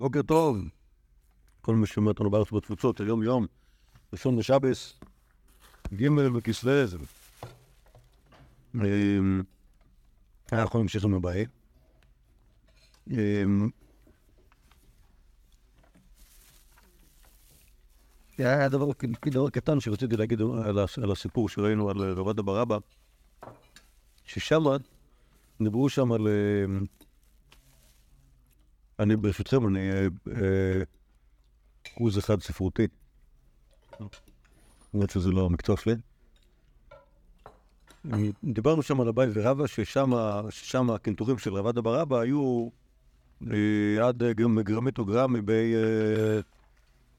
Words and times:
בוקר 0.00 0.22
טוב, 0.22 0.56
כל 1.60 1.74
מי 1.74 1.86
שומע 1.86 2.08
אותנו 2.08 2.30
בארץ 2.30 2.52
בתפוצות, 2.52 3.00
היום 3.00 3.22
יום, 3.22 3.46
ראשון 4.12 4.38
לשבס, 4.38 5.00
ג' 5.94 6.08
בכסלו. 6.36 6.98
אמ, 8.74 9.42
אנחנו 10.52 10.82
נמשיך 10.82 11.04
עם 11.04 11.14
הבית. 11.14 11.48
אמ, 13.10 13.70
היה 18.38 18.68
דבר, 18.68 18.90
דבר 19.24 19.50
קטן 19.50 19.80
שרציתי 19.80 20.16
להגיד 20.16 20.40
על 21.02 21.12
הסיפור 21.12 21.48
שראינו 21.48 21.90
על 21.90 22.12
רבד 22.12 22.38
אבא 22.38 22.52
רבא, 22.52 22.78
ששם 24.24 24.62
דיברו 25.62 25.88
שם 25.88 26.12
על... 26.12 26.28
אני 28.98 29.16
ברשותכם, 29.16 29.66
אני 29.66 29.90
אחוז 31.94 32.18
אחד 32.18 32.42
ספרותי. 32.42 32.86
למרות 34.94 35.10
שזה 35.10 35.30
לא 35.30 35.46
המקצוע 35.46 35.76
שלי. 35.76 35.94
דיברנו 38.44 38.82
שם 38.82 39.00
על 39.00 39.08
הבית 39.08 39.30
ורבא, 39.34 39.66
ששם 39.66 40.90
הקנטורים 40.90 41.38
של 41.38 41.54
רבד 41.54 41.78
אבא 41.78 41.90
רבא 41.90 42.18
היו 42.18 42.68
עד 44.02 44.22
גרמית 44.64 44.98
או 44.98 45.04
גרם 45.04 45.32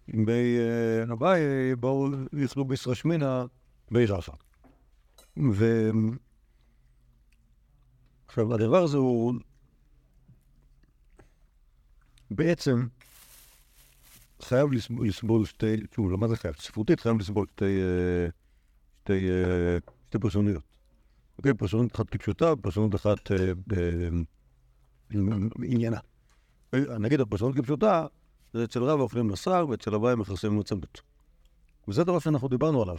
מבי 0.08 0.58
הבית, 1.10 1.42
באו 1.80 2.08
יכלו 2.34 2.66
בישרשמינה 2.66 3.46
בי 3.92 4.06
רסה. 4.06 4.32
עכשיו, 8.28 8.54
הדבר 8.54 8.84
הזה 8.84 8.98
הוא 8.98 9.34
בעצם 12.36 12.88
חייב 14.42 14.70
לסבול 15.02 15.46
שתי, 15.46 15.76
שוב, 15.96 16.12
לא 16.12 16.18
מה 16.18 16.28
זה 16.28 16.36
חייב? 16.36 16.56
ספרותית 16.60 17.00
חייב 17.00 17.18
לסבול 17.18 17.46
שתי, 17.56 17.80
שתי, 19.04 19.28
שתי 20.08 20.20
פרשנויות. 20.20 20.64
אוקיי, 21.38 21.54
פרשנות 21.54 21.96
אחת 21.96 22.10
כפשוטה, 22.10 22.56
פרשנות 22.56 22.96
אחת 22.96 23.32
עניינה. 25.64 26.00
נגיד 27.00 27.20
הפרשנות 27.20 27.56
כפשוטה, 27.56 28.06
זה 28.54 28.64
אצל 28.64 28.84
רב 28.84 29.00
אוכלים 29.00 29.28
בשר 29.28 29.66
ואצל 29.70 29.94
הוואי 29.94 30.16
מכרסמים 30.16 30.60
מצמות. 30.60 31.02
וזה 31.88 32.04
דבר 32.04 32.20
שאנחנו 32.20 32.48
דיברנו 32.48 32.82
עליו. 32.82 32.98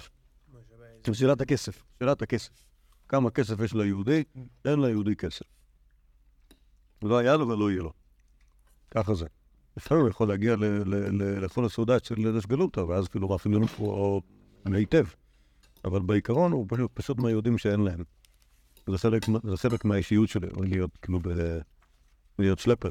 שאלת 1.12 1.40
הכסף, 1.40 1.82
שאלת 1.98 2.22
הכסף. 2.22 2.62
כמה 3.08 3.30
כסף 3.30 3.60
יש 3.60 3.74
ליהודי, 3.74 4.24
אין 4.64 4.80
ליהודי 4.80 5.16
כסף. 5.16 5.44
לא 7.02 7.18
היה 7.18 7.36
לו 7.36 7.48
ולא 7.48 7.70
יהיה 7.70 7.82
לו. 7.82 7.92
ככה 8.96 9.14
זה. 9.14 9.26
לפעמים 9.76 10.02
הוא 10.02 10.10
יכול 10.10 10.28
להגיע 10.28 10.56
לכל 11.16 11.64
הסעודה 11.64 11.96
של 12.02 12.38
דשגלותא, 12.38 12.80
ואז 12.80 13.08
כאילו 13.08 13.28
מאפיינים 13.28 13.66
פה 13.66 14.20
היטב. 14.64 15.04
אבל 15.84 16.02
בעיקרון 16.02 16.52
הוא 16.52 16.66
פשוט, 16.68 16.90
פשוט 16.94 17.18
מהיהודים 17.18 17.58
שאין 17.58 17.80
להם. 17.80 18.02
זה 18.90 18.98
חלק, 18.98 19.22
זה 19.44 19.56
חלק 19.56 19.84
מהאישיות 19.84 20.28
שלי, 20.28 20.48
להיות 20.56 20.90
כאילו 21.02 21.20
ב... 21.22 21.28
להיות 22.38 22.58
שלפר. 22.58 22.90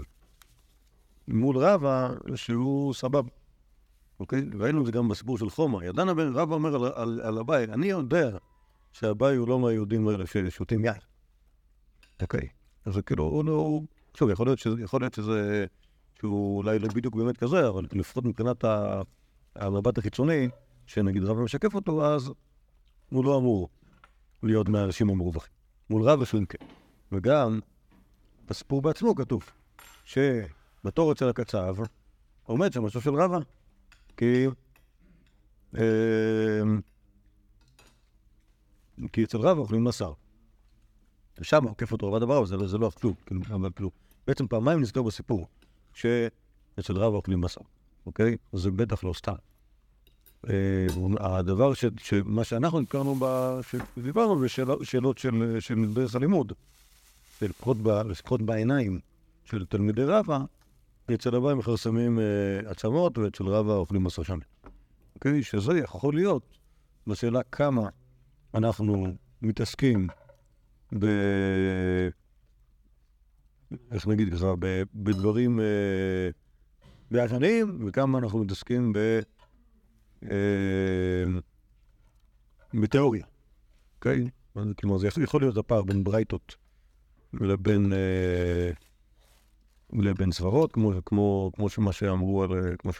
מול 1.27 1.57
רבא, 1.57 2.09
שהוא 2.35 2.93
סבבה. 2.93 3.29
אוקיי? 4.19 4.41
ראינו 4.59 4.81
את 4.81 4.85
זה 4.85 4.91
גם 4.91 5.07
בסיפור 5.07 5.37
של 5.37 5.49
חומר. 5.49 5.83
ידענה 5.83 6.13
בן 6.13 6.35
רבא 6.35 6.55
אומר 6.55 6.75
על, 6.75 6.91
על, 6.95 7.21
על 7.23 7.37
הבית, 7.37 7.69
אני 7.69 7.87
יודע 7.87 8.37
שהבית 8.91 9.37
הוא 9.37 9.47
לא 9.47 9.59
מהיהודים 9.59 10.07
האלה 10.07 10.25
ששותים 10.27 10.85
יין. 10.85 10.99
אוקיי? 12.21 12.47
אז 12.85 12.99
כאילו, 13.05 13.23
הוא 13.23 13.45
לא... 13.45 13.79
שוב, 14.17 14.29
יכול 14.29 14.47
להיות 14.47 14.59
שזה, 14.59 14.81
יכול 14.81 15.01
להיות 15.01 15.13
שזה 15.13 15.65
שהוא 16.19 16.57
אולי 16.57 16.79
לא 16.79 16.87
בדיוק 16.87 17.15
באמת 17.15 17.37
כזה, 17.37 17.67
אבל 17.67 17.85
לפחות 17.91 18.25
מבחינת 18.25 18.65
המבט 19.55 19.97
החיצוני, 19.97 20.49
שנגיד 20.85 21.23
רב 21.23 21.39
משקף 21.39 21.75
אותו, 21.75 22.05
אז 22.05 22.31
הוא 23.09 23.25
לא 23.25 23.37
אמור 23.37 23.69
להיות 24.43 24.69
מהאנשים 24.69 25.09
המרווחים. 25.09 25.53
מול 25.89 26.09
רב 26.09 26.21
לפעמים 26.21 26.45
כן. 26.45 26.65
וגם 27.11 27.59
בסיפור 28.47 28.81
בעצמו 28.81 29.15
כתוב 29.15 29.43
שבתור 30.03 31.11
אצל 31.11 31.29
הקצב 31.29 31.75
עומד 32.43 32.73
שם 32.73 32.83
משהו 32.83 33.01
של 33.01 33.13
רבא, 33.15 33.37
כי... 34.17 34.47
אה, 35.77 36.61
כי 39.13 39.23
אצל 39.23 39.37
רבא 39.37 39.59
אוכלים 39.59 39.83
בשר. 39.83 40.13
ושם 41.39 41.63
עוקף 41.63 41.91
אותו 41.91 42.07
רבא 42.07 42.19
דבר, 42.19 42.37
אבל 42.39 42.67
זה 42.67 42.77
לא 42.77 42.89
כלום, 42.89 43.13
כאילו, 43.25 43.41
כאילו, 43.75 43.91
בעצם 44.27 44.47
פעמיים 44.47 44.81
נזכר 44.81 45.03
בסיפור. 45.03 45.47
שאצל 45.95 46.97
רב 46.97 47.13
אוכלים 47.13 47.41
בשר, 47.41 47.61
אוקיי? 48.05 48.37
זה 48.53 48.71
בטח 48.71 49.03
לא 49.03 49.13
סתם. 49.13 49.35
אה, 50.49 50.87
הדבר 51.19 51.73
ש... 51.73 51.85
מה 52.25 52.43
שאנחנו 52.43 52.79
נתקרנו, 52.79 53.19
שדיברנו 53.61 54.39
בשאלות 54.39 55.17
של, 55.17 55.57
של 55.59 55.93
דרך 55.93 56.15
הלימוד, 56.15 56.53
לפחות 57.41 58.41
בעיניים 58.41 58.99
של 59.45 59.65
תלמידי 59.65 60.03
רבא, 60.03 60.39
אצל 61.13 61.35
הבאים 61.35 61.57
מכרסמים 61.57 62.19
אה, 62.19 62.23
עצמות 62.71 63.17
ואצל 63.17 63.43
רבא 63.43 63.73
אוכלים 63.73 64.03
בשר 64.03 64.23
שם. 64.23 64.39
אוקיי? 65.15 65.43
שזה 65.43 65.79
יכול 65.79 66.15
להיות 66.15 66.43
בשאלה 67.07 67.43
כמה 67.43 67.89
אנחנו 68.53 69.07
מתעסקים 69.41 70.07
ב... 70.99 71.05
איך 73.91 74.07
נגיד 74.07 74.33
ככה, 74.33 74.53
בדברים 74.93 75.59
אה, 75.59 76.29
בעשנים, 77.11 77.87
וכמה 77.87 78.17
אנחנו 78.17 78.39
מתעסקים 78.39 78.93
ב... 78.93 78.97
אה, 80.23 81.23
בתיאוריה, 82.73 83.25
אוקיי? 83.95 84.29
כלומר, 84.79 84.97
זה 84.97 85.07
יכול 85.23 85.41
להיות 85.41 85.57
הפער 85.57 85.81
בין 85.81 86.03
ברייתות 86.03 86.55
לבין, 87.33 87.93
אה, 87.93 88.71
לבין 89.93 90.31
סברות, 90.31 90.71
כמו, 90.71 90.91
כמו, 91.05 91.51
כמו 91.55 91.69
שמה 91.69 91.93
שאמרו 91.93 92.43
על, 92.43 92.75
כמו 92.77 92.91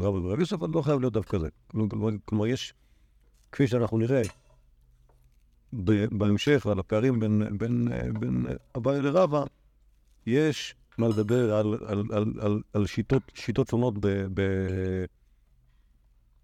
רב 0.00 0.40
יוסף, 0.40 0.52
אבל 0.52 0.68
לא 0.74 0.82
חייב 0.82 1.00
להיות 1.00 1.12
דווקא 1.12 1.38
זה. 1.38 1.48
כלומר, 1.70 2.10
כלומר, 2.24 2.46
יש, 2.46 2.74
כפי 3.52 3.66
שאנחנו 3.66 3.98
נראה 3.98 4.22
בהמשך, 6.10 6.66
על 6.66 6.78
הפערים 6.78 7.20
בין, 7.20 7.58
בין, 7.58 7.88
אביי 8.76 9.02
לרבא, 9.02 9.44
יש 10.26 10.74
מה 10.98 11.08
לדבר 11.08 11.54
על, 11.54 11.74
על, 11.86 12.02
על, 12.12 12.24
על, 12.40 12.62
על 12.72 12.86
שיטות, 12.86 13.22
שיטות 13.34 13.68
שונות 13.68 13.98
ב, 13.98 14.06
ב, 14.34 14.42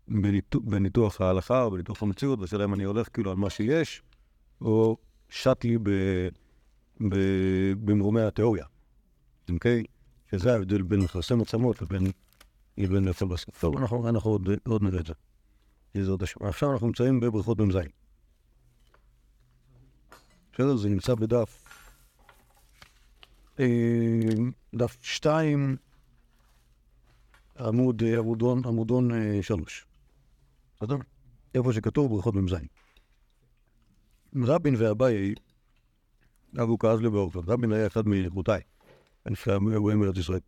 בניתוח, 0.09 0.62
בניתוח 0.65 1.21
ההלכה 1.21 1.62
או 1.62 1.71
בניתוח 1.71 2.03
המציאות, 2.03 2.39
בשאלה 2.39 2.65
אם 2.65 2.75
אני 2.75 2.84
הולך 2.84 3.09
כאילו 3.12 3.31
על 3.31 3.37
מה 3.37 3.50
שיש, 3.50 4.03
או 4.61 4.97
שט 5.28 5.65
לי 5.65 5.78
במרומי 7.84 8.21
התיאוריה, 8.21 8.65
אוקיי? 9.50 9.84
שזה 10.31 10.53
ההבדל 10.53 10.83
בין 10.83 11.00
מכרסי 11.00 11.34
מצמות 11.34 11.83
לבין 11.83 12.10
לבין 12.78 13.05
נפל 13.09 13.27
בסוף. 13.27 13.60
טוב, 13.60 13.78
אנחנו, 13.78 14.09
אנחנו 14.09 14.31
עוד, 14.31 14.49
עוד 14.66 14.83
נראה 14.83 15.00
את 15.00 15.06
זה. 15.06 16.25
עכשיו 16.41 16.72
אנחנו 16.72 16.87
נמצאים 16.87 17.21
בבריכות 17.21 17.60
מ"ז. 17.60 17.77
בסדר? 20.53 20.77
זה 20.77 20.89
נמצא 20.89 21.15
בדף 21.15 21.67
דף 24.74 24.98
שתיים, 25.02 25.76
עמוד, 27.58 28.02
אה, 28.02 28.19
עמודון, 28.19 28.62
עמודון 28.64 29.12
אה, 29.12 29.42
שלוש. 29.42 29.86
בסדר? 30.76 30.96
איפה 31.54 31.72
שכתוב 31.72 32.10
ברכות 32.10 32.34
מ"ז. 32.34 32.54
רבין 34.36 34.74
ואביי 34.78 35.34
אבו 36.62 36.78
כאזלי 36.78 37.10
באורפון. 37.10 37.44
רבין 37.47 37.72
היה 37.72 37.86
אחד 37.86 38.06
לפני 39.26 39.52
האירועים 39.52 40.00
בארץ 40.00 40.16
ישראל. 40.16 40.41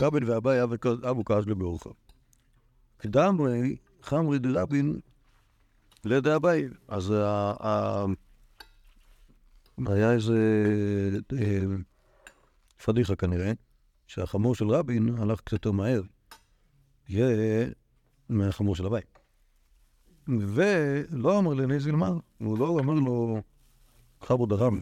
רבין 0.00 0.24
ואביי 0.24 0.62
אבו 1.10 1.24
כאזלי 1.24 1.54
באורפון. 1.54 1.92
קדמרי 2.96 3.76
חמרי 4.02 4.38
דרבין 4.38 5.00
לדאביי. 6.04 6.68
אז 6.88 7.14
היה 9.86 10.12
איזה 10.12 10.38
אה, 11.32 11.60
פדיחה 12.84 13.16
כנראה, 13.16 13.52
שהחמור 14.06 14.54
של 14.54 14.68
רבין 14.68 15.14
הלך 15.18 15.40
קצת 15.40 15.52
יותר 15.52 15.72
מהר. 15.72 16.02
מהחמור 18.28 18.76
של 18.76 18.86
הבית. 18.86 19.18
ולא 20.28 21.38
אמר 21.38 21.54
לני 21.54 21.80
זילמר, 21.80 22.18
הוא 22.38 22.58
לא 22.58 22.78
אמר 22.80 22.94
לו, 22.94 23.42
חבו 24.20 24.46
דרם, 24.46 24.80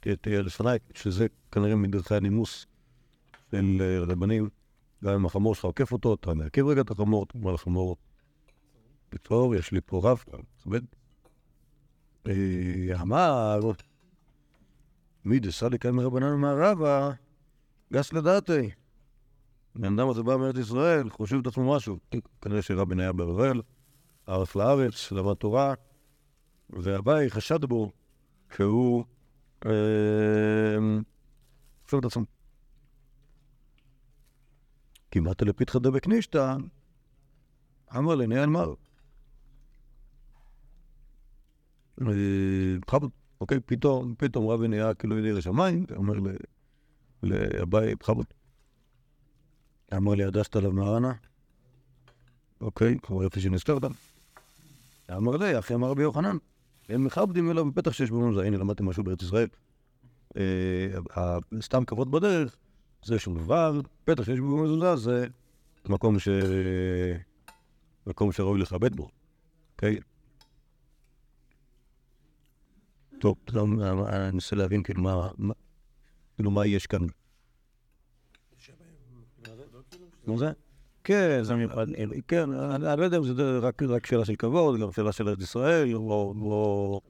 תהיה 0.00 0.42
לפניי, 0.42 0.78
שזה 0.94 1.26
כנראה 1.52 1.76
מדרכי 1.76 2.14
הנימוס 2.14 2.66
של 3.50 3.78
אה, 3.80 4.00
רבנים. 4.00 4.48
גם 5.04 5.14
אם 5.14 5.26
החמור 5.26 5.54
שלך 5.54 5.64
עוקף 5.64 5.92
אותו, 5.92 6.14
אתה 6.14 6.34
מעכב 6.34 6.66
רגע 6.66 6.80
את 6.80 6.90
החמור, 6.90 7.24
אתה 7.24 7.38
אומר 7.38 7.52
לחמור, 7.52 7.96
טוב, 9.22 9.54
יש 9.54 9.72
לי 9.72 9.80
פה 9.86 10.00
רב, 10.04 10.24
תכבד. 10.58 10.80
אה, 12.26 13.00
אמר, 13.00 13.60
מי 15.24 15.40
דסליק 15.40 15.86
מרבנן 15.86 16.34
מערבה, 16.34 17.10
גס 17.92 18.12
לדעתי. 18.12 18.70
בן 19.74 19.98
אדם 19.98 20.08
הזה 20.08 20.22
בא 20.22 20.36
מארץ 20.36 20.56
ישראל, 20.56 21.10
חושב 21.10 21.36
את 21.36 21.46
עצמו 21.46 21.76
משהו. 21.76 21.98
כנראה 22.40 22.62
שרבין 22.62 23.00
היה 23.00 23.12
בבבל, 23.12 23.62
ערף 24.26 24.56
לארץ, 24.56 25.12
למד 25.12 25.34
תורה, 25.34 25.74
והבאי 26.70 27.30
חשד 27.30 27.64
בו 27.64 27.90
שהוא 28.56 29.04
חושב 31.84 31.96
את 31.98 32.04
עצמו. 32.04 32.24
כמעט 35.10 35.42
לפיתחא 35.42 35.78
דבקנישתא, 35.78 36.56
אמר 37.96 38.14
לנהל 38.14 38.46
מר. 38.48 38.74
בכבוד, 41.98 43.10
אוקיי, 43.42 43.60
פתאום, 43.60 44.14
פתאום 44.18 44.48
רבי 44.48 44.68
נהיה 44.68 44.94
כאילו 44.94 45.18
ידי 45.18 45.42
שמיים, 45.42 45.86
אומר 45.96 46.14
לאביי, 47.22 47.94
בכבוד. 47.94 48.26
אמר 49.96 50.14
לי, 50.14 50.24
הדסת 50.24 50.56
עליו 50.56 50.72
מהרנה? 50.72 51.12
אוקיי, 52.60 52.98
כבר 53.02 53.22
יופי 53.22 53.40
שנזכרת. 53.40 53.82
אמר 55.16 55.36
לי, 55.36 55.58
אחי 55.58 55.74
אמר 55.74 55.88
רבי 55.88 56.02
יוחנן, 56.02 56.36
הם 56.88 57.04
מכבדים 57.04 57.50
אליו 57.50 57.70
בפתח 57.70 57.92
שיש 57.92 58.10
בו 58.10 58.34
זה, 58.34 58.42
הנה 58.42 58.56
למדתם 58.56 58.88
משהו 58.88 59.04
בארץ 59.04 59.22
ישראל. 59.22 59.48
סתם 61.60 61.84
כבוד 61.84 62.10
בדרך, 62.10 62.56
זה 63.04 63.18
שום 63.18 63.38
דבר, 63.38 63.80
פתח 64.04 64.24
שיש 64.24 64.40
בו 64.40 64.56
מזוזה 64.56 64.96
זה 64.96 65.26
מקום 65.88 66.18
ש... 66.18 66.28
מקום 68.06 68.32
שראוי 68.32 68.60
לכבד 68.60 68.96
בו, 68.96 69.08
אוקיי? 69.72 69.98
טוב, 73.22 73.36
אני 74.08 74.28
אנסה 74.28 74.56
להבין 74.56 74.82
כאילו 74.82 75.02
מה, 75.02 75.30
כאילו 76.36 76.50
מה 76.50 76.66
יש 76.66 76.86
כאן. 76.86 77.00
מה 80.26 80.36
זה? 80.36 80.50
כן, 81.04 81.42
זה 81.42 81.54
מיוחד, 81.54 81.86
כן, 82.28 82.52
אני 82.52 83.00
לא 83.00 83.04
יודע 83.04 83.18
אם 83.18 83.24
זה 83.24 83.58
רק 83.58 84.06
שאלה 84.06 84.24
של 84.24 84.36
כבוד, 84.36 84.80
גם 84.80 84.92
שאלה 84.92 85.12
של 85.12 85.28
ארץ 85.28 85.40
ישראל, 85.40 85.94
או... 85.94 87.00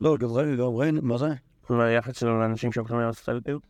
לא, 0.00 0.16
גם 0.18 0.30
ראינו, 0.74 1.02
מה 1.02 1.18
זה? 1.18 1.28
מה 1.70 1.84
היחס 1.84 2.18
שלו 2.18 2.40
לאנשים 2.40 2.72
שהולכים 2.72 2.98
לארץ 2.98 3.20
ישראל 3.20 3.40
כאילו? 3.44 3.60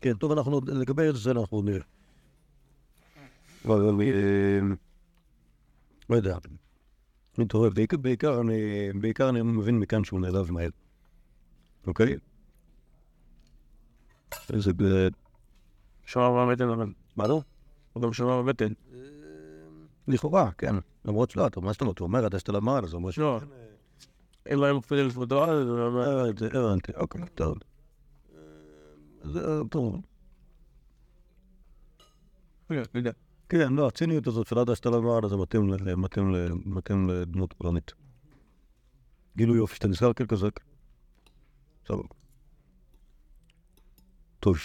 כן, 0.00 0.14
טוב, 0.14 0.32
אנחנו 0.32 0.60
לגבי 0.66 1.02
ארץ 1.02 1.16
ישראל 1.16 1.38
אנחנו 1.38 1.62
נראה. 1.62 1.84
לא 6.10 6.16
יודע. 6.16 6.38
אני 7.38 7.44
מתעורר, 7.44 7.70
בעיקר 8.94 9.28
אני 9.28 9.42
מבין 9.42 9.78
מכאן 9.78 10.04
שהוא 10.04 10.20
נעלב 10.20 10.50
מהר. 10.50 10.70
אוקיי? 11.86 12.16
איזה... 14.52 14.72
שמע 16.04 16.30
בבטן 16.30 16.68
אבל. 16.68 16.92
מה 17.16 17.26
לא? 17.26 17.42
הוא 17.92 18.02
גם 18.02 18.12
שמע 18.12 18.42
בבטן. 18.42 18.72
לכאורה, 20.08 20.52
כן. 20.52 20.74
למרות 21.04 21.30
שלא, 21.30 21.46
אתה 21.46 21.60
מה 21.60 21.72
שאתה 21.72 21.84
אומר, 21.84 21.94
הוא 21.98 22.06
אומר, 22.06 22.26
אתה 22.26 22.38
שאתה 22.38 22.52
למעלה, 22.52 22.86
זה 22.86 22.96
אומר 22.96 23.10
ש... 23.10 23.18
לא. 23.18 23.40
אין 24.46 24.58
להם 24.58 24.76
אפילו 24.76 25.06
לפוטו, 25.06 25.44
אז 25.44 25.66
הוא 25.66 25.80
אומר... 25.80 26.30
הבנתי, 26.54 26.92
אוקיי, 26.96 27.22
טוב. 27.34 27.58
זה 29.22 29.40
טוב. 29.70 30.00
כן, 33.50 33.72
לא, 33.72 33.86
הציניות 33.86 34.26
הזאת 34.26 34.46
של 34.46 34.58
עד 34.58 34.74
שאתה 34.74 34.90
למעלה, 34.90 35.28
זה 35.28 35.36
מתאים 36.66 37.08
לדמות 37.08 37.52
פולנית. 37.52 37.92
גילוי 39.36 39.56
יופי 39.56 39.74
שאתה 39.74 39.88
נזכר 39.88 40.12
כזה. 40.12 40.48
סבבה. 41.86 42.02
טוב. 44.40 44.56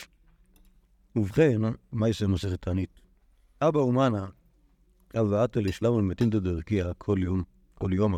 ובכן, 1.16 1.62
מה 1.92 2.10
יש 2.10 2.22
למסכת 2.22 2.62
תענית? 2.62 3.02
אבא 3.62 3.80
אומנה, 3.80 4.28
אבא 5.20 5.44
עתה 5.44 5.60
לשלמה 5.60 6.02
מתים 6.02 6.30
דדרכיה 6.30 6.94
כל 6.94 7.18
יום, 7.22 7.44
כל 7.76 7.94
יום. 7.94 8.16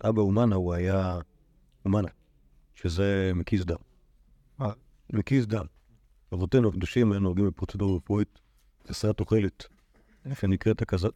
אבא 0.00 0.20
אומנה 0.20 0.56
הוא 0.56 0.74
היה 0.74 1.18
אומנה, 1.84 2.08
שזה 2.74 3.32
מקיס 3.34 3.64
דם. 3.64 3.76
מה? 4.58 4.72
מקיס 5.12 5.46
דם. 5.46 5.64
אבותינו 6.34 6.68
הקדושים 6.68 7.12
היו 7.12 7.20
נוהגים 7.20 7.46
בפרוצדורה 7.46 7.96
רפואית 7.96 8.38
חסרת 8.88 9.20
אוכלת, 9.20 9.66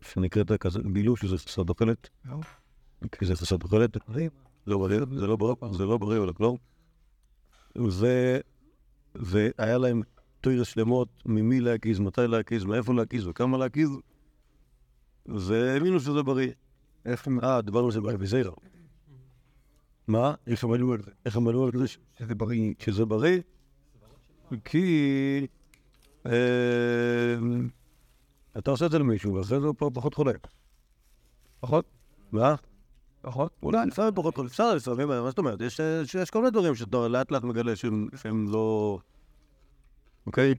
שנקראת 0.02 0.52
כזאת, 0.52 0.86
גילו 0.92 1.16
שזה 1.16 1.38
חסרת 1.38 1.68
אוכלת. 1.68 2.08
כי 3.12 3.26
זה 3.26 3.36
חסרת 3.36 3.62
אוכלת. 3.62 3.96
זה 4.08 4.28
לא 4.66 4.78
בריא, 4.78 5.00
זה 5.72 5.84
לא 5.84 5.98
בריא, 5.98 6.32
כלום. 6.32 6.56
זה, 7.88 8.40
והיה 9.14 9.78
להם 9.78 10.02
תוירס 10.40 10.68
שלמות 10.68 11.08
ממי 11.26 11.60
להקיז, 11.60 11.98
מתי 11.98 12.26
להקיז, 12.28 12.64
מאיפה 12.64 12.94
להקיז 12.94 13.26
וכמה 13.26 13.58
להקיז, 13.58 13.90
והאמינו 15.26 16.00
שזה 16.00 16.22
בריא. 16.22 16.50
איך 17.04 17.26
הם... 17.26 17.40
אה, 17.40 17.62
דיברנו 17.62 17.86
על 17.86 17.92
זה 17.92 18.00
בזיירה. 18.00 18.52
מה? 20.08 20.34
איך 20.46 20.64
אמרו 20.64 20.92
על 20.92 21.02
זה? 21.02 21.10
איך 21.26 21.36
אמרו 21.36 21.64
על 21.64 21.70
זה 21.78 21.86
שזה 22.18 22.34
בריא? 22.34 22.74
שזה 22.78 23.04
בריא? 23.04 23.40
כי... 24.64 25.46
אתה 28.58 28.70
עושה 28.70 28.86
את 28.86 28.90
זה 28.90 28.98
למישהו, 28.98 29.34
ואחרי 29.34 29.60
זה 29.60 29.66
הוא 29.66 29.90
פחות 29.94 30.14
חולה. 30.14 30.32
פחות? 31.60 31.84
מה? 32.32 32.54
פחות? 33.20 33.52
אולי 33.62 33.86
לפעמים 33.86 34.14
פחות 34.14 34.34
חולה. 34.34 34.48
אפשר 34.48 34.74
לפעמים, 34.74 35.08
מה 35.08 35.28
זאת 35.30 35.38
אומרת? 35.38 35.60
יש 36.20 36.30
כל 36.30 36.38
מיני 36.38 36.50
דברים 36.50 36.74
שאתה 36.74 37.08
לאט 37.08 37.30
לאט 37.30 37.42
מגלה 37.42 37.76
שהם 38.16 38.48
לא... 38.48 38.98
אוקיי? 40.26 40.54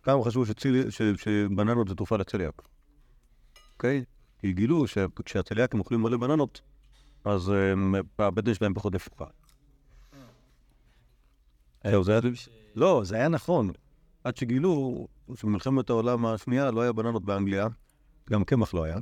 פעם 0.00 0.22
חשבו 0.24 0.44
שבננות 1.16 1.88
זה 1.88 1.94
תרופה 1.94 2.16
לצליאק. 2.16 2.62
אוקיי? 3.72 4.04
כי 4.38 4.52
גילו 4.52 4.86
שכשהצליאקים 4.86 5.80
אוכלים 5.80 6.02
מלא 6.02 6.16
בננות, 6.16 6.60
אז 7.24 7.52
הבטן 8.18 8.54
שלהם 8.54 8.74
פחות 8.74 8.94
נפוחה. 8.94 9.24
לא, 12.74 13.02
זה 13.04 13.16
היה 13.16 13.28
נכון. 13.28 13.70
עד 14.24 14.36
שגילו 14.36 15.06
שבמלחמת 15.34 15.90
העולם 15.90 16.26
השנייה 16.26 16.70
לא 16.70 16.80
היה 16.80 16.92
בננות 16.92 17.24
באנגליה, 17.24 17.66
גם 18.30 18.44
קמח 18.44 18.74
לא 18.74 18.84
היה. 18.84 18.98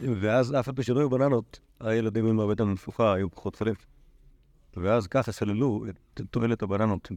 ואז 0.00 0.54
אף 0.54 0.68
על 0.68 0.74
פי 0.74 0.82
שלא 0.82 1.00
היו 1.00 1.10
בננות, 1.10 1.60
הילדים 1.80 2.26
עם 2.26 2.40
הבטן 2.40 2.68
הנפוחה 2.68 3.14
היו 3.14 3.30
פחות 3.30 3.56
חולים. 3.56 3.74
ואז 4.76 5.06
ככה 5.06 5.32
סללו 5.32 5.84
את 5.88 6.20
תועלת 6.30 6.62
הבננות 6.62 7.10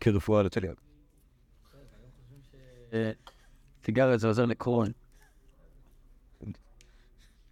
כרפואה 0.00 0.42
לצליאק. 0.42 0.80
סיגריה 3.84 4.18
זה 4.18 4.26
עוזר 4.26 4.44
לקרון. 4.44 4.92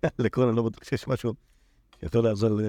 לקרון 0.18 0.49
אני 0.49 0.56
לא 0.56 0.62
בטוח 0.62 0.85
שיש 0.85 1.09
משהו 1.09 1.35
שיכול 2.00 2.25
לעזור 2.25 2.50
ל... 2.50 2.62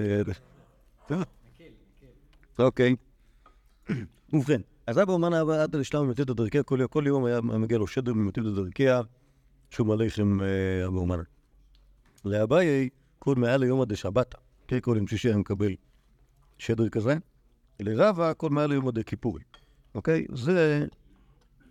אוקיי. 2.62 2.96
ובכן, 4.32 4.60
אז 4.86 4.98
אבא 4.98 5.12
אומן 5.12 5.32
היה 5.32 5.62
עד 5.62 5.76
לשלם 5.76 6.06
ממתית 6.06 6.30
הדרכיה, 6.30 6.62
כל 6.62 7.04
יום 7.06 7.24
היה 7.24 7.40
מגיע 7.40 7.78
לו 7.78 7.86
שדר 7.86 8.12
ממתית 8.12 8.44
הדרכיה, 8.44 9.00
שהוא 9.70 9.86
מלאכם 9.86 10.40
אבא 10.86 10.96
אומן. 10.96 11.18
לאביי, 12.24 12.88
כל 13.18 13.34
מעל 13.34 13.62
יומא 13.62 13.84
דשבתא, 13.84 14.38
כן, 14.68 14.80
כל 14.80 14.94
יום 14.96 15.06
שישי 15.06 15.28
היה 15.28 15.36
מקבל 15.36 15.74
שדר 16.58 16.88
כזה. 16.88 17.16
לרבה, 17.80 18.34
כל 18.34 18.50
מעל 18.50 18.72
יומא 18.72 18.90
דכיפורי. 18.90 19.42
אוקיי? 19.94 20.26
זה... 20.32 20.86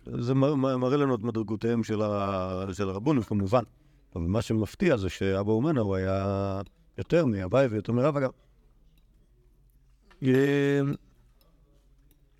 זה 0.06 0.34
מראה 0.34 0.96
לנו 0.96 1.14
את 1.14 1.20
מדרגותיהם 1.20 1.84
של 1.84 2.88
הרבונים, 2.88 3.22
כמובן. 3.22 3.62
אבל 4.16 4.24
מה 4.24 4.42
שמפתיע 4.42 4.96
זה 4.96 5.08
שאבא 5.08 5.52
אומנה 5.52 5.80
הוא 5.80 5.94
היה 5.96 6.60
יותר 6.98 7.26
מאביי 7.26 7.66
ויותר 7.66 7.92
מרב 7.92 8.16
אגב. 8.16 8.30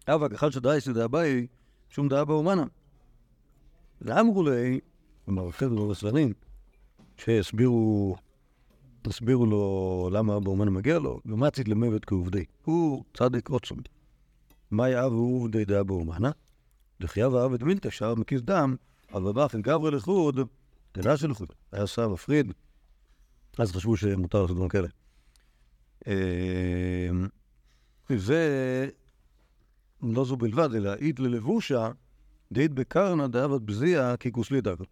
אבא, 0.09 0.29
ככל 0.29 0.51
שדאי 0.51 0.81
דאביי, 0.95 1.47
שום 1.89 2.09
דאבא 2.09 2.33
אומנה. 2.33 2.65
ואמרו 4.01 4.43
לי, 4.43 4.81
חבר'ה 5.51 5.89
בסלנים, 5.89 6.33
שהסבירו 7.17 8.17
תסבירו 9.03 9.47
לו 9.47 10.09
למה 10.13 10.37
אבא 10.37 10.51
אומנה 10.51 10.71
מגיע 10.71 10.99
לו, 10.99 11.21
ומצית 11.27 11.69
למוות 11.69 12.05
כעובדי. 12.05 12.45
הוא 12.65 13.05
צדיק 13.15 13.49
עוצם. 13.49 13.75
מה 14.71 14.91
יאהב 14.91 15.13
הוא 15.13 15.43
עובדי 15.43 15.65
דאבא 15.65 15.95
אומנה? 15.95 16.31
אהב 17.43 17.53
את 17.53 17.63
מילתא 17.63 17.91
שער 17.91 18.15
מכיס 18.15 18.41
דם, 18.41 18.77
אבל 19.15 19.33
עם 19.55 19.63
גברי 19.63 19.91
לחוד, 19.91 20.41
תדע 20.93 21.17
של 21.17 21.35
חוד. 21.35 21.53
היה 21.73 21.87
שר 21.87 22.09
מפריד, 22.09 22.53
אז 23.59 23.73
חשבו 23.73 23.97
שמותר 23.97 24.43
לעשות 24.43 24.57
דברים 24.57 24.69
כאלה. 24.69 24.89
ולא 28.19 28.91
זו 30.25 30.37
בלבד, 30.37 30.75
אלא 30.75 30.95
אית 30.95 31.21
ללבושה, 31.21 31.91
דאית 32.53 32.73
בקרנא 32.73 33.27
דאבת 33.27 33.61
בזיע 33.61 34.15
ככוסלי 34.17 34.61
דקל. 34.61 34.85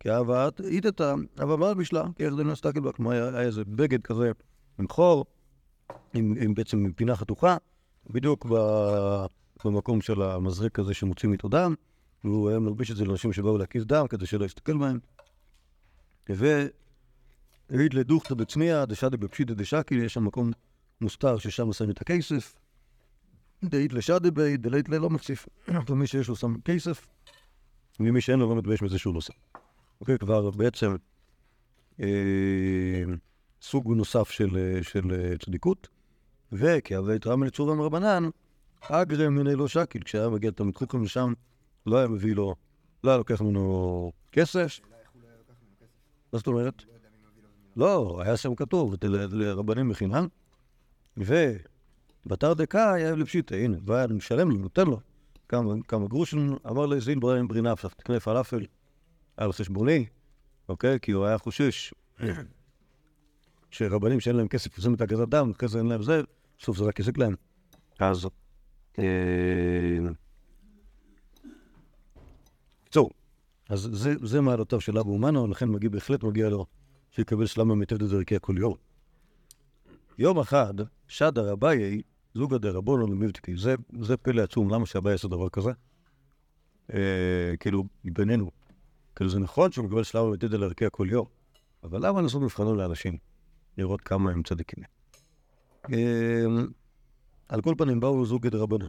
כי 0.00 0.10
אהבת 0.10 0.60
איתתה, 0.60 1.14
אבל 1.38 1.56
מה 1.56 1.74
בשלה? 1.74 2.04
כי 2.16 2.24
איך 2.24 2.34
זה 2.34 2.44
נסתכל 2.44 2.80
בה? 2.80 2.92
כלומר, 2.92 3.12
היה 3.12 3.40
איזה 3.40 3.64
בגד 3.64 4.02
כזה 4.02 4.32
עם 4.78 4.88
חור, 4.88 5.24
עם, 6.14 6.34
עם 6.40 6.54
בעצם 6.54 6.78
עם 6.78 6.92
פינה 6.92 7.16
חתוכה, 7.16 7.56
בדיוק 8.10 8.46
ב, 8.50 8.54
במקום 9.64 10.00
של 10.00 10.22
המזרק 10.22 10.78
הזה 10.78 10.94
שמוצאים 10.94 11.32
איתו 11.32 11.48
דם, 11.48 11.74
והוא 12.24 12.48
היה 12.48 12.58
מלביש 12.58 12.90
את 12.90 12.96
זה 12.96 13.04
לאנשים 13.04 13.32
שבאו 13.32 13.58
להקיס 13.58 13.84
דם 13.84 14.06
כדי 14.08 14.26
שלא 14.26 14.44
יסתכל 14.44 14.78
בהם. 14.78 14.98
והעיד 16.28 17.94
לדוכתא 17.94 18.34
דצניע 18.34 18.84
דשדה 18.84 19.16
בפשיטא 19.16 19.54
דשקי, 19.54 19.94
יש 19.94 20.14
שם 20.14 20.24
מקום 20.24 20.50
מוסתר 21.00 21.38
ששם 21.38 21.72
שמים 21.72 21.90
את 21.90 22.00
הכסף. 22.00 22.54
דאית 23.64 23.92
לשדה 23.92 24.30
בי, 24.30 24.56
דלית 24.56 24.88
ללא 24.88 25.10
מוסיף. 25.10 25.48
ומי 25.88 26.06
שיש 26.06 26.28
לו 26.28 26.36
שם 26.36 26.54
כסף, 26.64 27.06
ומי 28.00 28.20
שאין 28.20 28.38
לו 28.38 28.48
לא 28.48 28.56
מתבייש 28.56 28.82
מזה 28.82 28.98
שהוא 28.98 29.14
לא 29.14 29.20
שם. 29.20 29.34
אוקיי, 30.00 30.18
כבר 30.18 30.50
בעצם 30.50 30.96
אה, 32.00 33.04
סוג 33.62 33.92
נוסף 33.92 34.30
של, 34.30 34.56
אה, 34.56 34.80
אה, 35.14 35.38
צדיקות, 35.38 35.88
וכי 36.52 36.98
אבי 36.98 37.18
תרם 37.18 37.42
לצורם 37.42 37.80
רבנן, 37.80 38.28
אגרם 38.80 39.34
מיני 39.34 39.54
לא 39.54 39.68
שקיל, 39.68 40.02
כשהיה 40.02 40.28
מגיע 40.28 40.50
תלמיד 40.50 40.76
חוכם 40.76 41.02
לשם, 41.02 41.32
לא 41.86 41.98
היה 41.98 42.08
מביא 42.08 42.34
לו, 42.34 42.54
לא 43.04 43.10
היה 43.10 43.18
לוקח 43.18 43.40
ממנו 43.40 44.12
כסף. 44.32 44.80
מה 46.32 46.38
זאת 46.38 46.46
אומרת? 46.46 46.82
לא, 47.76 48.20
היה 48.24 48.36
שם 48.36 48.54
כתוב, 48.54 48.94
לרבנים 49.04 49.88
בחינם, 49.88 50.26
ובתר 52.26 52.54
דקה 52.54 52.92
היה 52.92 53.14
לפשיטה, 53.14 53.56
הנה, 53.56 53.76
והיה 53.84 54.06
משלם 54.06 54.50
לו, 54.50 54.56
נותן 54.56 54.86
לו 54.86 55.00
כמה, 55.48 55.74
כמה 55.88 56.06
גרושים, 56.06 56.56
אמר 56.66 56.86
לי, 56.86 57.00
זין 57.00 57.20
ברין 57.20 57.48
ברינה, 57.48 57.74
תקנה 57.76 58.20
פלאפל 58.20 58.66
על 59.36 59.52
חשבוני, 59.52 60.06
אוקיי? 60.68 61.00
כי 61.00 61.12
הוא 61.12 61.24
היה 61.24 61.38
חושש 61.38 61.94
שרבנים 63.70 64.20
שאין 64.20 64.36
להם 64.36 64.48
כסף 64.48 64.76
עושים 64.76 64.94
את 64.94 65.00
הגזת 65.00 65.28
דם, 65.28 65.52
אחרי 65.56 65.68
זה 65.68 65.78
אין 65.78 65.86
להם 65.86 66.02
זה, 66.02 66.20
בסוף 66.58 66.76
זה 66.76 66.84
רק 66.84 66.98
יזיק 67.00 67.18
להם. 67.18 67.34
אז... 67.98 68.26
בקיצור, 72.82 73.10
אז 73.68 73.88
זה, 73.92 74.14
זה 74.22 74.40
מעלותיו 74.40 74.80
של 74.80 74.98
אבו 74.98 75.12
אומנו, 75.12 75.46
לכן 75.46 75.68
מגיע, 75.68 75.90
בהחלט 75.90 76.22
מגיע 76.22 76.48
לו 76.48 76.66
שיקבל 77.10 77.46
שלמה 77.46 77.74
מטבע 77.74 78.06
דרכיה 78.06 78.38
כל 78.38 78.54
יום. 78.58 78.74
יום 80.18 80.38
אחד, 80.38 80.74
שדה 81.08 81.42
רביי, 81.42 82.02
זוגא 82.36 82.58
דרבונו 82.58 83.06
למיבטיקי, 83.06 83.56
זה, 83.56 83.74
זה 84.00 84.16
פלא 84.16 84.42
עצום, 84.42 84.70
למה 84.70 84.86
שאביי 84.86 85.12
יעשה 85.12 85.28
דבר 85.28 85.48
כזה? 85.48 85.70
אה, 86.94 87.56
כאילו, 87.60 87.84
בינינו, 88.04 88.50
כאילו 89.16 89.30
זה 89.30 89.38
נכון 89.38 89.72
שהוא 89.72 89.84
מקבל 89.84 90.02
שלמה 90.02 90.30
מטבע 90.30 90.56
דרכיה 90.56 90.90
כל 90.90 91.06
יום, 91.10 91.26
אבל 91.84 92.06
למה 92.06 92.22
לעשות 92.22 92.42
מבחנו 92.42 92.74
לאנשים? 92.74 93.16
לראות 93.78 94.00
כמה 94.00 94.30
הם 94.30 94.42
צדיקים. 94.42 94.84
אה, 95.92 96.44
על 97.48 97.62
כל 97.62 97.74
פנים 97.78 98.00
באו 98.00 98.26
זוגא 98.26 98.50
דרבונו. 98.50 98.86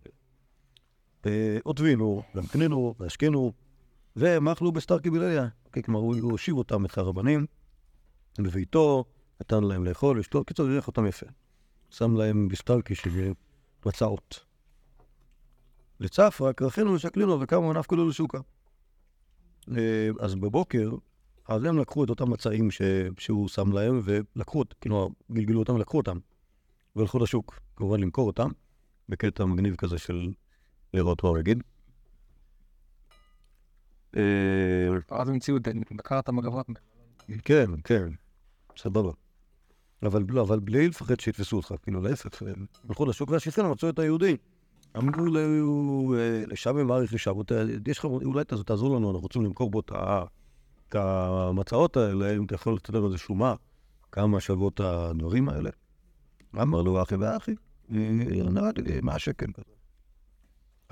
עוטבינו, 1.63 2.23
והמקנינו, 2.35 2.95
והשקינו, 2.99 3.53
והם 4.15 4.47
אכלו 4.47 4.71
בסטארקי 4.71 5.09
ביליה. 5.09 5.47
כלומר, 5.85 5.99
הוא 5.99 6.31
הושיב 6.31 6.57
אותם, 6.57 6.85
את 6.85 6.97
הרבנים, 6.97 7.45
בביתו, 8.39 9.05
נתן 9.41 9.63
להם 9.63 9.85
לאכול, 9.85 10.19
לשתות, 10.19 10.47
קיצור, 10.47 10.69
אירח 10.69 10.87
אותם 10.87 11.05
יפה. 11.05 11.25
שם 11.89 12.15
להם 12.15 12.47
בסטרקי 12.47 12.95
של 12.95 13.31
מצעות. 13.85 14.45
לצפרא, 15.99 16.53
כרכינו 16.53 16.93
ושקלינו 16.93 17.39
וקמו 17.41 17.69
ונפקלו 17.69 18.09
לשוקה. 18.09 18.37
אה, 19.77 20.09
אז 20.19 20.35
בבוקר, 20.35 20.91
אז 21.47 21.63
הם 21.63 21.77
לקחו 21.77 22.03
את 22.03 22.09
אותם 22.09 22.31
מצעים 22.31 22.71
ש... 22.71 22.81
שהוא 23.17 23.47
שם 23.47 23.71
להם, 23.71 24.01
ולקחו, 24.03 24.63
כאילו, 24.81 25.09
גלגלו 25.31 25.59
אותם, 25.59 25.77
לקחו 25.77 25.97
אותם, 25.97 26.17
והלכו 26.95 27.19
לשוק, 27.19 27.59
כמובן 27.75 27.99
למכור 27.99 28.27
אותם, 28.27 28.49
בקטע 29.09 29.45
מגניב 29.45 29.75
כזה 29.75 29.97
של 29.97 30.31
לראות 30.93 31.23
מה 31.23 31.29
הוא 31.29 31.37
יגיד. 31.37 31.63
אז 35.11 35.29
המציאו 35.29 35.57
בקר 35.95 36.19
את 36.19 36.29
המגבות. 36.29 36.67
כן, 37.45 37.65
כן, 37.83 38.07
סבבה. 38.77 39.11
אבל 40.03 40.23
לא, 40.29 40.41
אבל 40.41 40.59
בלי 40.59 40.87
לפחד 40.87 41.19
שיתפסו 41.19 41.57
אותך, 41.57 41.73
כאילו 41.83 42.01
להפך, 42.01 42.41
הם 42.41 42.65
הלכו 42.89 43.05
לשוק 43.05 43.29
והשפכן 43.29 43.71
מצאו 43.71 43.89
את 43.89 43.99
היהודי. 43.99 44.37
אמרו 44.97 46.13
לשם 46.47 46.77
הם 46.77 46.87
מעריך 46.87 47.13
לשם, 47.13 47.31
יש 47.87 47.97
לך, 47.97 48.05
אולי 48.05 48.43
תעזור 48.43 48.95
לנו, 48.95 49.09
אנחנו 49.09 49.21
רוצים 49.21 49.45
למכור 49.45 49.71
בו 49.71 49.79
את 49.79 49.91
המצעות 50.95 51.97
האלה, 51.97 52.35
אם 52.35 52.45
אתה 52.45 52.55
יכול 52.55 52.75
לתת 52.75 52.89
לנו 52.89 53.05
איזה 53.05 53.17
שומה, 53.17 53.55
כמה 54.11 54.39
שוות 54.39 54.79
הדברים 54.79 55.49
האלה. 55.49 55.69
אמר 56.61 56.81
לו, 56.81 57.01
אחי 57.03 57.15
ואחי, 57.15 57.55
נראה 57.89 58.71
לי, 58.77 59.01
מה 59.01 59.15
השקל 59.15 59.51
כזה. 59.51 59.73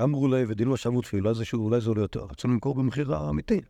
אמרו 0.04 0.28
לי, 0.28 0.44
ודין 0.48 0.68
לו 0.68 0.78
שמו 0.78 1.02
תפילה, 1.02 1.32
אולי 1.54 1.82
זה 1.82 1.90
עולה 1.90 2.02
יותר, 2.02 2.24
רצינו 2.24 2.54
למכור 2.54 2.76
במחיר 2.76 3.16
האמיתי. 3.16 3.62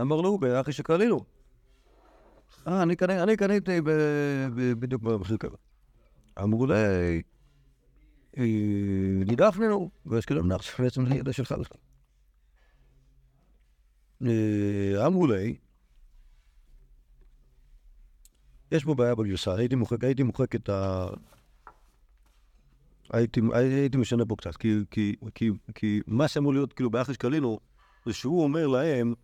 אמר 0.00 0.20
לו, 0.20 0.38
באחי 0.38 0.72
שקלינו. 0.72 1.33
אה, 2.66 2.82
אני 2.82 3.36
קניתי 3.36 3.80
בדיוק 4.78 5.02
במחיר 5.02 5.36
כזה. 5.36 5.56
אמרו 6.42 6.66
לי, 6.66 7.22
נידפנו, 9.26 9.90
ויש 10.06 10.26
כאילו 10.26 10.44
מנח 10.44 10.80
בעצם 10.80 11.12
ידע 11.12 11.32
שלך 11.32 11.52
בכלל. 11.52 11.78
אמרו 15.06 15.26
לי, 15.26 15.56
יש 18.72 18.84
פה 18.84 18.94
בעיה 18.94 19.14
בגרסה, 19.14 19.54
הייתי 19.54 19.74
מוחק, 19.74 20.04
הייתי 20.04 20.22
מוחק 20.22 20.54
את 20.54 20.68
ה... 20.68 21.06
הייתי, 23.12 23.40
הייתי 23.52 23.96
משנה 23.96 24.24
פה 24.26 24.36
קצת, 24.36 24.56
כי, 24.56 24.74
כי, 24.90 25.16
כי, 25.34 25.50
כי 25.74 26.00
מה 26.06 26.28
שאמור 26.28 26.52
להיות 26.52 26.72
כאילו 26.72 26.90
באחי 26.90 27.14
שקלינו, 27.14 27.58
זה 28.06 28.12
שהוא 28.12 28.42
אומר 28.42 28.66
להם, 28.66 29.14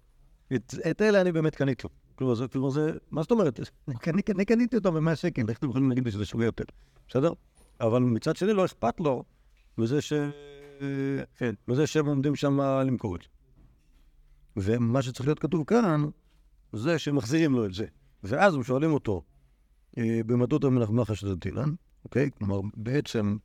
את, 0.55 0.75
את 0.91 1.03
אלה 1.03 1.21
אני 1.21 1.33
באמת 1.33 1.55
קניתי. 1.55 1.89
כלומר, 2.21 2.35
זה, 2.35 2.49
כלומר 2.49 2.71
זה, 2.71 2.93
מה 3.11 3.23
זאת 3.23 3.31
אומרת? 3.31 3.61
אני, 3.89 4.45
קניתי 4.45 4.77
אותם 4.77 4.95
ב-100 4.95 5.15
שקל, 5.15 5.43
איך 5.49 5.59
אתם 5.59 5.69
יכולים 5.69 5.89
להגיד 5.89 6.05
לי 6.05 6.11
שזה 6.11 6.25
שווה 6.25 6.45
יותר, 6.45 6.65
בסדר? 7.09 7.33
אבל 7.81 8.03
מצד 8.03 8.37
שני 8.37 8.53
לא 8.53 8.65
אכפת 8.65 9.01
לו 9.01 9.25
מזה, 9.79 10.01
ש... 10.01 10.13
כן. 11.37 11.55
מזה 11.69 11.87
שהם 11.87 12.07
עומדים 12.07 12.37
שם 12.37 12.61
למכור 12.61 13.17
את 13.17 13.21
זה. 13.23 13.29
ומה 14.57 15.03
שצריך 15.03 15.29
להיות 15.29 15.39
כתוב 15.39 15.65
כאן, 15.65 16.05
זה 16.73 16.99
שמחזירים 16.99 17.53
לו 17.53 17.67
את 17.67 17.75
זה. 17.75 17.87
ואז 18.25 18.55
הם 18.55 18.63
שואלים 18.63 18.93
אותו, 18.93 19.23
במדות 19.99 20.65
המנחמחה 20.65 21.15
של 21.15 21.35
דתילן, 21.35 21.71
אוקיי? 22.05 22.31
כלומר, 22.39 22.61
בעצם, 22.77 23.37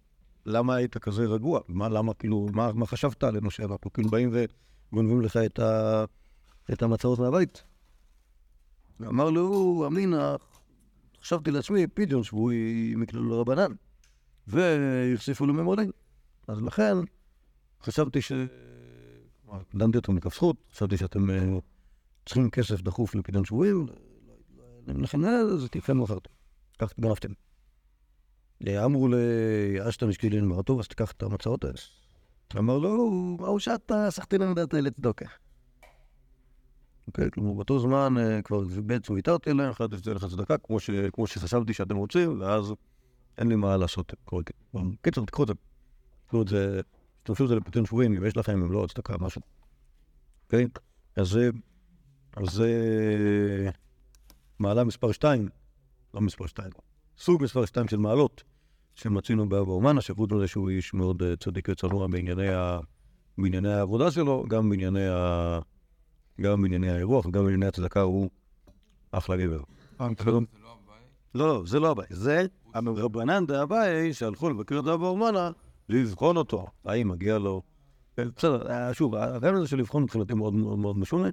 למה 0.45 0.75
היית 0.75 0.97
כזה 0.97 1.25
רגוע? 1.25 1.59
מה, 1.67 1.89
למה, 1.89 2.13
כאילו, 2.13 2.47
מה, 2.53 2.73
מה 2.73 2.85
חשבת 2.85 3.23
עלינו 3.23 3.51
שאנחנו 3.51 3.93
כאילו 3.93 4.09
באים 4.09 4.31
וגונבים 4.91 5.21
לך 5.21 5.37
את, 5.37 5.59
ה... 5.59 6.05
את 6.73 6.81
המצאות 6.81 7.19
מהבית? 7.19 7.63
ואמר 8.99 9.29
לו, 9.29 9.83
אמינא, 9.87 10.35
חשבתי 11.21 11.51
לעצמי, 11.51 11.87
פדיון 11.87 12.23
שבוי 12.23 12.93
מכללו 12.97 13.41
רבנן, 13.41 13.71
והוסיפו 14.47 15.45
לו 15.45 15.53
ממולאים. 15.53 15.91
אז 16.47 16.61
לכן, 16.61 16.95
חשבתי 17.83 18.21
ש... 18.21 18.31
דנתי 19.75 19.97
אותו 19.97 20.13
מכף 20.13 20.33
זכות, 20.35 20.55
חשבתי 20.73 20.97
שאתם 20.97 21.27
צריכים 22.25 22.49
כסף 22.49 22.81
דחוף 22.81 23.15
לפדיון 23.15 23.45
שבויים, 23.45 23.85
לכן 24.87 25.25
אז 25.25 25.67
תפנו 25.71 26.05
אחרתם, 26.05 26.29
כך 26.79 26.99
גנבתם. 26.99 27.29
אמרו 28.67 29.07
לי, 29.07 29.17
אשתא 29.89 30.05
משקילין 30.05 30.43
אמר 30.43 30.61
טוב, 30.61 30.79
אז 30.79 30.87
תיקח 30.87 31.11
את 31.11 31.23
המצאות 31.23 31.63
האלה. 31.63 31.77
אמר 32.57 32.77
לו, 32.77 33.37
ההוא 33.39 33.59
שאתה 33.59 34.07
סחטינן 34.11 34.53
דעת 34.53 34.73
לצדוקה. 34.73 35.25
אוקיי, 37.07 37.31
כלומר, 37.31 37.53
באותו 37.53 37.79
זמן 37.79 38.13
כבר 38.43 38.61
בעצם 38.83 39.13
ויתרתי 39.13 39.53
להם, 39.53 39.69
החלטתי 39.69 39.97
שזה 39.97 40.13
לך 40.13 40.25
צדקה, 40.25 40.57
כמו 41.13 41.27
שחשבתי 41.27 41.73
שאתם 41.73 41.95
רוצים, 41.95 42.41
ואז 42.41 42.73
אין 43.37 43.47
לי 43.47 43.55
מה 43.55 43.77
לעשות. 43.77 44.13
קיצור, 45.01 45.25
תקחו 45.25 45.43
את 45.43 45.47
זה. 45.47 45.53
תקחו 46.25 46.41
את 46.41 46.47
זה, 46.47 46.81
תשתמשו 47.23 47.43
את 47.43 47.49
זה 47.49 47.55
לפתרון 47.55 47.85
שבויים, 47.85 48.17
אם 48.17 48.25
יש 48.25 48.37
לכם, 48.37 48.61
אם 48.61 48.71
לא, 48.71 48.85
צדקה, 48.89 49.15
משהו. 49.19 49.41
אוקיי? 50.45 50.67
אז 51.15 51.27
זה, 51.27 51.49
אז 52.35 52.47
זה 52.49 52.69
מעלה 54.59 54.83
מספר 54.83 55.11
2, 55.11 55.49
לא 56.13 56.21
מספר 56.21 56.45
2, 56.45 56.69
סוג 57.17 57.43
מספר 57.43 57.65
2 57.65 57.87
של 57.87 57.97
מעלות 57.97 58.43
שמצינו 58.95 59.49
באבא 59.49 59.71
אומן, 59.71 59.97
השפוט 59.97 60.31
הזה 60.31 60.47
שהוא 60.47 60.69
איש 60.69 60.93
מאוד 60.93 61.23
צדיק 61.39 61.69
וצנוע 61.69 62.07
בענייני, 62.07 62.49
ה... 62.49 62.79
בענייני 63.37 63.73
העבודה 63.73 64.11
שלו, 64.11 64.45
גם 64.47 64.69
בענייני, 64.69 65.07
ה... 65.07 65.59
גם 66.41 66.61
בענייני 66.61 66.91
האירוח, 66.91 67.25
גם 67.25 67.43
בענייני 67.43 67.65
הצדקה, 67.65 68.01
הוא 68.01 68.29
אחלה 69.11 69.37
גבר. 69.37 69.61
לא, 71.35 71.63
זה 71.65 71.79
לא 71.79 71.91
אביי, 71.91 72.05
זה 72.09 72.45
רבנן 72.75 73.45
דאביי 73.45 74.13
שהלכו 74.13 74.49
לבקר 74.49 74.79
את 74.79 74.87
אבא 74.87 75.07
אומנה 75.07 75.51
לבחון 75.89 76.37
אותו, 76.37 76.65
האם 76.85 77.07
מגיע 77.07 77.37
לו? 77.37 77.61
בסדר, 78.17 78.71
אה, 78.71 78.93
שוב, 78.93 79.15
הרעיון 79.15 79.55
הזה 79.55 79.67
של 79.67 79.77
לבחון 79.77 80.03
מבחינתי 80.03 80.33
מאוד 80.33 80.53
מאוד 80.53 80.79
מאוד 80.79 80.97
משונה, 80.97 81.29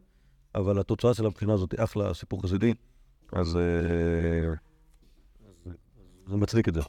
אבל 0.55 0.79
התוצאה 0.79 1.15
של 1.15 1.27
הבחינה 1.27 1.53
הזאת 1.53 1.73
היא 1.73 1.85
אחלה 1.85 2.15
סיפור 2.15 2.43
חסידי, 2.43 2.75
אז 3.33 3.57
אה, 3.57 4.53
זה 6.27 6.37
מצדיק 6.37 6.69
את 6.69 6.75
זה. 6.75 6.81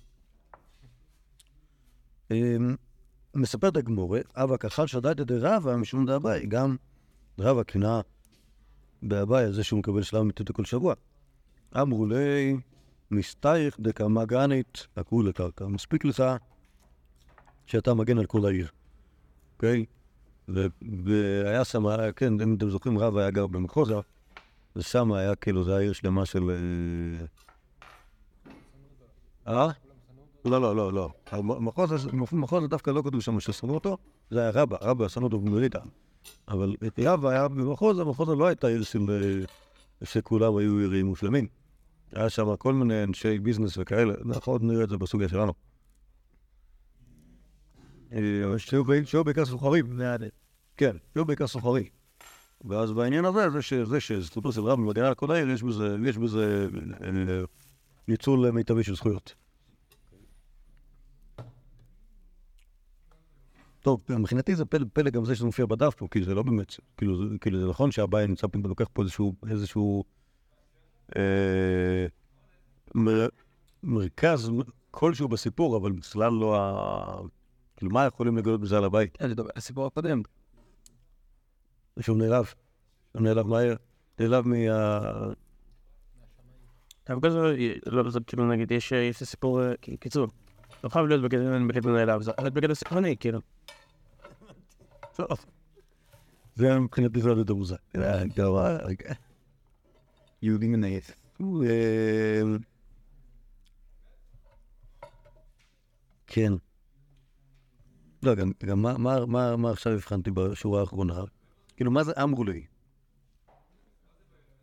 אמ, 2.32 2.76
מספרת 3.36 3.78
הגמורה, 3.78 4.20
אבא 4.36 4.58
כחל 4.58 4.88
שדד 4.88 5.22
דרבה 5.22 5.78
משום 5.78 6.06
דאביי, 6.06 6.46
גם 6.46 6.76
רבה 7.40 7.64
קינא 7.64 8.02
באביי 9.02 9.46
על 9.46 9.54
זה 9.54 9.64
שהוא 9.64 9.80
מקבל 9.80 10.02
שלב 10.02 10.22
אמיתית 10.22 10.52
כל 10.52 10.66
שבוע. 10.66 10.94
אמרו 11.82 12.06
לי, 12.06 12.58
מסתייך 13.12 13.80
דקאמה 13.80 14.26
גנית, 14.26 14.88
עקרו 14.96 15.24
לקרקע, 15.24 15.68
מספיק 15.68 16.06
לך 16.06 16.24
שאתה 17.66 17.94
מגן 17.94 18.18
על 18.18 18.26
כל 18.26 18.46
העיר, 18.46 18.68
אוקיי? 19.56 19.86
והיה 21.06 21.66
שם, 21.66 22.12
כן, 22.16 22.42
אם 22.42 22.56
אתם 22.56 22.70
זוכרים, 22.70 22.98
רב 22.98 23.18
היה 23.18 23.32
גר 23.32 23.48
במחוזה, 23.48 23.96
ושם 24.76 25.12
היה 25.12 25.36
כאילו, 25.36 25.64
זה 25.64 25.72
היה 25.72 25.80
עיר 25.80 25.94
שלמה 25.94 26.26
של... 26.26 26.52
אה? 29.48 29.66
אה? 29.66 29.72
לא, 30.46 30.62
לא, 30.62 30.76
לא, 30.76 30.94
לא. 30.94 31.10
מחוז 32.32 32.68
דווקא 32.70 32.92
לא 32.92 33.02
כתוב 33.06 33.22
שם 33.22 33.40
ששנאו 33.40 33.74
אותו, 33.74 33.98
זה 34.32 34.42
היה 34.42 34.52
רבא, 34.54 34.78
רבא 34.82 35.08
שנאו 35.08 35.26
אותו 35.26 35.40
במליטה. 35.40 35.80
אבל 36.48 36.76
את 36.88 37.00
רבא 37.04 37.30
היה 37.30 37.48
במחוז, 37.48 38.00
המחוז 38.00 38.30
לא 38.30 38.46
הייתה 38.48 38.68
עיר 38.68 38.84
של... 38.84 39.00
אה, 39.10 39.46
שכולם 40.06 40.58
היו 40.58 40.78
עירים 40.80 41.06
מושלמים. 41.06 41.48
היה 42.14 42.30
שם 42.30 42.56
כל 42.56 42.74
מיני 42.74 43.04
אנשי 43.04 43.40
ביזנס 43.40 43.78
וכאלה, 43.78 44.14
אנחנו 44.26 44.52
עוד 44.52 44.64
נראה 44.64 44.84
את 44.84 44.90
זה 44.90 44.98
בסוגיה 44.98 45.30
שלנו. 45.30 45.54
אה, 48.14 48.20
שהיו 49.06 49.24
בעיקר 49.24 49.46
סוחרים. 49.46 50.00
כן, 50.78 50.96
שהיו 51.14 51.26
בעיקר 51.26 51.48
סוחרים. 51.48 51.84
ואז 52.66 52.92
בעניין 52.92 53.26
הזה, 53.26 53.50
זה 53.50 53.62
ש- 53.62 53.74
זה 53.74 54.00
שזכותו 54.00 54.52
של 54.52 54.62
רב 54.62 54.80
במדינה 54.80 55.08
על 55.08 55.14
כל 55.16 55.32
העיר, 55.32 55.50
יש 55.50 55.64
בזה, 55.64 55.96
יש 56.06 56.18
בזה 56.18 56.68
אה, 57.04 57.44
ניצול 58.08 58.52
מיטבי 58.52 58.84
של 58.84 58.96
זכויות. 58.96 59.36
טוב, 63.84 64.04
מבחינתי 64.10 64.56
זה 64.56 64.66
פלא, 64.66 64.86
פלא 64.94 65.10
גם 65.10 65.26
זה 65.26 65.36
שזה 65.36 65.46
מופיע 65.46 65.66
בדף 65.66 65.96
פה, 65.96 66.08
כי 66.12 66.24
זה 66.24 66.36
לא 66.36 66.44
באמת, 66.44 66.76
כאילו 66.98 67.18
זה, 67.18 67.24
כאילו 67.42 67.62
זה 67.62 67.68
נכון 67.68 67.92
שהבעיה 67.92 68.28
נמצא 68.28 68.48
פה, 68.48 68.60
לוקח 68.64 68.88
פה 68.94 69.02
איזשהו, 69.02 69.36
איזשהו 69.50 70.04
אה, 71.16 72.06
מר, 72.96 73.28
מרכז 73.84 74.52
כלשהו 74.92 75.28
בסיפור, 75.28 75.78
אבל 75.78 75.92
בכלל 75.92 76.34
לא 76.34 76.58
ה... 76.58 77.22
כאילו, 77.78 77.92
מה 77.92 78.06
יכולים 78.06 78.38
לגלות 78.38 78.62
בזה 78.62 78.78
על 78.78 78.84
הבית? 78.84 79.22
אני 79.22 79.34
מדבר 79.34 79.44
על 79.44 79.52
הסיפור 79.56 79.86
הקודם. 79.86 80.22
שהוא 82.00 82.18
נעלב, 82.18 82.54
הוא 83.12 83.22
נעלב 83.22 83.48
מהר, 83.48 83.76
נעלב 84.20 84.48
מה... 84.48 84.56
אבל 87.10 87.20
כזה, 87.30 87.40
לא, 87.86 88.10
זה 88.10 88.20
כאילו 88.28 88.48
נגיד, 88.48 88.72
יש 88.72 88.94
סיפור, 89.24 89.62
אה, 89.64 89.74
קיצור, 90.00 90.28
לא 90.84 90.90
חייב 90.90 91.06
להיות 91.06 91.22
בקטע 91.68 91.90
נעלב, 91.90 92.22
זה 92.22 92.32
יכול 92.32 92.44
להיות 92.44 92.54
בקטע 92.54 92.74
כאילו. 93.20 93.40
זה 96.56 96.80
מבחינתי 96.80 97.22
זה 97.22 97.30
עוד 97.30 97.38
יותר 97.38 97.54
מוזר. 97.54 97.76
יהודי 100.42 100.68
מנייד. 100.68 101.04
אה, 101.42 102.42
כן. 106.28 106.54
לא, 108.24 108.36
גם, 108.66 108.82
מה, 109.58 109.72
עכשיו 109.72 109.94
הבחנתי 109.94 110.32
בשורה 110.32 110.80
האחרונה? 110.82 111.22
כאילו, 111.76 111.92
מה 111.92 112.04
זה 112.04 112.12
אמרו 112.24 112.44
לי? 112.44 112.66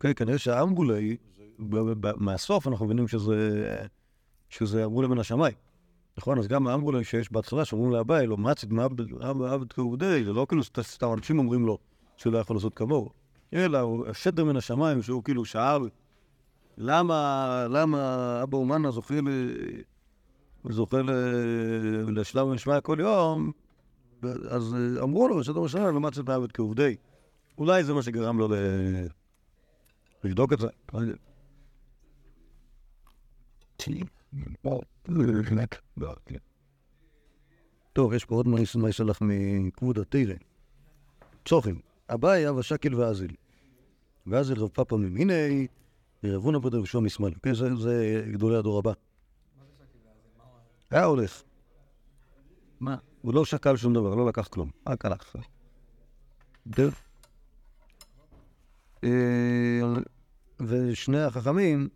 כן, 0.00 0.12
כנראה 0.17 0.39
שאמרו 0.39 0.85
לי, 0.85 1.17
ב- 1.59 2.07
ב- 2.07 2.17
מהסוף 2.23 2.69
אנחנו 2.69 2.87
מבינים 2.87 3.09
שזה, 4.49 4.85
אמרו 4.85 5.02
לי 5.02 5.09
מן 5.09 5.19
השמיים. 5.19 5.54
נכון? 6.18 6.38
אז 6.38 6.49
גם 6.49 6.68
אמרו 6.68 6.92
לי 6.92 7.04
שיש 7.04 7.32
בהתחלה 7.32 7.64
שאומרים 7.64 7.92
לאביי, 7.92 8.26
לא 8.26 8.36
מצית 8.36 8.70
מעבד 8.70 9.73
כעובדי, 9.73 10.25
זה 10.25 10.32
לא 10.32 10.46
כאילו 10.49 10.62
סת- 10.64 10.80
סתם 10.82 11.12
אנשים 11.12 11.38
אומרים 11.38 11.66
לו 11.66 11.78
שהוא 12.16 12.32
לא 12.32 12.38
יכול 12.38 12.56
לעשות 12.56 12.75
כמוהו, 12.75 13.10
אלא 13.54 14.04
השדר 14.08 14.44
מן 14.44 14.56
השמיים 14.56 15.02
שהוא 15.02 15.25
כאילו 15.25 15.44
שאל 15.44 15.80
למה, 16.78 17.66
למה 17.70 18.40
אבא 18.42 18.56
אומנה 18.56 18.90
זוכה 18.90 19.14
ל... 19.14 19.28
זוכה. 20.68 20.96
לשלב 22.08 22.46
ונשמע 22.46 22.80
כל 22.80 22.96
יום, 23.00 23.52
אז 24.50 24.76
אמרו 25.02 25.28
לו, 25.28 25.44
שדר 25.44 25.60
משנה, 25.60 25.90
לא 25.90 26.00
מצאת 26.00 26.28
מעבד 26.28 26.52
כעובדי. 26.52 26.96
אולי 27.58 27.84
זה 27.84 27.94
מה 27.94 28.02
שגרם 28.02 28.38
לו. 28.38 28.49
לבדוק 30.25 30.52
את 30.52 30.58
זה. 30.58 30.68
טוב, 37.93 38.12
יש 38.12 38.25
פה 38.25 38.34
עוד 38.34 38.49
מה 38.49 38.88
יסלח 38.88 39.19
מכבוד 39.21 39.99
התירא. 39.99 40.34
צוחים, 41.45 41.80
אביי 42.08 42.49
אבא 42.49 42.62
שקל 42.62 42.95
ואזיל. 42.95 43.34
ואזיל 44.26 44.58
רב 44.58 44.69
פאפה 44.69 44.97
ממיני, 44.97 45.66
רבונה 46.25 46.58
בדר 46.58 46.82
ושוע 46.82 47.00
משמאל. 47.00 47.32
כן, 47.43 47.54
זה, 47.54 48.25
גדולי 48.32 48.56
הדור 48.56 48.78
הבא. 48.78 48.93
היה 50.90 51.04
הולך. 51.04 51.43
מה? 52.80 52.97
הוא 53.23 53.34
לא 53.34 53.45
שקל 53.45 53.76
שום 53.76 53.95
דבר, 53.95 54.14
לא 54.14 54.26
לקח 54.26 54.49
כלום. 54.49 54.71
רק 54.88 55.04
הלך. 55.04 55.36
אה, 59.04 59.80
ושני 60.60 61.21
החכמים 61.21 61.88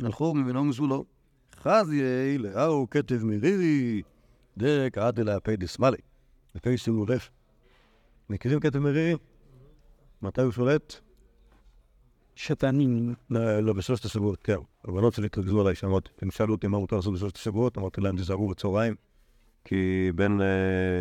הלכו 0.00 0.34
מבינו 0.34 0.64
מסולו. 0.64 1.04
חזי 1.62 2.38
לאהו 2.38 2.86
כתב 2.90 3.24
מרירי, 3.24 4.02
דרק 4.56 4.98
עד 4.98 5.20
אל 5.20 5.28
הפי 5.28 5.56
דסמלי. 5.56 5.96
לפי 6.54 6.78
שימו 6.78 7.06
לב. 7.06 7.20
מכירים 8.30 8.60
כתב 8.60 8.78
מרירי? 8.78 9.14
מתי 10.22 10.42
הוא 10.42 10.52
שולט? 10.52 10.94
שתנים. 12.34 13.14
לא, 13.30 13.60
לא, 13.60 13.72
בשלושת 13.72 14.04
השבועות, 14.04 14.42
כן. 14.42 14.56
הבנות 14.84 15.14
שלי 15.14 15.26
התרכזו 15.26 15.60
עליי, 15.60 15.74
שאמרתי, 15.74 16.08
הם 16.22 16.30
שאלו 16.30 16.54
אותי 16.54 16.66
מה 16.66 16.78
מותר 16.78 16.96
לעשות 16.96 17.14
בשלושת 17.14 17.36
השבועות, 17.36 17.78
אמרתי 17.78 18.00
להם, 18.00 18.16
תיזהרו 18.16 18.48
בצהריים, 18.48 18.94
כי 19.64 20.12
בין... 20.14 20.40
אה, 20.40 21.00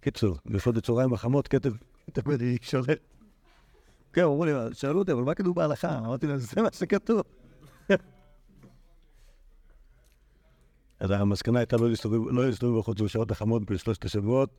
קיצור, 0.00 0.36
בשעות 0.46 0.76
הצהריים 0.76 1.12
החמות, 1.12 1.48
כתב, 1.48 1.72
כתב 2.06 2.28
מרירי 2.28 2.56
שולט. 2.62 2.98
כן, 4.12 4.22
אמרו 4.22 4.44
לי, 4.44 4.52
שאלו 4.72 4.98
אותי, 4.98 5.12
אבל 5.12 5.22
מה 5.22 5.34
כתוב 5.34 5.56
בהלכה? 5.56 5.98
אמרתי 5.98 6.26
להם, 6.26 6.38
זה 6.38 6.62
מה 6.62 6.68
שכתוב. 6.72 7.22
אז 11.02 11.10
המסקנה 11.10 11.58
הייתה 11.58 11.76
לא 11.76 11.90
להסתובב, 11.90 12.28
לא 12.28 12.46
להסתובב 12.46 12.78
בחוץ 12.78 13.00
בשעות 13.00 13.30
החמות 13.30 13.70
בשלושת 13.70 14.04
השבועות. 14.04 14.50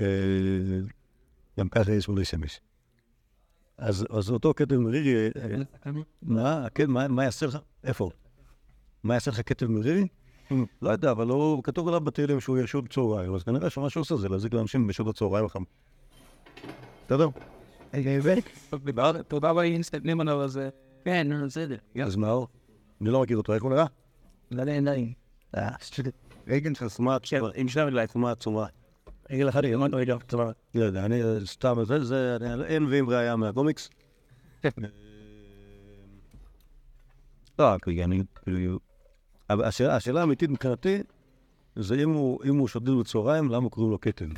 אה, 0.00 0.06
גם 1.58 1.68
ככה 1.68 1.92
יש 1.92 2.08
מולי 2.08 2.24
שמש. 2.24 2.60
אז, 3.78 4.06
אז 4.10 4.30
אותו 4.30 4.54
כתב 4.56 4.76
מרירי, 4.76 5.26
אה, 5.26 5.30
מה, 6.22 6.66
כן, 6.74 6.90
מה, 6.90 7.08
מה 7.08 7.24
יעשה 7.24 7.46
לך? 7.46 7.58
איפה? 7.84 8.10
מה 9.02 9.14
יעשה 9.14 9.30
לך 9.30 9.40
כתב 9.46 9.66
מרירי? 9.66 10.08
לא 10.82 10.90
יודע, 10.90 11.10
אבל 11.10 11.28
הוא 11.28 11.62
כתוב 11.62 11.88
עליו 11.88 12.00
בתהילים 12.00 12.40
שהוא 12.40 12.58
ישוב 12.58 12.86
צהריים, 12.86 13.34
אז 13.34 13.42
כנראה 13.42 13.70
שמה 13.70 13.90
שהוא 13.90 14.00
עושה 14.00 14.16
זה 14.16 14.28
להזיק 14.28 14.54
לאנשים 14.54 14.86
בשעות 14.86 15.08
הצהריים 15.08 15.44
החם. 15.44 15.62
בסדר? 17.06 17.28
תודה 19.28 19.50
רבה, 19.50 19.78
מסתכלים 19.78 20.20
עליו 20.20 20.40
על 20.40 20.48
זה. 20.48 20.68
כן, 21.04 21.26
בסדר. 21.46 21.76
אז 22.04 22.16
מה 22.16 22.30
הוא? 22.30 22.46
אני 23.00 23.10
לא 23.10 23.22
מכיר 23.22 23.36
אותו, 23.36 23.54
איך 23.54 23.62
הוא 23.62 23.70
נראה? 23.70 23.86
לא 24.50 24.64
נעים. 24.64 25.23
רגן 26.46 26.74
של 26.74 26.88
סומה 26.88 27.16
עצומה. 27.16 27.48
עם 27.54 27.68
שני 27.68 27.84
מילה, 27.84 28.06
סומה 28.06 28.30
עצומה. 28.30 28.66
אחד, 29.48 29.64
רגע, 29.64 29.76
רגע, 29.92 30.16
צבא. 30.28 30.50
לא 30.74 30.84
יודע, 30.84 31.04
אני 31.04 31.22
אה, 31.22 31.36
סתם, 31.46 31.76
זה, 32.02 32.36
אין 32.66 32.82
מביאים 32.82 33.10
ראייה 33.10 33.36
מהקומיקס. 33.36 33.90
אה, 34.64 34.70
לא, 37.58 37.74
אני, 38.04 38.22
כאילו, 38.44 38.78
השאלה 39.48 40.20
האמיתית 40.20 40.50
מבחינתי, 40.50 41.02
זה 41.76 41.94
אם 42.02 42.10
הוא, 42.10 42.40
אם 42.50 42.66
שודד 42.68 42.90
בצהריים, 43.00 43.50
למה 43.50 43.68
קוראים 43.68 43.92
לו 43.92 44.00
כתם? 44.00 44.28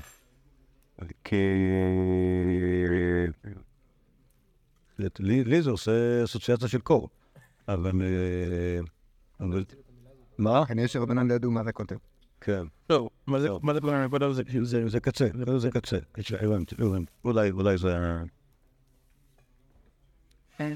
כי... 1.24 1.36
לי, 5.18 5.44
לי 5.44 5.62
זה 5.62 5.70
עושה 5.70 6.24
אסוציאציה 6.24 6.68
של 6.68 6.80
קור, 6.80 7.08
אבל... 7.68 7.92
אה. 10.38 10.44
מה? 10.44 10.66
כנראה 10.66 10.88
שרבנן 10.88 11.28
לא 11.28 11.34
ידעו 11.34 11.50
מה 11.50 11.64
זה 11.64 11.72
כותב. 11.72 11.96
כן. 12.40 12.66
לא, 12.90 13.10
מה 13.26 13.40
זה, 13.40 13.48
טוב. 13.48 13.66
מה 13.66 13.74
זה 13.74 13.80
קצה, 15.00 15.26
זה, 15.46 15.58
זה 15.58 15.70
קצה. 15.70 15.98
הבנתי, 16.40 16.74
הבנתי. 16.78 17.12
אולי, 17.24 17.50
אולי 17.50 17.78
זה... 17.78 17.98
ה- 17.98 18.22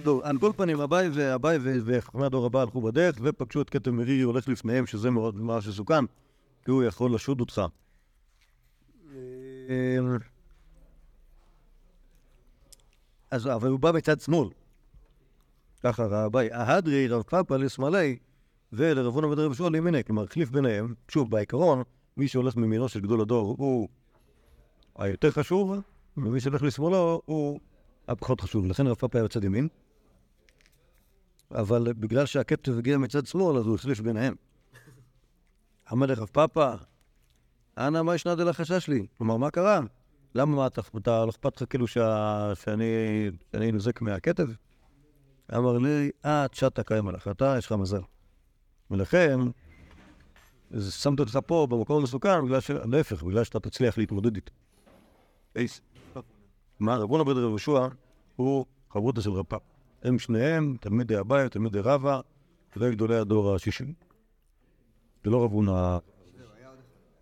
טוב, 0.04 0.20
על 0.22 0.38
כל 0.38 0.52
פנים, 0.56 0.80
אביי 0.80 1.10
ואביי 1.14 1.58
וחכמי 1.84 2.26
הדור 2.26 2.46
הבא 2.46 2.60
הלכו 2.60 2.80
בדרך 2.80 3.16
ופגשו 3.22 3.62
את 3.62 3.70
כתם 3.70 3.96
מרירי 3.96 4.22
הולך 4.22 4.48
לפניהם, 4.48 4.86
שזה 4.86 5.10
מאוד 5.10 5.36
ממש 5.36 5.68
מסוכן, 5.68 6.04
כי 6.64 6.70
הוא 6.70 6.82
יכול 6.82 7.14
לשוד 7.14 7.40
אותך. 7.40 7.62
אה, 9.14 9.96
אז, 13.30 13.46
אבל 13.46 13.68
הוא 13.68 13.80
בא 13.80 13.92
מצד 13.92 14.20
שמאל. 14.20 14.48
ככה 15.82 16.06
רבי, 16.06 16.52
ההדרי 16.52 17.08
רב 17.08 17.22
פאפה 17.22 17.56
לשמאלי, 17.56 18.18
ולרב 18.72 19.14
הונא 19.14 19.26
ודרב 19.26 19.44
יהושע 19.44 19.68
לימיני. 19.68 20.04
כלומר, 20.04 20.24
החליף 20.24 20.50
ביניהם, 20.50 20.94
שוב, 21.08 21.30
בעיקרון, 21.30 21.82
מי 22.16 22.28
שהולך 22.28 22.56
מימינו 22.56 22.88
של 22.88 23.00
גדול 23.00 23.20
הדור 23.20 23.54
הוא 23.58 23.88
היותר 24.96 25.30
חשוב, 25.30 25.74
ומי 26.16 26.40
שהולך 26.40 26.62
לשמאלו 26.62 27.22
הוא 27.24 27.60
הפחות 28.08 28.40
חשוב. 28.40 28.66
לכן 28.66 28.86
רב 28.86 28.94
פאפה 28.94 29.18
היה 29.18 29.24
בצד 29.24 29.44
ימין. 29.44 29.68
אבל 31.50 31.92
בגלל 31.92 32.26
שהכתב 32.26 32.78
הגיע 32.78 32.98
מצד 32.98 33.26
שמאל, 33.26 33.56
אז 33.56 33.66
הוא 33.66 33.74
החליף 33.74 34.00
ביניהם. 34.00 34.34
המלך 35.88 36.18
רב 36.18 36.28
פאפה, 36.32 36.72
אנא 37.78 38.02
מה 38.02 38.14
ישנה 38.14 38.34
דלחשש 38.34 38.88
לי? 38.88 39.06
כלומר, 39.18 39.36
מה 39.36 39.50
קרה? 39.50 39.80
למה 40.34 40.56
מה, 40.56 40.66
אתה, 40.66 40.80
אתה 40.96 41.24
לא 41.24 41.30
אכפת 41.30 41.56
לך 41.56 41.70
כאילו 41.70 41.86
שאני, 41.86 43.72
נוזק 43.72 44.00
מהכתב? 44.00 44.46
אמר 45.56 45.78
לי, 45.78 46.10
אה, 46.24 46.46
תשעת 46.48 46.80
קיים 46.80 47.08
עליך, 47.08 47.28
אתה, 47.28 47.54
יש 47.58 47.66
לך 47.66 47.72
מזל. 47.72 48.00
ולכן, 48.90 49.38
אז 50.70 50.92
שמתי 50.94 51.22
אותך 51.22 51.38
פה 51.46 51.66
במקום 51.70 52.00
המסוכן, 52.00 52.44
בגלל 52.44 52.60
ש... 52.60 52.70
להפך, 52.70 53.22
בגלל 53.22 53.44
שאתה 53.44 53.60
תצליח 53.60 53.98
להתמודד 53.98 54.34
איתו. 54.36 54.52
אייס. 55.56 55.80
מה, 56.80 56.96
רב 56.96 57.10
הונא 57.10 57.24
בן 57.24 57.30
רב 57.30 57.38
יהושע 57.38 57.88
הוא 58.36 58.64
חברותא 58.90 59.20
של 59.20 59.30
רב 59.30 59.44
פאפ. 59.44 59.60
הם 60.02 60.18
שניהם 60.18 60.76
תלמידי 60.80 61.18
אביי, 61.20 61.48
תלמידי 61.48 61.80
רבא, 61.80 62.20
וזה 62.76 62.90
גדולי 62.90 63.16
הדור 63.16 63.54
השישי. 63.54 63.84
זה 65.24 65.30
לא 65.30 65.44
רב 65.44 65.52
הונא... 65.52 65.98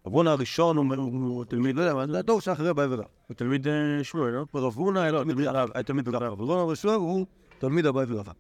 רב 0.07 0.13
הונא 0.13 0.31
הראשון 0.31 0.77
הוא- 0.77 1.45
תלמיד, 1.45 1.77
לא 1.77 1.83
יודע, 1.83 2.13
זה 2.13 2.19
הדור 2.19 2.41
שאחרי 2.41 2.71
אביי 2.71 2.87
ורבא. 2.87 3.03
הוא 3.27 3.35
תלמיד 3.35 3.69
אה, 3.69 4.05
שמואל, 4.05 4.31
לא? 4.31 4.45
רב 4.55 4.75
הונא 4.75 4.99
היה 4.99 5.13
תלמיד 5.83 6.05
תלמיד 6.05 6.15
הרב. 6.15 6.33
רב 6.33 6.41
הונא 6.41 6.61
הראשון 6.61 6.95
הוא 6.95 7.27
תלמיד 7.59 7.87
אביי 7.87 8.07
ורבא. 8.09 8.33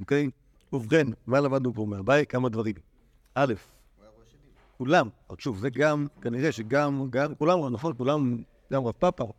אוקיי? 0.00 0.30
ובכן, 0.72 1.06
מה 1.26 1.40
למדנו 1.40 1.74
פה 1.74 1.86
מהבית? 1.86 2.30
כמה 2.30 2.48
דברים. 2.48 2.74
א', 3.34 3.54
כולם, 4.78 5.08
רק 5.30 5.40
שוב, 5.40 5.58
זה 5.58 5.70
גם, 5.70 6.06
כנראה 6.20 6.52
שגם, 6.52 7.06
גם, 7.10 7.34
כולם, 7.34 7.68
נכון, 7.68 7.94
כולם, 7.96 8.42
גם 8.72 8.84
רב 8.84 8.92
פאפה, 8.98 9.32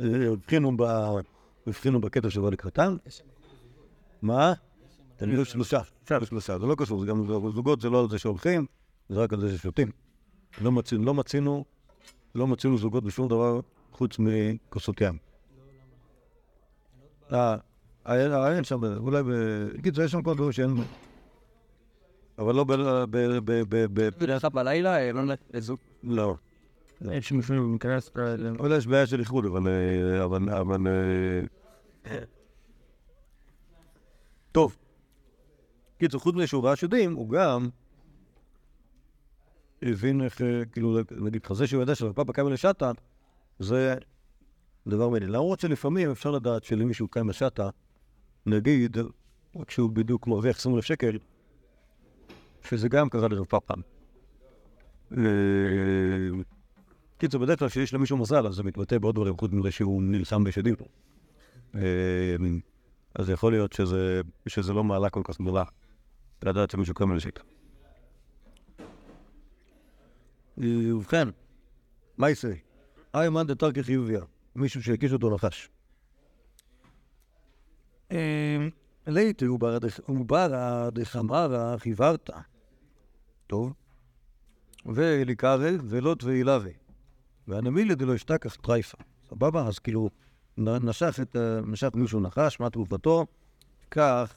אה, 0.00 0.32
הבחינו 0.32 0.76
ב- 0.76 1.20
הבחינו 1.66 2.00
בקטע 2.00 2.30
שבא 2.30 2.50
לקראתם. 2.50 2.96
מה? 4.22 4.52
תלמידו 5.16 5.44
שלושה, 5.44 5.80
שלושה, 6.24 6.58
זה 6.58 6.66
לא 6.66 6.74
קשור, 6.78 7.00
זה 7.00 7.06
גם 7.06 7.26
זוגות 7.50 7.80
זה 7.80 7.90
לא 7.90 8.00
על 8.00 8.10
זה 8.10 8.18
שהולכים, 8.18 8.66
זה 9.08 9.20
רק 9.20 9.32
על 9.32 9.40
זה 9.40 9.58
ששותים. 9.58 9.90
לא 10.60 10.72
מצינו, 10.72 11.04
לא 11.04 11.14
מצינו, 11.14 11.64
לא 12.34 12.46
מצינו 12.46 12.78
זוגות 12.78 13.04
בשום 13.04 13.28
דבר 13.28 13.60
חוץ 13.92 14.16
מכוסות 14.18 15.00
ים. 15.00 15.18
אה, 18.08 18.46
היה 18.46 18.64
שם, 18.64 18.84
אולי 18.84 19.22
ב... 19.22 19.28
בקיצור, 19.78 20.04
יש 20.04 20.12
שם 20.12 20.22
כל 20.22 20.34
דברים 20.34 20.52
שאין... 20.52 20.76
אבל 22.38 22.54
לא 22.54 22.64
ב... 22.64 22.72
ב... 22.72 23.16
ב... 23.44 23.62
ב... 23.68 23.86
ב... 23.92 24.08
בדרך 24.18 24.40
כלל 24.40 24.50
בלילה, 24.50 24.98
אה, 24.98 25.12
לא 25.12 25.34
לזוג. 25.54 25.78
לא. 26.02 26.36
יש 27.00 27.32
מישהו 27.32 27.70
להיכנס... 27.70 28.10
אולי 28.58 28.76
יש 28.76 28.86
בעיה 28.86 29.06
של 29.06 29.20
איחוד, 29.20 29.46
אבל... 29.46 29.68
אה, 29.68 30.24
אבל... 30.24 30.50
אבל... 30.50 30.86
אה, 32.06 32.18
טוב. 34.52 34.76
קיצור, 35.98 36.20
חוץ 36.20 36.34
מזה 36.34 36.46
שהוא 36.46 36.64
ראה 36.64 36.76
שדים, 36.76 37.14
הוא 37.14 37.30
גם 37.30 37.68
הבין 39.82 40.22
איך, 40.22 40.42
אה, 40.42 40.64
כאילו, 40.72 40.98
נגיד, 41.10 41.46
חזה 41.46 41.66
שהוא 41.66 41.82
ידע 41.82 41.94
שפאפה 41.94 42.32
קיים 42.32 42.48
לשטה, 42.48 42.92
זה 43.58 43.94
דבר 44.86 45.08
מעניין. 45.08 45.30
למרות 45.30 45.60
שלפעמים 45.60 46.10
אפשר 46.10 46.30
לדעת 46.30 46.64
שלמישהו 46.64 47.08
קיים 47.08 47.28
לשטה, 47.28 47.70
נגיד, 48.46 48.96
רק 49.56 49.70
שהוא 49.70 49.90
בדיוק 49.90 50.26
מרוויח 50.26 50.56
20 50.56 50.76
אלף 50.76 50.84
שקל, 50.84 51.18
שזה 52.68 52.88
גם 52.88 53.08
קרה 53.08 53.28
לרב 53.28 53.44
פאפה. 53.44 53.74
אה, 55.16 55.22
קיצור, 57.18 57.40
בדרך 57.40 57.58
כלל 57.58 57.68
כשיש 57.68 57.94
למישהו 57.94 58.16
מזל, 58.16 58.46
אז 58.46 58.54
זה 58.54 58.62
מתבטא 58.62 58.98
בעוד 58.98 59.14
דברים, 59.14 59.36
חוץ 59.36 59.52
מזה 59.52 59.70
שהוא 59.70 60.02
נלחם 60.02 60.44
בשדים. 60.44 60.74
אה, 61.74 61.80
אז 63.14 63.30
יכול 63.30 63.52
להיות 63.52 63.72
שזה, 63.72 64.72
לא 64.72 64.84
מעלה 64.84 65.10
כל 65.10 65.22
כך 65.24 65.40
גדולה, 65.40 65.64
לדעת 66.42 66.70
שמישהו 66.70 66.94
קם 66.94 67.14
לשקר. 67.14 67.42
אה, 70.62 70.96
ובכן, 70.96 71.28
מה 72.18 72.28
יעשה? 72.28 72.52
אי 73.14 73.28
מאן 73.28 73.46
דתרקי 73.46 73.82
חיוביה, 73.82 74.20
מישהו 74.56 74.82
שהקיש 74.82 75.12
אותו 75.12 75.34
נחש. 75.34 75.68
אה, 78.12 78.68
לייטי 79.06 79.48
וברא 79.48 79.78
דחמרא 80.92 81.76
חיוורת. 81.76 82.30
טוב. 83.46 83.72
וליקרא 84.86 85.56
ולוט 85.88 86.24
ואילווה. 86.24 86.70
והנמילה 87.48 87.94
דלא 87.94 88.14
אשתכח 88.14 88.54
טרייפה. 88.54 88.98
סבבה? 89.28 89.66
אז 89.66 89.78
כאילו, 89.78 90.10
נשך 90.58 91.18
את, 91.22 91.36
נשך 91.66 91.88
מישהו 91.94 92.20
נחש, 92.20 92.60
מה 92.60 92.70
תרופתו? 92.70 93.26
תיקח, 93.80 94.34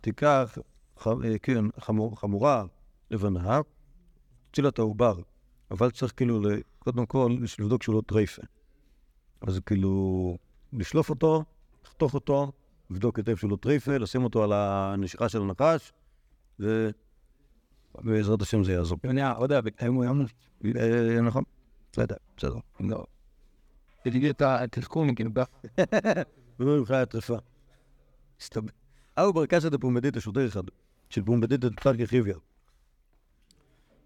תיקח, 0.00 0.58
אה, 1.06 1.38
כן, 1.42 1.64
חמור, 1.80 2.20
חמורה 2.20 2.64
לבנה, 3.10 3.60
תציל 4.50 4.68
את 4.68 4.78
העובר. 4.78 5.18
אבל 5.70 5.90
צריך 5.90 6.12
כאילו, 6.16 6.40
קודם 6.78 7.06
כל, 7.06 7.36
לבדוק 7.58 7.82
שהוא 7.82 7.94
לא 7.94 8.02
טרייפה. 8.06 8.42
אז 9.40 9.60
כאילו, 9.66 10.36
לשלוף 10.72 11.10
אותו, 11.10 11.44
לחתוך 11.84 12.14
אותו, 12.14 12.52
לבדוק 12.92 13.18
היטב 13.18 13.36
שהוא 13.36 13.50
לא 13.50 13.56
טרייפה, 13.56 13.96
לשים 13.96 14.24
אותו 14.24 14.44
על 14.44 14.52
הנשיכה 14.52 15.28
של 15.28 15.42
הנחש, 15.42 15.92
ובעזרת 16.58 18.42
השם 18.42 18.64
זה 18.64 18.72
יעזור. 18.72 18.98
אני 19.04 19.20
יודע, 19.40 19.60
היום 19.78 19.96
הוא 19.96 20.04
היום... 20.04 20.26
אה, 20.76 21.20
נכון, 21.20 21.44
בסדר, 21.92 22.16
בסדר. 22.36 22.54
לא. 22.80 23.04
תגיד 24.04 24.24
את 24.24 24.42
התחכום, 24.42 25.14
כאילו, 25.14 25.30
ב- 25.32 25.42
ולא 26.60 26.78
ממך 26.78 26.90
הטרפה. 26.90 27.36
הסתבר. 28.40 28.70
אהו 29.18 29.32
ברקסא 29.32 29.68
דפומדית 29.68 30.14
שוטר 30.18 30.46
אחד, 30.46 30.62
של 31.10 31.22
פומדית 31.22 31.60
דתפרקי 31.60 32.06
חיביה. 32.06 32.36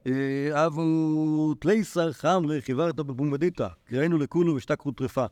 אה, 0.06 0.66
אבו 0.66 1.54
תלייסר 1.54 2.12
חמרי 2.12 2.62
חיברת 2.62 2.96
בפומדיתא, 2.96 3.68
קראינו 3.84 4.18
לכולו 4.18 4.54
ושתקחו 4.54 4.90
טרפה. 4.92 5.26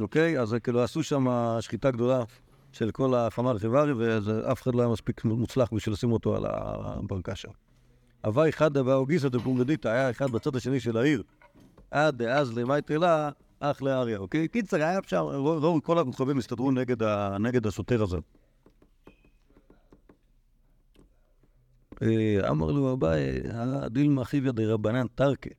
אוקיי? 0.00 0.40
אז 0.40 0.56
כאילו 0.62 0.82
עשו 0.82 1.02
שם 1.02 1.26
שחיטה 1.60 1.90
גדולה 1.90 2.24
של 2.76 2.90
כל 2.90 3.14
החמר 3.14 3.58
חיברי, 3.58 3.92
ואף 3.92 4.62
אחד 4.62 4.74
לא 4.74 4.82
היה 4.82 4.90
מספיק 4.90 5.24
מוצלח 5.24 5.72
בשביל 5.72 5.92
לשים 5.92 6.12
אותו 6.12 6.36
על 6.36 6.44
הברקה 6.46 7.34
שם. 7.34 7.48
הווי 8.24 8.52
חדא 8.52 8.82
באו 8.82 9.06
גיסא 9.06 9.28
דפומדיתא, 9.28 9.88
היה 9.88 10.10
אחד 10.10 10.30
בצד 10.30 10.56
השני 10.56 10.80
של 10.80 10.96
העיר. 10.96 11.22
עד 11.90 12.22
דאז 12.22 12.58
למאי 12.58 12.82
תלה, 12.82 13.30
אח 13.60 13.82
לאריה, 13.82 14.18
אוקיי? 14.18 14.48
קיצר, 14.48 14.76
היה 14.76 14.98
אפשר, 14.98 15.26
ראו, 15.26 15.82
כל 15.82 15.98
הכוכבים 15.98 16.38
הסתדרו 16.38 16.70
נגד, 17.38 17.66
השוטר 17.66 18.02
הזה. 18.02 18.16
אה, 22.02 22.50
אמר 22.50 22.70
לו 22.70 22.92
אביי, 22.92 23.40
דילמה 23.86 24.24
חיביה 24.24 24.52
דרבנן 24.52 25.06
תרקה, 25.14 25.50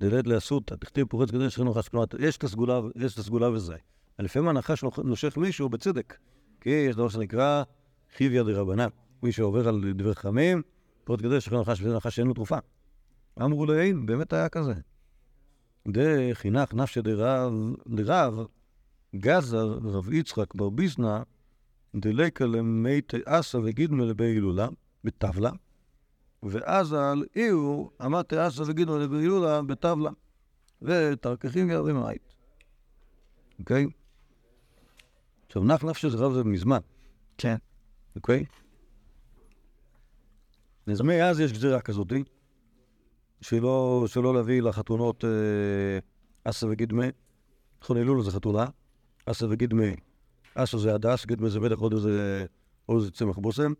דלת 0.00 0.26
לאסותא, 0.26 0.74
תכתיב 0.74 1.06
פורץ 1.06 1.30
גדול 1.30 1.48
שכנו 1.48 1.74
כלומר, 1.74 2.06
יש 2.18 2.36
את 2.36 3.18
הסגולה, 3.18 3.50
וזה. 3.50 3.76
לפעמים 4.18 4.48
הנחש 4.48 4.84
נושך 5.04 5.36
מישהו 5.36 5.68
בצדק, 5.68 6.16
כי 6.62 6.70
יש 6.70 6.96
דבר 6.96 7.08
שנקרא 7.08 7.62
חיביה 8.16 8.42
דרבנן. 8.42 8.88
מי 9.22 9.32
שעובר 9.32 9.68
על 9.68 9.92
דברי 9.94 10.14
חכמים, 10.14 10.62
פורץ 11.04 11.20
גדול 11.20 11.40
שכנו 11.40 11.60
נחש, 11.60 11.80
וזה 11.80 11.96
נחש 11.96 12.16
שאין 12.16 12.26
לו 12.26 12.34
תרופה. 12.34 12.58
אמרו 13.42 13.72
אין, 13.72 14.06
באמת 14.06 14.32
היה 14.32 14.48
כזה. 14.48 14.74
דחינך 15.88 16.74
נפשא 16.74 17.00
דרב, 17.00 17.52
לרב, 17.86 18.34
גזר 19.16 19.78
רב 19.82 20.12
יצחק 20.12 20.54
בר 20.54 20.70
ביזנא, 20.70 21.22
דליקה 21.96 22.44
למתי 22.46 23.16
אסא 23.24 23.56
וגידמא 23.56 24.02
לבי 24.02 24.24
הילולה, 24.24 24.68
בטבלה, 25.04 25.50
ואזל 26.42 27.24
איהו 27.36 27.90
אמתי 28.04 28.46
אסא 28.46 28.62
וגידמא 28.66 28.94
לבי 28.94 29.16
הילולה 29.16 29.62
בטבלה, 29.62 30.10
ותרככים 30.82 31.70
ירבים 31.70 31.96
מעית. 31.96 32.34
אוקיי? 33.58 33.86
עכשיו, 35.52 35.64
נח 35.64 35.84
נפשא 35.84 36.08
זה 36.08 36.16
רב 36.16 36.32
זה 36.32 36.44
מזמן, 36.44 36.78
כן. 37.38 37.56
אוקיי? 38.16 38.44
אז 40.86 41.00
מאז 41.00 41.40
יש 41.40 41.52
גזירה 41.52 41.80
כזאתי, 41.80 42.24
שלא, 43.40 44.04
שלא 44.06 44.34
להביא 44.34 44.62
לחתונות 44.62 45.24
אה, 45.24 45.98
אסא 46.44 46.66
וגדמה. 46.66 47.04
נכון, 47.82 47.96
אלול 47.96 48.22
זה 48.22 48.30
חתונה, 48.30 48.66
אסא 49.26 49.46
וגדמה. 49.50 49.84
אסא 50.54 50.78
זה 50.78 50.94
הדס, 50.94 51.26
גדמה 51.26 51.48
זה 51.48 51.60
בטח 51.60 51.78
עוד 51.78 51.92
איזה, 51.92 52.46
עוד 52.86 52.98
איזה 52.98 53.10
צמח 53.10 53.38
בושם, 53.38 53.72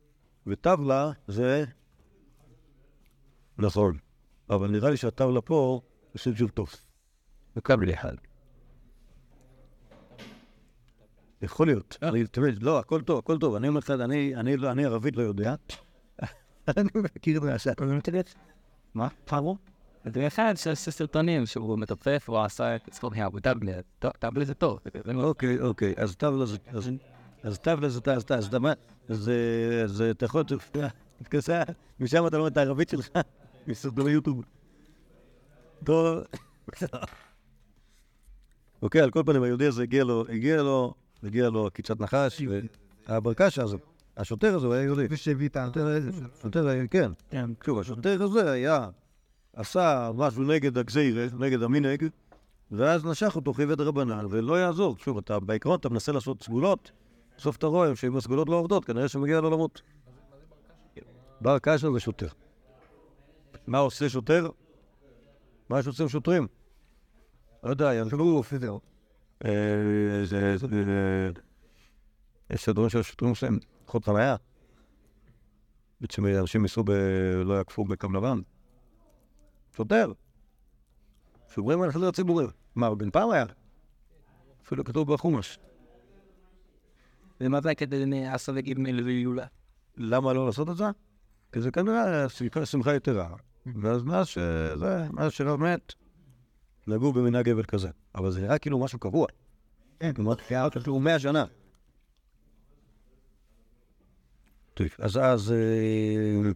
וטבלה 0.46 1.10
זה... 1.28 1.64
נכון. 3.58 3.98
אבל 4.50 4.70
נראה 4.70 4.90
לי 4.90 4.96
שהטבלה 4.96 5.40
פה 5.40 5.80
זה 6.14 6.20
סוג 6.20 6.36
של 6.36 6.48
טוב. 6.48 6.70
מקבל 7.56 7.92
אחד. 7.92 8.14
יכול 11.42 11.66
להיות. 11.66 11.98
אני- 12.02 12.26
תראה, 12.26 12.50
לא, 12.60 12.78
הכל 12.78 13.00
טוב, 13.02 13.18
הכל 13.18 13.38
טוב. 13.38 13.54
אני 13.54 13.68
אומר 13.68 13.78
לך, 13.78 13.90
אני- 13.90 14.36
אני 14.36 14.56
לא- 14.56 14.70
אני 14.70 14.84
ערבית 14.84 15.16
לא 15.16 15.22
יודע. 15.22 15.54
אני 16.76 16.88
מכיר 16.94 17.36
את 17.36 18.26
זה. 18.26 18.34
מה? 18.94 19.08
פרו? 19.24 19.56
זה 20.14 20.26
אחד 20.26 20.54
שעושה 20.56 20.90
סרטונים 20.90 21.46
שהוא 21.46 21.78
מתופף, 21.78 22.24
הוא 22.28 22.38
עשה 22.38 22.76
את 22.76 22.82
סרטון 22.92 23.30
בטאבלט. 23.32 23.84
טוב, 23.98 24.10
טאבלט 24.18 24.46
זה 24.46 24.54
טוב. 24.54 24.78
זה 25.04 25.12
לא- 25.12 25.24
אוקיי, 25.24 25.60
אוקיי, 25.60 25.94
אז 25.96 26.16
טבלה 26.16 26.46
זה... 26.46 26.56
אז- 26.66 26.90
אז 27.42 27.58
טבלה 27.58 27.88
זה... 27.88 28.00
אז 28.14 28.22
אתה... 28.22 28.34
אז 28.34 28.46
אתה... 28.46 28.56
אה, 29.28 30.26
יכול... 30.26 30.44
תתכסה, 31.22 31.62
משם 32.00 32.26
אתה 32.26 32.38
לומד 32.38 32.50
את 32.50 32.56
הערבית 32.56 32.88
שלך, 32.88 33.08
מסרטוני 33.66 34.10
יוטיוב. 34.10 34.44
טוב. 35.84 36.18
אוקיי, 38.82 39.00
על 39.00 39.10
כל 39.10 39.22
פנים, 39.26 39.42
היהודי 39.42 39.66
הזה 39.66 39.82
הגיע 39.82 40.04
לו, 40.04 40.24
הגיע 40.28 40.62
לו, 40.62 40.94
הגיע 41.22 41.50
לו 41.50 41.68
קיצת 41.72 42.00
נחש, 42.00 42.42
והברקש 43.08 43.58
הזה, 43.58 43.76
השוטר 44.16 44.54
הזה 44.56 44.66
הוא 44.66 44.74
היה 44.74 44.82
יהודי. 44.82 45.06
ושהביא 45.10 45.48
את 45.48 45.56
ה... 45.56 45.68
השוטר, 46.38 46.66
היה- 46.66 46.86
כן. 46.86 47.12
כן. 47.30 47.50
שוב, 47.66 47.78
השוטר 47.78 48.22
הזה 48.22 48.50
היה, 48.50 48.88
עשה 49.56 50.10
משהו 50.14 50.42
נגד 50.42 50.78
הגזירה, 50.78 51.26
נגד 51.38 51.62
המנהג, 51.62 52.04
ואז 52.70 53.04
נשך 53.06 53.32
אותו 53.36 53.52
חיבת 53.52 53.80
רבנן, 53.80 54.26
ולא 54.30 54.60
יעזור. 54.60 54.96
שוב, 54.98 55.18
אתה 55.18 55.40
בעיקרון 55.40 55.78
אתה 55.78 55.88
מנסה 55.88 56.12
לעשות 56.12 56.42
סגולות, 56.42 56.90
בסוף 57.38 57.56
אתה 57.56 57.66
רואה 57.66 57.96
שאם 57.96 58.16
הסגולות 58.16 58.48
לא 58.48 58.56
עובדות, 58.56 58.84
כנראה 58.84 59.08
שמגיע 59.08 59.40
לו 59.40 59.50
למות. 59.50 59.82
בר 61.40 61.58
קשר 61.58 61.92
זה 61.92 62.00
שוטר. 62.00 62.26
מה 63.66 63.78
עושה 63.78 64.08
שוטר? 64.08 64.48
מה 65.68 65.78
יש 65.78 65.86
עושים 65.86 66.08
שוטרים? 66.08 66.46
לא 67.64 67.70
יודע, 67.70 67.94
ינשו... 67.94 68.42
זהו. 69.44 69.52
אה, 69.52 70.24
זה... 70.24 70.56
זה- 70.56 71.30
יש 72.50 72.68
דברים 72.68 72.88
שהשוטרים 72.88 73.30
עושים, 73.30 73.58
חוד 73.86 74.04
חניה. 74.04 74.36
בעצם 76.00 76.26
אנשים 76.26 76.62
ייסעו 76.62 76.84
ב... 76.84 76.90
לא 77.44 77.54
יעקפו 77.54 77.84
בקו 77.84 78.08
לבן. 78.12 78.38
שוטר. 79.76 80.12
שומרים 81.54 81.82
על 81.82 81.88
הסדר 81.88 82.08
הציבורי. 82.08 82.46
מה, 82.74 82.94
בן 82.94 83.10
פעם 83.10 83.30
היה? 83.30 83.44
אפילו 84.66 84.84
כתוב 84.84 85.12
בחומש. 85.12 85.58
ומה 87.40 87.60
זה 87.60 87.74
כדי 87.74 88.04
לעשות 88.06 88.54
להגיד 88.54 88.78
מלוויולה? 88.78 89.46
למה 89.96 90.32
לא 90.32 90.46
לעשות 90.46 90.70
את 90.70 90.76
זה? 90.76 90.84
כי 91.52 91.60
זה 91.60 91.70
כנראה 91.70 92.26
שמחה- 92.64 92.94
יתרה. 92.94 93.28
ואז 93.82 94.02
מאז 94.02 94.26
ש... 94.26 94.38
זה, 94.78 95.06
מאז 95.12 95.32
שרב 95.32 95.60
מת, 95.60 95.92
נהגו 96.86 97.12
במנהג 97.12 97.48
אבל 97.48 97.64
כזה. 97.64 97.88
אבל 98.14 98.30
זה 98.30 98.40
נראה 98.40 98.58
כאילו 98.58 98.78
משהו 98.78 98.98
קבוע. 98.98 99.26
כן, 100.00 100.12
כלומר, 100.12 100.34
היה 100.48 100.70
כאילו 100.70 100.98
מאה 101.00 101.18
שנה. 101.18 101.44
טוב, 104.74 104.86
אז 104.98 105.16
אז... 105.16 105.52
אה, 105.52 106.52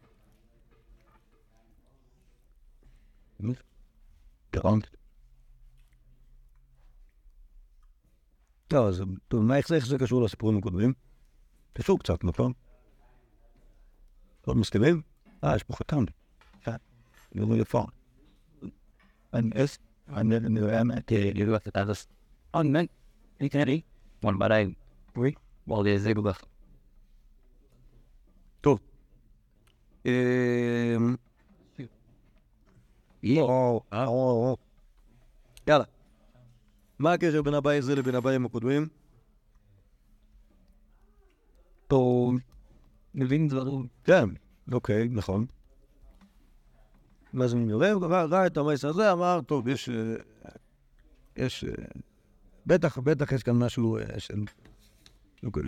אז 8.89 9.03
טוב, 9.29 9.43
מה, 9.43 9.57
איך 9.57 9.69
זה, 9.69 9.79
זה 9.79 9.99
קשור 9.99 10.23
לסיפורים 10.23 10.59
הקודמים? 10.59 10.93
קשור 11.73 11.99
קצת, 11.99 12.25
נכון? 12.25 12.53
לא 14.49 14.55
מסכימים? 14.55 15.03
אה, 15.45 15.57
יש 15.57 15.63
פה 15.63 15.77
חתם. 15.77 16.05
כן. 16.61 16.77
יפה. 17.57 17.85
לראות 20.09 21.69
את 21.69 21.87
זה. 21.87 21.93
אני 22.55 22.69
מן, 22.69 22.85
כנראה, 23.51 23.77
וואל 24.23 24.35
בראי, 24.35 24.75
וואי, 25.17 25.33
וואל 25.67 25.99
זה 25.99 26.13
גבח. 26.13 26.45
טוב. 28.61 28.81
יאללה. 33.23 35.85
מה 36.99 37.13
הקשר 37.13 37.43
בין 37.43 37.55
הבית 37.55 37.83
הזה 37.83 37.95
לבין 37.95 38.15
הבאים 38.15 38.47
הקודמים? 38.47 38.89
טוב, 41.87 42.35
מבין 43.15 43.49
דברים. 43.49 43.87
כן, 44.05 44.29
אוקיי, 44.73 45.09
נכון. 45.09 45.47
אני 47.35 47.73
עורב, 47.73 48.05
ראה 48.05 48.47
את 48.47 48.57
המייס 48.57 48.85
הזה, 48.85 49.13
אמר, 49.13 49.41
טוב, 49.47 49.69
יש... 49.69 49.89
אה, 49.89 50.15
יש... 51.37 51.65
אה, 51.65 51.71
בטח, 52.67 52.99
בטח 52.99 53.33
יש 53.33 53.43
כאן 53.43 53.55
משהו 53.55 53.99
אה, 53.99 54.21
של... 54.21 54.35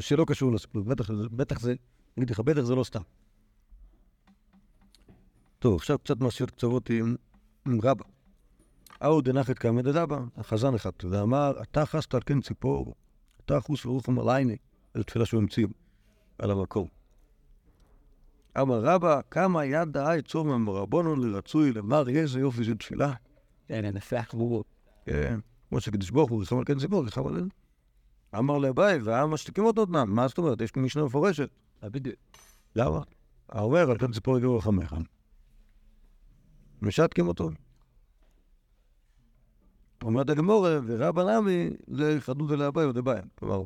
שלא 0.01 0.25
קשור 0.29 0.53
לסיפור, 0.53 0.83
בטח, 0.83 1.11
בטח 1.11 1.61
זה, 1.61 1.71
אני 1.71 2.25
אגיד 2.25 2.31
לך, 2.31 2.41
בטח 2.41 2.61
זה 2.61 2.75
לא 2.75 2.85
סתם. 2.85 3.01
טוב, 5.59 5.77
עכשיו 5.77 5.99
קצת 5.99 6.21
מעשיות 6.21 6.51
קצרות 6.51 6.91
עם, 6.91 7.17
עם 7.67 7.81
רבא. 7.83 8.05
ההוא 9.01 9.23
דנחת 9.23 9.59
קמא 9.59 9.83
דדבא, 9.83 10.19
החזן 10.37 10.75
אחד, 10.75 10.91
ואמר, 11.11 11.63
אתה 11.63 11.87
חסת 11.87 12.15
על 12.15 12.21
כן 12.27 12.41
ציפור, 12.41 12.95
אתה 13.45 13.61
חוס 13.61 13.87
ורוחם 13.87 14.19
עלייני, 14.19 14.57
זו 14.97 15.03
תפילה 15.03 15.27
שהוא 15.27 15.41
המציא 15.41 15.67
על 16.39 16.51
המקום. 16.51 16.98
אמר 18.61 18.81
רבא, 18.81 19.21
כמה 19.31 19.65
יד 19.65 19.89
דאי 19.93 20.23
צום 20.23 20.65
מרבונו 20.65 21.17
לרצוי 21.17 21.73
למר 21.73 22.09
איזה 22.09 22.41
יופי 22.41 22.65
של 22.65 22.77
תפילה. 22.77 23.13
כן, 23.69 23.85
אני 23.85 23.91
נפח 23.91 24.35
בורו. 24.35 24.65
כן, 25.07 25.39
כמו 25.69 25.81
שקדוש 25.81 26.11
ברוך 26.11 26.31
הוא 26.31 26.41
ריחם 26.41 26.59
על 26.59 26.65
כן 26.65 26.79
ציפור, 26.79 27.05
ריחם 27.05 27.27
על... 27.27 27.49
אמר 28.39 28.59
לאביי, 28.59 28.99
והעם 28.99 29.31
משתיקים 29.31 29.65
אותו 29.65 29.81
אותם, 29.81 30.11
מה 30.11 30.29
זאת 30.29 30.39
אומרת? 30.39 30.61
יש 30.61 30.77
משנה 30.77 31.05
מפורשת. 31.05 31.51
בדיוק. 31.83 32.17
למה? 32.77 33.01
האומר 33.49 33.91
על 33.91 33.99
כן 33.99 34.13
ציפור 34.13 34.39
יגעו 34.39 34.57
רחמך. 34.57 34.95
משתקים 36.83 37.29
אותו. 37.29 37.51
אומרת 40.03 40.31
הגמורה, 40.31 40.79
ורבא 40.87 41.23
נמי, 41.23 41.71
זה 41.87 42.17
חדוד 42.21 42.53
אל 42.53 42.63
אביי 42.63 42.87
ודבאי. 42.87 43.21
כלומר, 43.35 43.63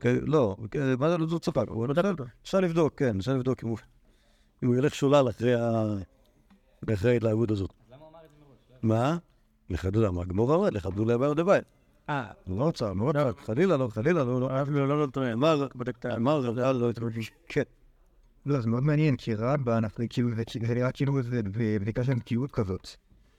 כן, 0.00 0.16
לא, 0.22 0.56
כן, 0.70 0.80
מה 0.98 1.10
זה 1.10 1.18
לזוז 1.18 1.40
צפק? 1.40 1.64
הוא 1.68 1.86
בסדר, 1.86 2.14
אפשר 2.42 2.60
לבדוק, 2.60 2.94
כן, 2.98 3.18
אפשר 3.18 3.34
לבדוק 3.34 3.64
אם 3.64 3.68
הוא- 3.68 3.78
אם 4.62 4.68
הוא 4.68 4.76
ילך 4.76 4.94
שולל 4.94 5.28
אחרי 5.30 5.54
ה- 5.54 5.96
ההתלהבות 7.04 7.50
הזאת. 7.50 7.72
מה? 8.82 9.18
לחדוד, 9.70 10.04
אמר 10.04 10.22
הגמורה 10.22 10.54
אומרת, 10.56 10.72
לחדוד 10.72 11.06
לאביי 11.06 11.28
ודבאי. 11.28 11.60
אה, 12.08 12.30
הוא 12.44 12.58
לא 12.58 12.68
רצה, 12.68 12.92
לא 12.94 13.08
רצה, 13.08 13.30
חלילה 13.42 13.76
לא, 13.76 13.88
חלילה 13.88 14.24
לא, 14.24 14.40
לא. 14.40 14.62
אפילו 14.62 14.86
לא 14.86 14.96
נותן. 14.96 15.22
אמר, 15.22 15.66
אמר, 16.16 16.40
לא, 16.40 16.72
לא, 16.80 16.92
כן. 17.48 17.62
לא, 18.46 18.60
זה 18.60 18.68
מאוד 18.68 18.82
מעניין, 18.82 19.16
כי 19.16 19.34
רבא, 19.34 19.78
אנחנו 19.78 20.04
כאילו, 20.08 20.34
זה 20.36 20.42
זה 20.66 20.74
נראה 20.74 20.92
כאילו 20.92 21.22
זה 21.22 21.40
בבדיקה 21.42 22.04
של 22.04 22.14
בקיאות 22.14 22.50
כזאת. 22.50 22.88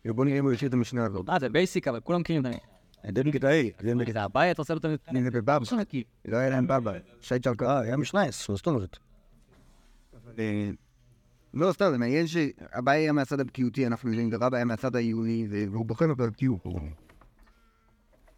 בוא 0.06 0.26
נראה 0.26 0.40
אם 0.40 0.44
הוא 0.44 0.52
השאיר 0.54 0.70
את 0.70 0.74
המשנה 0.74 1.06
הזאת. 1.06 1.30
אה, 1.30 1.40
זה 1.40 1.50
בייסיק, 1.50 1.88
אבל 1.88 2.00
כולם 2.00 2.22
מכירים 2.22 2.46
את 2.46 2.52
זה. 2.52 2.58
עדן 3.04 3.32
כיתה 3.32 3.48
ה', 3.50 4.14
זה 4.14 4.22
הבעיה, 4.24 4.52
אתה 4.52 4.62
עושה 4.62 4.74
לו 4.74 4.78
את 4.78 4.82
זה. 4.82 4.96
אני 5.08 5.24
זה 5.24 5.32
בבבא, 5.32 5.58
לא 6.28 6.38
היה 6.38 6.50
להם 6.50 6.68
בבא. 6.68 6.92
שי 7.22 7.40
צ'רקה. 7.40 7.66
אה, 7.66 7.80
היה 7.80 7.98
משנייס, 7.98 8.50
מה 8.50 8.56
זאת 8.56 8.68
אומרת? 8.68 8.98
לא, 11.58 11.72
סתם, 11.72 11.86
זה 11.92 11.98
מעניין 11.98 12.28
שהבעיה 12.28 13.02
היה 13.02 13.12
מהצד 13.12 13.40
הבקיאותי, 13.40 13.88
אנחנו 13.88 14.10
יודעים, 14.10 14.30
ורבא 14.32 14.56
היה 14.56 14.66
מהצד 14.66 14.96
העיוני, 14.96 15.48
והוא 15.50 15.86
בוחר 15.86 16.14
בבקיאות. 16.14 16.60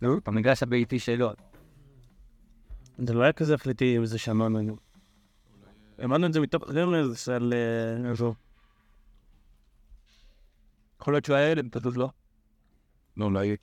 במגרש 0.02 0.64
הביתי 0.64 1.00
שלו. 1.00 1.32
זה 2.98 3.14
לא 3.14 3.24
היה 3.24 3.34
כזה 3.34 3.56
החלטי 3.56 3.96
עם 3.98 4.06
זה 4.06 4.18
שאמרנו. 4.18 4.78
אמרנו 6.04 6.26
את 6.26 6.34
זה 6.34 6.40
מתוך 6.40 6.64
רמז 6.70 7.20
של... 7.20 7.54
אה, 7.54 8.10
איפה? 8.10 8.34
יכול 11.02 11.14
להיות 11.14 11.26
שהוא 11.26 11.36
היה 11.36 11.52
ילד, 11.52 11.68
פשוט 11.72 11.98
לא. 11.98 12.10
לא, 13.18 13.26
אולי... 13.26 13.56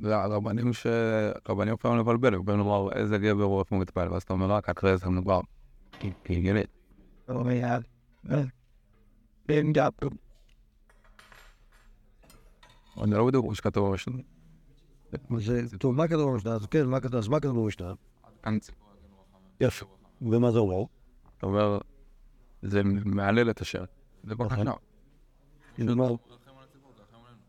זה 0.00 0.16
הרבנים 0.16 0.72
ש... 0.72 0.86
רבנים 1.48 1.74
לא 1.84 1.94
מבלבל, 1.94 2.34
הם 2.34 2.40
יכולים 2.40 2.60
לומר 2.60 2.92
איזה 2.92 3.18
גבר 3.18 3.42
הוא 3.42 3.60
איפה 3.60 3.76
מתפעל, 3.76 4.12
ואז 4.12 4.22
אתה 4.22 4.32
אומר 4.32 4.50
רק 4.50 4.68
אחרי 4.68 4.96
זה 4.96 5.08
מדובר. 5.08 5.40
כילד. 9.54 9.78
אני 13.02 13.10
לא 13.10 13.26
בדיוק 13.26 13.46
מה 13.46 13.54
שכתוב 13.54 13.90
במשנה. 13.90 14.16
זה- 15.38 15.78
טוב, 15.78 15.94
מה 15.94 16.08
כתוב 16.08 16.32
במשנה? 16.32 16.52
אז 16.52 16.66
כן, 16.66 16.86
מה 16.86 17.00
כתוב- 17.00 17.14
אז 17.14 17.28
מה 17.28 17.40
כתוב 17.40 17.56
במשנה? 17.64 17.92
יפה. 19.60 19.86
ומה 20.22 20.50
זה 20.50 20.58
אומר? 20.58 20.84
אתה 21.38 21.46
אומר, 21.46 21.78
זה 22.62 22.80
מהלל 23.04 23.50
את 23.50 23.60
השם. 23.60 23.84
זה 24.24 24.34
נכון. 24.34 24.46
בקשה. 24.46 24.62
ומה- 25.78 26.04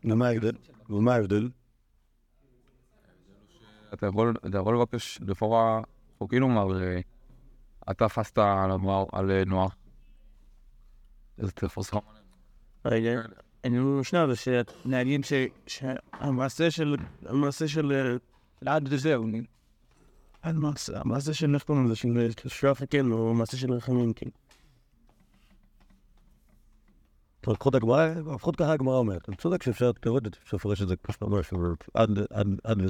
ומה 0.04 0.26
ההבדל? 0.28 0.52
ומה 0.90 1.14
ההבדל? 1.14 1.48
אתה 3.94 4.06
יכול 4.58 4.74
לבקש 4.80 5.18
לכאורה, 5.22 5.80
הוא 6.18 6.28
כאילו 6.28 6.46
אמר, 6.46 6.82
אה, 6.82 7.00
אתה 7.90 8.08
חסת 8.08 8.38
על 8.38 8.70
אמר- 8.70 9.04
אה. 11.38 11.44
אז 11.44 11.52
תפוס 11.52 11.92
לך. 11.92 11.98
רגע. 12.84 13.22
העניין 13.64 13.82
המשנה 13.82 14.26
זה 14.26 14.36
שנהגים 14.36 15.20
שהמעשה 15.66 16.70
של, 16.70 16.96
המעשה 17.26 17.68
של, 17.68 18.16
עד 18.66 18.88
וזהו, 18.90 19.26
ני. 19.26 19.42
המעשה 20.42 21.34
של, 21.34 21.54
איך 21.54 21.62
קוראים 21.62 21.84
לזה, 21.84 21.96
של 21.96 22.48
שואף 22.48 22.82
כן, 22.90 23.12
או 23.12 23.34
מעשה 23.34 23.56
של 23.56 23.72
רחמים, 23.72 24.12
כן. 24.12 24.28
לפחות 27.46 27.74
הגמרא, 27.74 28.06
לפחות 28.06 28.56
ככה 28.56 28.72
הגמרא 28.72 28.96
אומרת. 28.96 29.28
אני 29.28 29.36
צודק 29.36 29.62
שאפשר 29.62 29.92
תיאורטית, 29.92 30.36
אפשר 30.44 30.56
לפרש 30.56 30.82
את 30.82 30.88
זה 30.88 30.96
כמו 30.96 31.12
שאתה 31.12 31.24
אומר, 31.24 31.40
עד- 32.30 32.58
עד 32.64 32.80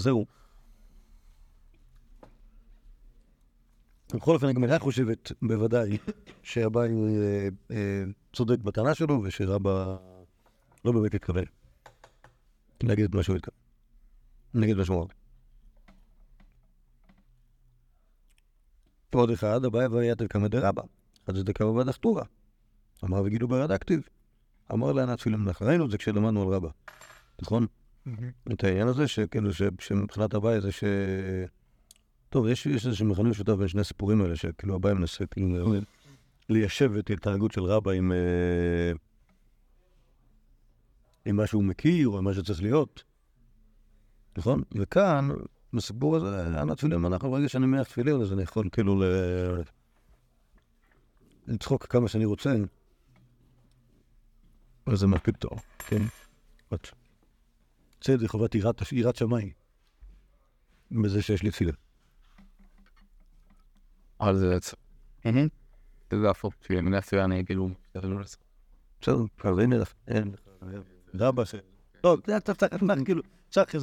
בכל 4.14 4.34
אופן, 4.34 4.46
הגמרא 4.46 4.78
חושבת 4.78 5.32
בוודאי 5.42 5.98
שאביי 6.42 6.90
אה, 6.90 7.48
אה, 7.70 8.02
צודק 8.32 8.58
בטענה 8.58 8.94
שלו, 8.94 9.22
ושרבא 9.24 9.96
לא 10.84 10.92
באמת 10.92 11.14
התכוון 11.14 11.44
להגיד 12.82 13.04
את 13.04 13.14
מה 13.14 13.22
שהוא 13.22 13.36
התכוון. 13.36 13.58
נגיד 14.54 14.76
מה 14.76 14.84
שהוא 14.84 14.96
אמר. 14.96 15.06
עוד 19.14 19.30
אחד, 19.30 19.64
אביי 19.64 19.86
והיה 19.86 20.14
תקמא 20.14 20.48
דרבא. 20.48 20.82
אז 21.26 21.36
זה 21.36 21.44
דקה 21.44 21.64
בבא 21.64 21.82
דחתורא. 21.82 22.22
אמר 23.04 23.22
וגידו 23.24 23.48
ברד 23.48 23.70
אקטיב. 23.70 24.02
אמר 24.72 24.92
לענת 24.92 25.18
תפילין 25.18 25.40
מלאכה. 25.40 25.64
ראינו 25.64 25.84
את 25.84 25.90
זה 25.90 25.98
כשלמדנו 25.98 26.42
על 26.42 26.48
רבא, 26.48 26.68
נכון? 27.42 27.66
את 28.52 28.64
העניין 28.64 28.88
הזה, 28.88 29.08
שכאילו, 29.08 29.50
שמבחינת 29.78 30.34
אביי 30.34 30.60
זה 30.60 30.72
ש... 30.72 30.84
טוב, 32.32 32.46
יש, 32.46 32.66
איזשהו 32.66 33.06
מכנה 33.06 33.28
משותף 33.28 33.52
בין 33.52 33.68
שני 33.68 33.80
הסיפורים 33.80 34.20
האלה, 34.20 34.36
שכאילו 34.36 34.76
אביי 34.76 34.94
מנסה 34.94 35.24
ליישב 36.48 36.92
את 36.96 37.10
ההתנהגות 37.10 37.52
של 37.52 37.62
רבא 37.62 37.90
אה, 37.90 38.92
עם 41.24 41.36
מה 41.36 41.46
שהוא 41.46 41.64
מכיר, 41.64 42.08
או 42.08 42.18
עם 42.18 42.24
מה 42.24 42.34
שצריך 42.34 42.62
להיות, 42.62 43.02
נכון? 44.38 44.62
וכאן, 44.74 45.28
בסיפור 45.72 46.16
הזה, 46.16 46.60
ענת 46.60 46.76
תפילין 46.76 46.98
מלאכה, 46.98 47.28
ברגע 47.28 47.48
שאני 47.48 47.66
מניח 47.66 47.86
תפילין, 47.86 48.20
אז 48.20 48.32
אני 48.32 48.42
יכול 48.42 48.68
כאילו. 48.72 49.02
לצחוק 51.46 51.86
כמה 51.86 52.08
שאני 52.08 52.24
רוצה. 52.24 52.54
אז 54.86 54.98
זה 54.98 55.06
מספיק 55.06 55.36
טוב, 55.36 55.60
כן? 55.78 56.02
זה 58.18 58.28
חובת 58.28 58.54
יראת 58.92 59.16
שמיים. 59.16 59.50
בזה 60.90 61.22
שיש 61.22 61.42
לי 61.42 61.50
תפילה. 61.50 61.72
אבל 64.22 64.36
זה. 64.36 64.58
זה 66.12 66.30
הפוך, 66.30 66.54
שיהיה 66.66 66.82
מניח 66.82 67.04
תפילה 67.04 67.24
אני 67.24 67.44
כאילו... 67.46 67.70
לא. 67.94 68.18
בסדר, 69.00 69.16
הנה 69.62 69.76
לך, 69.76 69.92
רבא 71.14 71.44
ש... 71.44 71.54
טוב, 72.00 72.20
זה 72.26 72.36
אתה 72.36 72.54
צריך, 72.54 72.74
כאילו, 73.04 73.22
צריך 73.50 73.74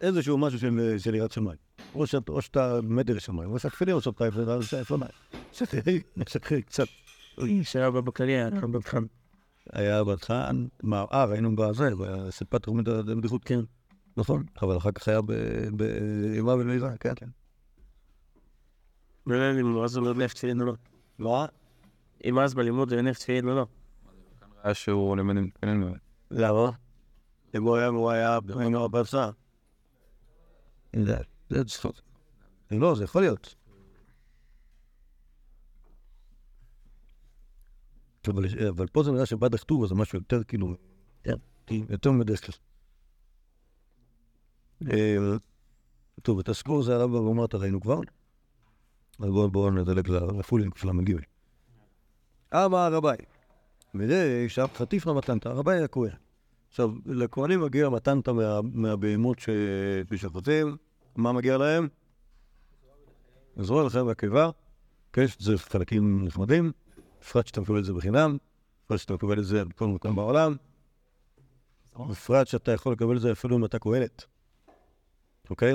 איזשהו 0.00 0.38
משהו 0.38 0.58
של 0.98 1.14
יראת 1.14 1.32
שמיים. 1.32 1.58
או 1.94 2.06
שאתה- 2.06 2.32
או 2.32 2.42
שאתה 2.42 2.80
באמת 2.82 3.08
ירא 3.08 3.18
שמיים, 3.18 3.50
או 3.50 3.58
שאתה 3.58 3.76
תפילה, 3.76 3.92
או 4.54 4.62
שאתה 4.62 4.84
שמיים. 4.84 5.10
שחררי, 5.52 6.00
שחררי 6.28 6.62
קצת. 6.62 6.86
שהיה 7.62 7.90
בכללי, 7.90 8.32
היה 8.32 8.50
בבחן. 8.50 9.02
היה 9.72 10.04
בהתחלה, 10.04 10.50
מה, 10.82 11.04
אה, 11.12 11.24
ראינו 11.24 11.56
בזה, 11.56 11.88
בסיפת 11.98 12.62
תרמית 12.62 12.88
הבדיחות, 12.88 13.44
כן. 13.44 13.60
נכון, 14.16 14.44
אבל 14.62 14.76
אחר 14.76 14.90
כך 14.92 15.08
היה 15.08 15.20
באימה 15.72 16.54
ולעירה, 16.54 16.96
כן, 16.96 17.12
כן. 17.16 17.26
לא 19.26 19.60
אם 19.60 19.82
אז 19.84 19.96
הוא 19.96 20.06
לא 20.06 20.14
נפט 20.14 20.36
תפילין 20.36 20.60
או 20.60 20.66
לא. 20.66 20.74
מה? 21.18 21.46
אם 22.24 22.38
אז 22.38 22.54
בלימוד 22.54 22.88
זה 22.88 23.02
נפט 23.02 23.20
תפילין 23.20 23.48
או 23.48 23.54
לא. 23.54 23.66
היה 24.62 24.74
שהוא 24.74 25.16
לימד 25.16 25.36
עם 25.36 25.50
תפילין. 25.50 25.94
למה? 26.30 26.70
אם 27.56 27.62
הוא 27.62 27.76
היה, 27.76 27.86
הוא 27.86 28.10
היה, 28.10 28.38
היינו 28.58 28.88
בהרצאה. 28.88 29.30
זה 30.96 31.16
זה 31.50 31.64
צחוק. 31.64 31.96
לא, 32.70 32.94
זה 32.94 33.04
יכול 33.04 33.22
להיות. 33.22 33.54
אבל, 38.28 38.44
אבל 38.68 38.86
פה 38.86 39.02
זה 39.02 39.12
נראה 39.12 39.26
שבא 39.26 39.48
דכתוב, 39.48 39.82
אז 39.82 39.88
זה 39.88 39.94
משהו 39.94 40.18
יותר 40.18 40.44
כאילו, 40.44 40.74
יותר 41.88 42.10
מדרך 42.10 42.46
כלל. 42.46 42.54
אה, 44.92 45.16
טוב, 46.22 46.38
את 46.38 46.48
הסיפור 46.48 46.80
הזה 46.80 46.94
עליו 46.94 47.12
ואמרת 47.12 47.54
ראינו 47.54 47.80
כבר. 47.80 48.00
בואו 49.20 49.50
בוא 49.50 49.70
נדלג 49.70 50.08
לפולינג 50.08 50.76
של 50.76 50.88
המגיב. 50.88 51.18
אמר 52.54 52.92
רביי, 52.92 53.16
מדי 53.94 54.48
שאף 54.48 54.76
חטיף 54.76 55.06
למתנת, 55.06 55.46
רביי 55.46 55.78
היה 55.78 55.88
כהן. 55.88 56.10
עכשיו, 56.68 56.90
לכהנים 57.06 57.60
מגיע 57.60 57.88
מתנתא 57.88 58.30
מה, 58.30 58.60
מהבהמות 58.62 59.38
ש- 59.38 59.48
ששחטים, 60.14 60.76
מה 61.16 61.32
מגיע 61.32 61.58
להם? 61.58 61.88
זרוע 63.56 63.86
לכם 63.86 64.06
והקיבה, 64.06 64.50
קש 65.10 65.36
זה 65.38 65.58
חלקים 65.58 66.24
נחמדים, 66.24 66.72
בפרט 67.20 67.46
שאתה 67.46 67.60
מקבל 67.60 67.78
את 67.78 67.84
זה 67.84 67.92
בחינם, 67.92 68.36
בפרט 68.84 68.98
שאתה 69.00 69.14
מקבל 69.14 69.38
את 69.38 69.44
זה 69.44 69.64
בכל 69.64 69.86
מקום 69.86 70.16
בעולם, 70.16 70.56
בפרט 72.10 72.46
שאתה 72.46 72.72
יכול 72.72 72.92
לקבל 72.92 73.16
את 73.16 73.20
זה 73.20 73.32
אפילו 73.32 73.56
אם 73.56 73.64
אתה 73.64 73.78
כהנת, 73.78 74.24
אוקיי? 75.50 75.74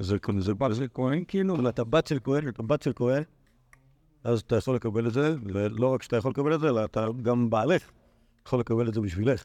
זה 0.00 0.16
זה 0.38 0.54
בא 0.54 0.68
לזה 0.68 0.88
כהן 0.88 1.24
כאילו, 1.28 1.56
אם 1.56 1.68
אתה 1.68 1.84
בת 1.84 2.06
של 2.06 2.18
כהן, 2.24 2.48
אתה 2.48 2.62
בת 2.62 2.82
של 2.82 2.92
כהן, 2.96 3.22
אז 4.24 4.40
אתה 4.40 4.56
יכול 4.56 4.74
לקבל 4.74 5.06
את 5.06 5.12
זה, 5.12 5.34
ולא 5.44 5.94
רק 5.94 6.02
שאתה 6.02 6.16
יכול 6.16 6.30
לקבל 6.30 6.54
את 6.54 6.60
זה, 6.60 6.68
אלא 6.68 6.84
אתה 6.84 7.06
גם 7.22 7.50
בעלך 7.50 7.90
יכול 8.46 8.60
לקבל 8.60 8.88
את 8.88 8.94
זה 8.94 9.00
בשבילך. 9.00 9.44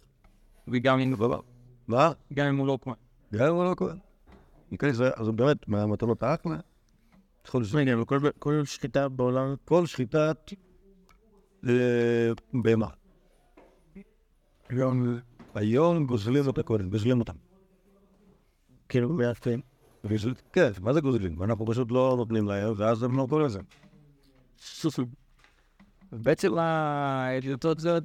וגם 0.67 0.99
אם 0.99 1.15
מה? 1.87 2.11
גם 2.33 2.47
אם 2.47 2.57
הוא 2.57 2.67
לא 2.67 2.77
כהן. 2.81 2.95
גם 3.33 3.47
אם 3.47 3.55
הוא 3.55 3.63
לא 3.63 3.75
כהן. 3.77 3.97
אוקיי, 4.71 4.93
זה 4.93 5.09
אז 5.15 5.29
באמת 5.29 5.67
מהמתנות 5.67 6.23
האחלה. 6.23 6.57
רגע, 7.73 7.93
אבל 7.93 8.05
כל- 8.39 8.65
שחיטה 8.65 9.09
בעולם, 9.09 9.55
כל 9.65 9.85
שחיטת 9.85 10.51
אה, 11.67 12.31
בהמה. 12.53 12.87
היום 15.55 16.05
גוזלים 16.05 16.49
את 16.49 16.57
הכהן, 16.57 16.89
גוזלים 16.89 17.19
אותם. 17.19 17.33
כאילו, 18.89 19.09
מאפים. 19.09 19.74
גוזל- 20.09 20.33
כן, 20.53 20.71
מה 20.81 20.93
זה 20.93 21.01
גוזלים? 21.01 21.43
אנחנו 21.43 21.65
פשוט 21.65 21.91
לא 21.91 22.13
נותנים 22.17 22.47
להם, 22.47 22.73
ואז 22.77 23.03
הם 23.03 23.17
לא 23.17 23.25
קוראים 23.29 23.47
לזה. 23.47 23.59
בעצם 26.11 26.57
העדותות 26.57 27.79
זאת, 27.79 28.03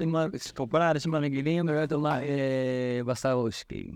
כל 0.71 0.83
האנשים 0.83 1.15
הרגילים, 1.15 1.69
לא 1.69 1.73
יודעים 1.73 2.01
מה 2.01 2.19
בשר 3.07 3.39
ראש, 3.39 3.63
כאילו. 3.63 3.93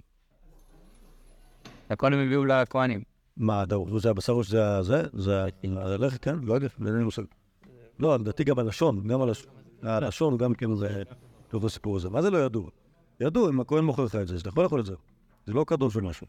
הכל 1.91 2.15
הם 2.15 2.19
הביאו 2.21 2.45
לכהנים. 2.45 3.03
מה, 3.37 3.63
אתה 3.63 3.77
שזה 3.99 4.11
הבשר 4.11 4.33
או 4.33 4.45
שזה 4.45 4.77
הזה? 4.77 5.03
זה 5.13 5.45
הלחם, 5.77 6.17
כן? 6.17 6.39
לא 6.43 6.55
יודע, 6.55 6.69
אין 6.87 6.99
לי 6.99 7.05
מושג. 7.05 7.23
לא, 7.99 8.19
לדעתי 8.19 8.45
גם 8.45 8.59
הלשון, 8.59 9.07
גם 9.09 9.23
הלשון. 9.23 9.51
הלשון 9.83 10.37
גם 10.37 10.55
כן 10.55 10.75
זה 10.77 11.03
אותו 11.53 11.69
סיפור 11.69 11.97
הזה. 11.97 12.11
מה 12.11 12.23
זה 12.23 12.31
לא 12.31 12.39
ידעו? 12.39 12.69
ידעו, 13.21 13.49
אם 13.49 13.61
הכהן 13.61 13.85
מוכר 13.85 14.05
לך 14.05 14.15
את 14.15 14.29
זה, 14.29 14.35
אז 14.35 14.41
אתה 14.41 14.49
יכול 14.49 14.63
לאכול 14.63 14.81
את 14.81 14.87
זה. 14.87 14.95
זה 15.47 15.53
לא 15.53 15.65
קדוש 15.69 15.97
או 15.97 16.03
משהו. 16.03 16.27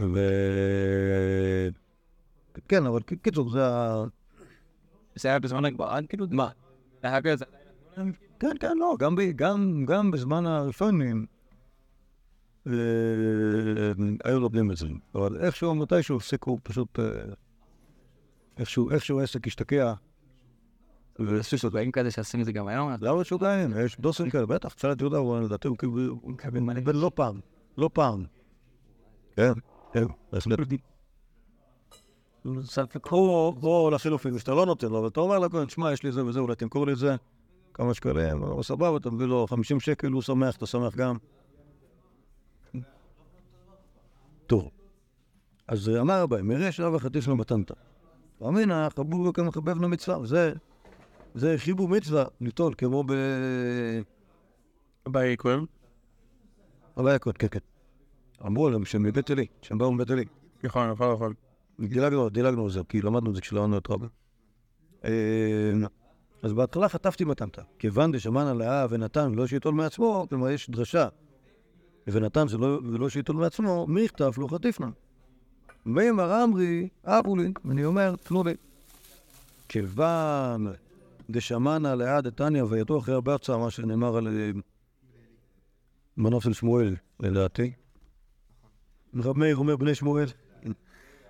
ו... 0.00 0.18
כן, 2.68 2.86
אבל 2.86 3.00
קיצור, 3.02 3.50
זה 3.50 3.66
ה... 3.66 4.04
זה 5.14 5.28
היה 5.28 5.38
בזמן 5.38 5.64
הגברד, 5.64 6.06
כאילו? 6.08 6.26
מה? 6.30 6.48
זה 7.02 7.08
היה 7.08 7.22
כזה. 7.22 7.44
כן, 8.40 8.56
כן, 8.60 8.76
לא, 8.78 8.96
גם, 8.98 9.16
ב, 9.16 9.20
גם, 9.36 9.84
גם 9.86 10.10
בזמן 10.10 10.46
הראשונים 10.46 11.26
אה, 12.66 12.72
היו 14.24 14.38
נותנים 14.38 14.70
את 14.70 14.76
זה. 14.76 14.86
אבל 15.14 15.36
איכשהו, 15.44 15.74
מתישהו 15.74 16.16
הפסיקו 16.16 16.58
פשוט... 16.62 16.98
אה, 16.98 17.04
איכשהו, 18.58 18.90
איכשהו 18.90 19.20
העסק 19.20 19.46
השתקע. 19.46 19.94
יש 21.18 21.64
דברים 21.64 21.92
כאלה 21.92 22.10
שעושים 22.10 22.40
את 22.40 22.44
זה 22.44 22.52
גם 22.52 22.66
היום. 22.66 22.90
למה 23.00 23.24
כאן? 23.40 23.72
יש 23.84 24.00
דוסים 24.00 24.30
כאלה, 24.30 24.46
בטח, 24.46 24.74
את 24.74 25.00
יהודה, 25.00 25.18
לדעתי 25.44 25.68
הוא 25.68 25.78
כאילו... 25.78 26.20
ולא 26.84 27.10
פעם, 27.14 27.40
לא 27.78 27.90
פעם. 27.92 28.24
כן, 29.36 29.52
כן, 29.92 30.04
בהחלט. 30.32 30.58
או, 33.12 33.54
או 33.62 33.90
לחילופין, 33.90 34.38
שאתה 34.38 34.54
לא 34.54 34.66
נותן 34.66 34.88
לו, 34.88 34.98
אבל 34.98 35.08
אתה 35.08 35.20
אומר 35.20 35.38
לכהן, 35.38 35.68
שמע, 35.68 35.92
יש 35.92 36.02
לי 36.02 36.12
זה 36.12 36.24
וזה, 36.24 36.40
אולי 36.40 36.56
תמכור 36.56 36.86
לי 36.86 36.92
את 36.92 36.98
זה, 36.98 37.16
כמה 37.74 37.94
שקלים, 37.94 38.38
הוא 38.38 38.48
אומר, 38.48 38.62
סבבה, 38.62 38.96
אתה 38.96 39.10
מביא 39.10 39.26
לו 39.26 39.46
50 39.46 39.80
שקל, 39.80 40.08
הוא 40.08 40.22
שמח, 40.22 40.56
אתה 40.56 40.66
שמח 40.66 40.96
גם. 40.96 41.16
טוב, 44.46 44.70
אז 45.68 45.88
אמר 45.88 46.14
הבא, 46.14 46.42
מראה 46.42 46.72
שעה 46.72 46.94
וחצי 46.94 47.22
שלו 47.22 47.36
מתנת. 47.36 47.70
אמינא, 48.48 48.88
חבוב 48.90 49.32
כמחבב 49.32 49.82
למצווה, 49.82 50.26
זה, 50.26 50.52
זה 51.34 51.54
חיבור 51.58 51.88
מצווה, 51.88 52.24
ליטול, 52.40 52.74
כמו 52.78 53.04
ב... 53.06 53.12
ביי 55.08 55.36
כהן. 55.38 55.64
אבל 56.96 57.08
היה 57.08 57.18
קוד, 57.18 57.38
כן, 57.38 57.46
כן. 57.50 57.73
אמרו 58.46 58.70
להם 58.70 58.84
שהם 58.84 59.02
מבית 59.02 59.30
עלי, 59.30 59.46
שהם 59.62 59.78
באו 59.78 59.92
מבית 59.92 60.10
עלי. 60.10 60.24
נכון, 60.64 60.90
נכון, 60.90 61.12
נכון. 61.12 61.32
דילגנו, 61.80 62.28
דילגנו 62.28 62.64
על 62.64 62.70
זה, 62.70 62.80
כי 62.88 63.02
למדנו 63.02 63.30
את 63.30 63.34
זה 63.34 63.40
כשלמדנו 63.40 63.78
את 63.78 63.90
רבי. 63.90 64.06
אה, 65.04 65.10
אז 66.42 66.52
בהתחלה 66.52 66.88
חטפתי 66.88 67.24
מתנת. 67.24 67.58
כיוון 67.78 68.12
דשמן 68.12 68.46
עליה 68.46 68.86
ונתן 68.90 69.32
ולא 69.32 69.46
שייטול 69.46 69.74
מעצמו, 69.74 70.26
כלומר 70.28 70.50
יש 70.50 70.70
דרשה. 70.70 71.08
ונתן 72.06 72.46
ולא 72.92 73.08
שייטול 73.08 73.36
מעצמו, 73.36 73.86
מי 73.86 74.00
יכתב 74.00 74.32
לא 74.38 74.48
חטיפנה. 74.48 74.90
ואמר 75.86 76.44
אמרי, 76.44 76.88
אבו 77.04 77.36
לי, 77.36 77.52
ואני 77.64 77.84
אומר, 77.84 78.16
תנו 78.16 78.44
לי. 78.44 78.54
כיוון 79.68 80.72
דשמנה 81.30 81.92
עליה 81.92 82.20
דתניא 82.20 82.62
ויתו 82.62 82.98
אחרי 82.98 83.14
הרבה 83.14 83.34
הצעה, 83.34 83.58
מה 83.58 83.70
שנאמר 83.70 84.16
על 84.16 84.28
אה, 84.28 84.50
מנוף 86.16 86.44
של 86.44 86.52
שמואל, 86.52 86.96
לדעתי. 87.20 87.72
רב 89.16 89.38
מאיר 89.38 89.56
אומר 89.56 89.76
בני 89.76 89.94
שמואל, 89.94 90.26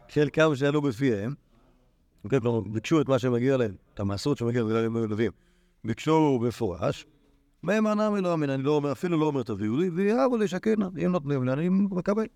של 0.09 0.28
כמה 0.32 0.57
שעלו 0.57 0.82
בפיהם. 0.82 1.35
אוקיי, 2.24 2.41
כלומר, 2.41 2.61
ביקשו 2.61 3.01
את 3.01 3.09
מה 3.09 3.18
שמגיע 3.18 3.57
להם, 3.57 3.74
את 3.95 4.01
המעשרות 4.01 4.39
שמגיע 4.39 4.62
להם 4.62 4.97
לווים. 4.97 5.32
ביקשו 5.85 6.39
במפורש. 6.43 7.07
והם 7.64 7.87
ענה 7.87 8.11
לא 8.20 8.35
אמין, 8.35 8.51
אני 8.51 8.62
לא 8.62 8.76
אומר, 8.76 8.93
אפילו 8.93 9.18
לא 9.18 9.26
אומר 9.26 9.43
תביאו 9.43 9.76
לי, 9.76 9.89
ויהבו 9.89 10.37
לי 10.37 10.49
שכנה, 10.49 10.89
אם 11.05 11.12
נותנים 11.12 11.45
לי, 11.45 11.53
אני 11.53 11.68
מקבל. 11.68 12.26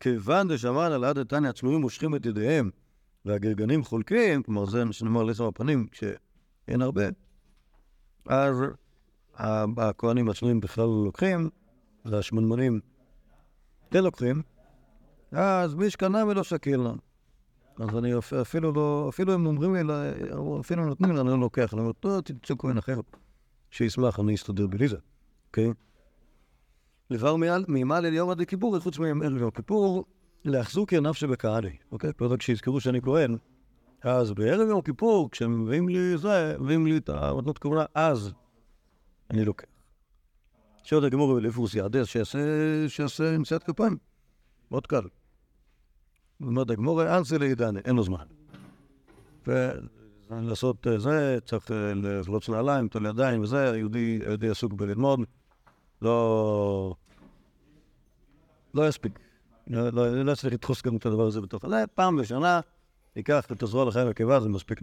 כיוון 0.00 0.48
דשמן 0.48 0.92
על 0.92 1.04
עד 1.04 1.18
דתניא 1.18 1.48
הצנועים 1.48 1.80
מושכים 1.80 2.14
את 2.14 2.26
ידיהם, 2.26 2.70
והגרגנים 3.24 3.84
חולקים, 3.84 4.42
כלומר 4.42 4.66
זה 4.66 4.84
מה 4.84 4.92
שנאמר 4.92 5.22
לעשר 5.22 5.46
הפנים, 5.46 5.86
כשאין 5.86 6.82
הרבה, 6.82 7.04
אז 8.26 8.56
הכהנים 9.76 10.28
הצנועים 10.28 10.60
בכלל 10.60 10.84
לא 10.84 11.04
לוקחים, 11.04 11.50
והשמנמנים 12.04 12.80
כן 13.90 14.04
לוקחים, 14.04 14.42
אז 15.32 15.74
מי 15.74 15.90
שקנה 15.90 16.26
ולא 16.26 16.42
שקל 16.42 16.80
אז 17.78 17.96
אני 17.98 18.18
אפ- 18.18 18.32
אפילו 18.32 18.72
לא, 18.72 19.06
אפילו 19.08 19.34
אם 19.34 19.46
אומרים 19.46 19.74
לי, 19.74 19.82
לה- 19.82 20.12
אפילו 20.60 20.86
נותנים 20.86 21.12
לי, 21.14 21.20
אני 21.20 21.28
לא 21.28 21.38
לוקח. 21.38 21.74
אני 21.74 21.80
אומר, 21.80 21.92
טוב, 21.92 22.20
תמצאו 22.20 22.58
כהן 22.58 22.78
אחר, 22.78 23.00
שישמח, 23.70 24.20
אני 24.20 24.34
אסתדר 24.34 24.66
בלי 24.66 24.88
זה, 24.88 24.96
אוקיי? 25.48 25.72
לבר 27.10 27.36
מעל- 27.36 27.64
ממעל 27.68 28.06
אל 28.06 28.14
יום 28.14 28.30
עד 28.30 28.40
לכיפור, 28.40 28.78
חוץ 28.80 28.98
מערב 28.98 29.36
יום 29.40 29.50
כיפור, 29.50 30.04
להחזוק 30.44 30.92
עיניו 30.92 31.14
שבקהלי, 31.14 31.76
אוקיי? 31.92 32.12
פרק 32.12 32.38
כשיזכרו 32.38 32.80
שאני 32.80 33.00
כהן, 33.02 33.36
אז 34.02 34.32
בערב 34.32 34.68
יום 34.68 34.82
כיפור, 34.82 35.30
כשהם 35.30 35.64
מביאים 35.64 35.88
לי 35.88 36.18
זה, 36.18 36.56
מביאים 36.58 36.86
לי 36.86 36.96
את 36.96 37.08
המתנות 37.08 37.58
כהונה, 37.58 37.84
אז 37.94 38.32
אני 39.30 39.44
לוקח. 39.44 39.66
שעוד 40.82 41.04
הגמור 41.04 41.38
יעדה, 41.74 42.04
שיעשה, 42.04 42.38
שיעשה 42.88 43.38
נשיאת 43.38 43.62
כפיים. 43.62 43.96
מאוד 44.70 44.86
קל. 44.86 45.02
אומרת 46.46 46.70
הגמור, 46.70 47.16
אנסי 47.16 47.38
לעידני, 47.38 47.80
אין 47.84 47.96
לו 47.96 48.02
זמן. 48.02 48.24
ולעשות 50.30 50.86
אה, 50.86 50.98
זה, 50.98 51.38
צריך 51.44 51.70
אה, 51.70 51.92
לחלוץ 51.94 52.48
נעליים, 52.48 52.88
טול 52.88 53.06
ידיים 53.06 53.42
וזה, 53.42 53.72
יהודי, 53.76 54.18
יהודי 54.26 54.48
עסוק 54.48 54.72
בללמוד, 54.72 55.20
לא... 56.02 56.94
לא 58.74 58.88
יספיק. 58.88 59.18
לא, 59.66 59.90
לא, 59.90 60.22
לא 60.24 60.32
יצליח 60.32 60.52
לדחוס 60.52 60.82
גם 60.82 60.96
את 60.96 61.06
הדבר 61.06 61.26
הזה 61.26 61.40
בתוך... 61.40 61.66
זה 61.68 61.84
פעם 61.94 62.16
בשנה, 62.16 62.60
ייקח 63.16 63.46
את 63.52 63.62
הזרוע 63.62 63.84
לחיים 63.84 64.08
הקיבה, 64.08 64.40
זה 64.40 64.48
מספיק. 64.48 64.80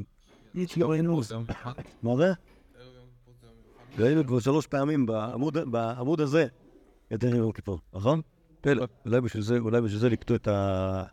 מה 2.04 2.16
זה? 2.18 2.34
והיינו 3.98 4.28
כבר 4.28 4.40
שלוש 4.40 4.68
פעמים 4.68 5.06
בעמוד, 5.72 6.22
הזה, 6.22 6.48
את 7.14 7.24
ערב 7.24 7.36
יום 7.36 7.52
כיפור, 7.52 7.80
נכון? 7.94 8.22
פלא. 8.62 8.86
זה, 9.44 9.58
אולי 9.58 9.82
בשביל 9.82 10.00
זה 10.00 10.10
לקטוע 10.10 10.38
את 10.38 10.48
ה... 10.48 11.04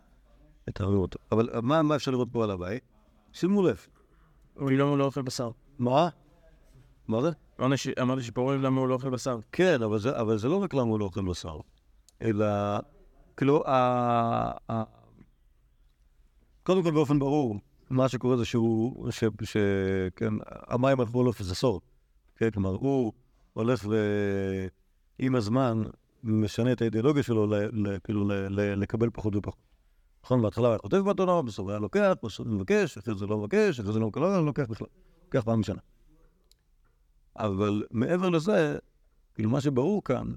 את 0.69 0.81
הרעות. 0.81 1.15
אבל 1.31 1.49
מה, 1.63 1.81
מה 1.81 1.95
אפשר 1.95 2.11
לראות 2.11 2.27
פה 2.31 2.43
על 2.43 2.51
הבית? 2.51 2.83
שימו 3.33 3.63
לב. 3.63 3.87
הוא 4.55 4.71
לא 4.71 5.03
אוכל 5.05 5.21
בשר. 5.21 5.51
מה? 5.79 6.09
מה 7.07 7.21
זה? 7.21 7.29
אמרתי 7.59 7.77
ש- 7.77 7.87
אמרתי 8.01 8.23
שפוררים 8.23 8.61
למה 8.61 8.79
הוא 8.79 8.87
לא 8.87 8.93
אוכל 8.93 9.09
בשר. 9.09 9.39
כן, 9.51 9.81
אבל 9.81 9.99
זה, 9.99 10.21
אבל 10.21 10.37
זה 10.37 10.47
לא 10.47 10.63
רק 10.63 10.73
למה 10.73 10.89
הוא 10.89 10.99
לא 10.99 11.05
אוכל 11.05 11.25
בשר, 11.29 11.59
אלא, 12.21 12.45
כאילו, 13.37 13.67
ה... 13.67 13.71
ה... 14.71 14.83
קודם 16.63 16.83
כל 16.83 16.91
באופן 16.91 17.19
ברור, 17.19 17.55
מה 17.89 18.09
שקורה 18.09 18.37
זה 18.37 18.45
שהוא, 18.45 19.11
ש... 19.11 19.23
ש... 19.43 19.57
כן, 20.15 20.33
המים 20.47 20.99
הלכו 20.99 21.23
לו 21.23 21.31
אפס 21.31 21.51
עשור. 21.51 21.81
כן, 22.35 22.49
כלומר, 22.51 22.69
הוא 22.69 23.13
הולך 23.53 23.85
ו... 23.89 23.95
עם 25.19 25.35
הזמן 25.35 25.83
משנה 26.23 26.71
את 26.71 26.81
האידיאולוגיה 26.81 27.23
שלו, 27.23 27.47
ל... 27.47 27.53
ל... 27.55 27.97
כאילו, 28.03 28.27
ל... 28.27 28.33
ל... 28.33 28.81
לקבל 28.81 29.09
פחות 29.13 29.35
ופחות. 29.35 29.74
נכון, 30.25 30.41
בהתחלה 30.41 30.67
הוא 30.67 30.71
היה 30.71 30.79
כותב 30.79 30.97
בתורה, 30.97 31.41
בסוף 31.41 31.69
היה 31.69 31.79
לוקח, 31.79 32.13
בסוף 32.23 32.47
הוא 32.47 32.55
מבקש, 32.55 32.97
אחרי 32.97 33.15
זה 33.17 33.25
לא 33.25 33.37
מבקש, 33.37 33.79
אחרי 33.79 33.93
זה 33.93 33.99
לא 33.99 34.11
לא 34.15 34.45
לוקח 34.45 34.63
בכלל. 34.69 34.87
לוקח 35.25 35.41
פעם 35.45 35.61
בשנה. 35.61 35.81
אבל 37.37 37.83
מעבר 37.91 38.29
לזה, 38.29 38.77
כאילו 39.35 39.49
מה 39.49 39.61
שברור 39.61 40.03
כאן, 40.03 40.33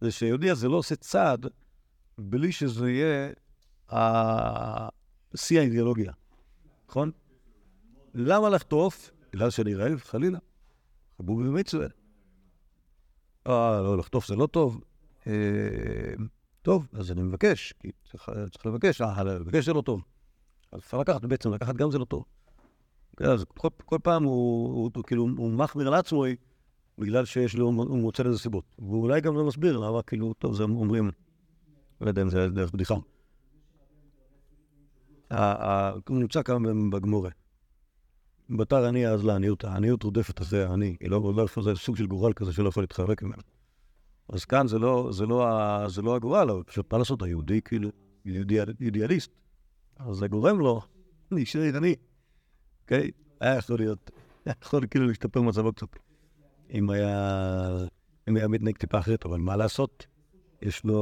זה 0.00 0.10
שיהודי 0.10 0.50
הזה 0.50 0.68
לא 0.68 0.76
עושה 0.76 0.96
צעד 0.96 1.46
בלי 2.18 2.52
שזה 2.52 2.90
יהיה 2.90 3.32
שיא 5.36 5.60
האידיאולוגיה, 5.60 6.12
נכון? 6.88 7.10
למה 8.14 8.48
לחטוף? 8.48 9.10
בגלל 9.32 9.50
שאני 9.50 9.74
רעב? 9.74 9.98
חלילה. 9.98 10.38
חבוב 11.18 11.46
במצווה. 11.46 11.86
אה, 13.46 13.80
לא, 13.82 13.98
לחטוף 13.98 14.26
זה 14.26 14.36
לא 14.36 14.46
טוב. 14.46 14.80
טוב, 16.62 16.86
אז 16.92 17.12
אני 17.12 17.22
מבקש, 17.22 17.72
כי 17.80 17.90
צריך, 18.10 18.30
צריך 18.52 18.66
לבקש, 18.66 19.00
אה, 19.00 19.22
לבקש 19.22 19.64
זה 19.64 19.72
לא 19.72 19.80
טוב. 19.80 20.02
אז 20.72 20.80
אפשר 20.80 20.98
לקחת 20.98 21.24
בעצם, 21.24 21.54
לקחת 21.54 21.74
גם 21.74 21.90
זה 21.90 21.98
לא 21.98 22.04
טוב. 22.04 22.24
כן, 23.16 23.24
אז 23.24 23.44
כל, 23.48 23.68
כל 23.84 23.98
פעם 24.02 24.24
הוא, 24.24 24.68
הוא, 24.68 24.90
הוא 24.96 25.04
כאילו, 25.04 25.28
הוא 25.36 25.50
מחמיר 25.50 25.88
על 25.88 25.94
עצמו 25.94 26.24
בגלל 26.98 27.24
שיש 27.24 27.54
לו, 27.54 27.66
הוא 27.66 27.98
מוצא 27.98 28.22
לזה 28.22 28.38
סיבות. 28.38 28.64
ואולי 28.78 29.20
גם 29.20 29.36
לא 29.36 29.44
מסביר 29.44 29.78
למה, 29.78 30.02
כאילו, 30.02 30.34
טוב, 30.34 30.54
זה 30.54 30.62
אומרים, 30.62 31.10
לא 32.00 32.08
יודע 32.08 32.22
אם 32.22 32.30
זה 32.30 32.48
דרך 32.48 32.72
בדיחה. 32.72 32.94
הוא 36.08 36.18
נמצא 36.18 36.42
כאן 36.42 36.90
בגמורה. 36.90 37.30
בתר 38.50 38.84
עני 38.84 39.08
אז 39.08 39.24
לעניות, 39.24 39.64
העניות 39.64 40.02
רודפת 40.02 40.40
אחרי 40.40 40.64
העני, 40.64 40.96
היא 41.00 41.10
לא, 41.10 41.32
לא, 41.36 41.62
זה 41.62 41.74
סוג 41.74 41.96
של 41.96 42.06
גורל 42.06 42.32
כזה 42.32 42.52
שלא 42.52 42.68
יכול 42.68 42.82
להתחרק 42.82 43.22
ממנו. 43.22 43.42
אז 44.32 44.44
כאן 44.44 44.66
זה 44.66 44.78
לא, 44.78 45.08
זה 45.12 45.26
לא, 45.26 45.46
זה 45.88 46.02
לא 46.02 46.16
הגורל, 46.16 46.50
אבל 46.50 46.62
פשוט 46.62 46.92
מה 46.92 46.98
לעשות, 46.98 47.22
היהודי 47.22 47.60
כאילו, 47.62 47.88
אידיאל, 48.26 48.74
אידיאליסט. 48.80 49.30
אז 49.96 50.16
זה 50.16 50.28
גורם 50.28 50.58
לו 50.58 50.80
להישאר 51.30 51.76
עני. 51.76 51.94
אוקיי? 52.82 53.10
היה 53.40 53.56
יכול 53.56 53.76
להיות, 53.78 54.10
היה 54.44 54.54
יכול 54.62 54.86
כאילו 54.86 55.06
להשתפר 55.06 55.40
מצבו 55.40 55.72
קצת. 55.72 55.86
אם 56.70 56.90
היה, 56.90 57.68
אם 58.28 58.36
היה 58.36 58.48
מתנהג 58.48 58.76
טיפה 58.76 58.98
אחרת, 58.98 59.26
אבל 59.26 59.38
מה 59.38 59.56
לעשות? 59.56 60.06
יש 60.62 60.84
לו... 60.84 60.94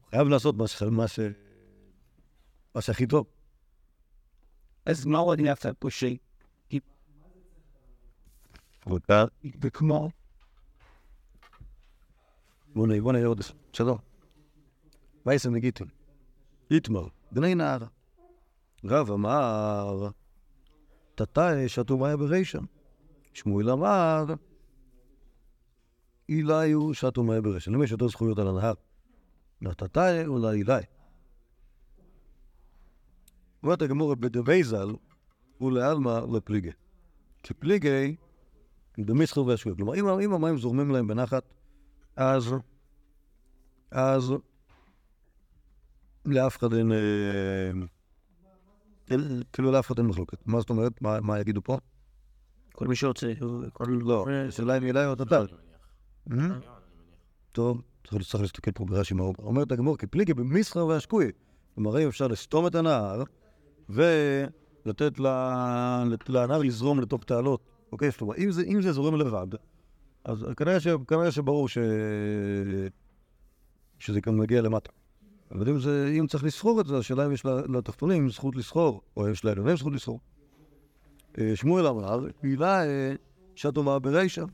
הוא 0.00 0.10
חייב 0.10 0.28
לעשות 0.28 0.56
מה, 0.56 0.68
ש... 0.68 0.82
מה, 0.82 1.08
ש... 1.08 1.20
מה 2.74 2.80
שהכי 2.80 3.06
טוב. 3.06 3.26
אז 4.86 5.06
מה 5.06 5.18
עוד 5.18 5.40
נעשה 5.40 5.72
פה 5.72 5.90
ש... 5.90 6.04
וכמו... 9.60 10.08
בוא 12.74 13.12
נראה 13.12 13.26
עוד 13.26 13.40
אחד. 13.40 13.54
שלום. 13.72 13.98
וייסן 15.26 15.54
נגיטין. 15.54 15.86
איתמר, 16.70 17.06
בני 17.32 17.54
נער. 17.54 17.78
רב 18.84 19.10
אמר, 19.10 20.08
תתאי 21.14 21.68
שתו 21.68 21.98
מים 21.98 22.18
ברישם. 22.18 22.64
שמואל 23.34 23.70
אמר, 23.70 24.24
אילי 26.28 26.72
הוא 26.72 26.94
שתו 26.94 27.22
מים 27.22 27.42
ברישם. 27.42 27.74
למי 27.74 27.84
יש 27.84 27.90
יותר 27.90 28.08
זכויות 28.08 28.38
על 28.38 28.48
הנהר? 28.48 28.74
נתתאי 29.60 30.26
אולי 30.26 30.58
אילי. 30.58 30.82
אומרת 33.62 33.82
הגמור 33.82 34.14
בדבי 34.14 34.64
ז"ל, 34.64 34.92
ולעלמא 35.60 36.20
לפליגי. 36.32 36.70
כפליגי, 37.42 38.16
במסחר 38.98 39.44
והשווה. 39.46 39.74
כלומר, 39.76 39.94
אם, 39.94 40.08
אם 40.08 40.32
המים 40.32 40.58
זורמים 40.58 40.90
להם 40.90 41.06
בנחת, 41.06 41.44
אז, 42.16 42.54
אז 43.90 44.32
לאף 46.24 46.56
אחד 46.56 46.72
אין, 46.72 46.92
אה, 46.92 47.70
כאילו 49.52 49.72
לאף 49.72 49.86
אחד 49.86 49.98
אין 49.98 50.06
מחלוקת. 50.06 50.46
מה 50.46 50.60
זאת 50.60 50.70
אומרת? 50.70 50.92
מה, 51.00 51.40
יגידו 51.40 51.62
פה? 51.62 51.78
כל 52.72 52.86
מי 52.86 52.96
שרוצה. 52.96 53.32
כל... 53.72 53.84
לא, 53.88 54.26
השאלה 54.48 54.76
אם 54.76 54.84
אליי 54.84 55.06
או 55.06 55.14
תתר. 55.14 55.46
טוב, 57.52 57.82
צריך, 58.04 58.40
להסתכל 58.40 58.72
פה 58.72 58.84
ברש"י 58.84 59.14
מה 59.14 59.22
הוא 59.22 59.34
אומר. 59.38 59.48
אומרת 59.48 59.72
הגמור, 59.72 59.96
כפליגי 59.98 60.34
במסחר 60.34 60.86
והשקוי. 60.86 61.30
כלומר, 61.74 62.02
אם 62.02 62.08
אפשר 62.08 62.26
לסתום 62.26 62.66
את 62.66 62.74
הנהר 62.74 63.22
ולתת 63.88 65.18
לנהר 66.28 66.58
לזרום 66.58 67.00
לתוך 67.00 67.24
תעלות. 67.24 67.60
אוקיי? 67.92 68.10
זאת 68.10 68.20
אומרת, 68.20 68.38
אם 68.66 68.82
זה 68.82 68.92
זורם 68.92 69.14
לבד, 69.14 69.46
אז 70.24 70.46
כנראה, 70.56 70.80
ש, 70.80 70.88
כנראה 71.08 71.30
שברור 71.30 71.68
ש... 71.68 71.78
שזה 73.98 74.20
גם 74.20 74.36
מגיע 74.36 74.62
למטה. 74.62 74.90
אבל 75.50 75.68
אם, 75.68 75.78
זה, 75.80 76.14
אם 76.18 76.26
צריך 76.26 76.44
לסחור 76.44 76.80
את 76.80 76.86
זה, 76.86 76.98
השאלה 76.98 77.26
אם 77.26 77.32
יש 77.32 77.46
לתחתונים 77.46 78.30
זכות 78.30 78.56
לסחור, 78.56 79.02
או 79.16 79.28
יש 79.28 79.44
לעליונים 79.44 79.76
זכות 79.76 79.92
לסחור. 79.92 80.20
אה, 81.38 81.52
שמואל 81.56 81.86
אמר, 81.86 82.26
הילה 82.42 82.84
אה, 82.86 83.14
שטומה 83.54 83.98
ברישא. 83.98 84.44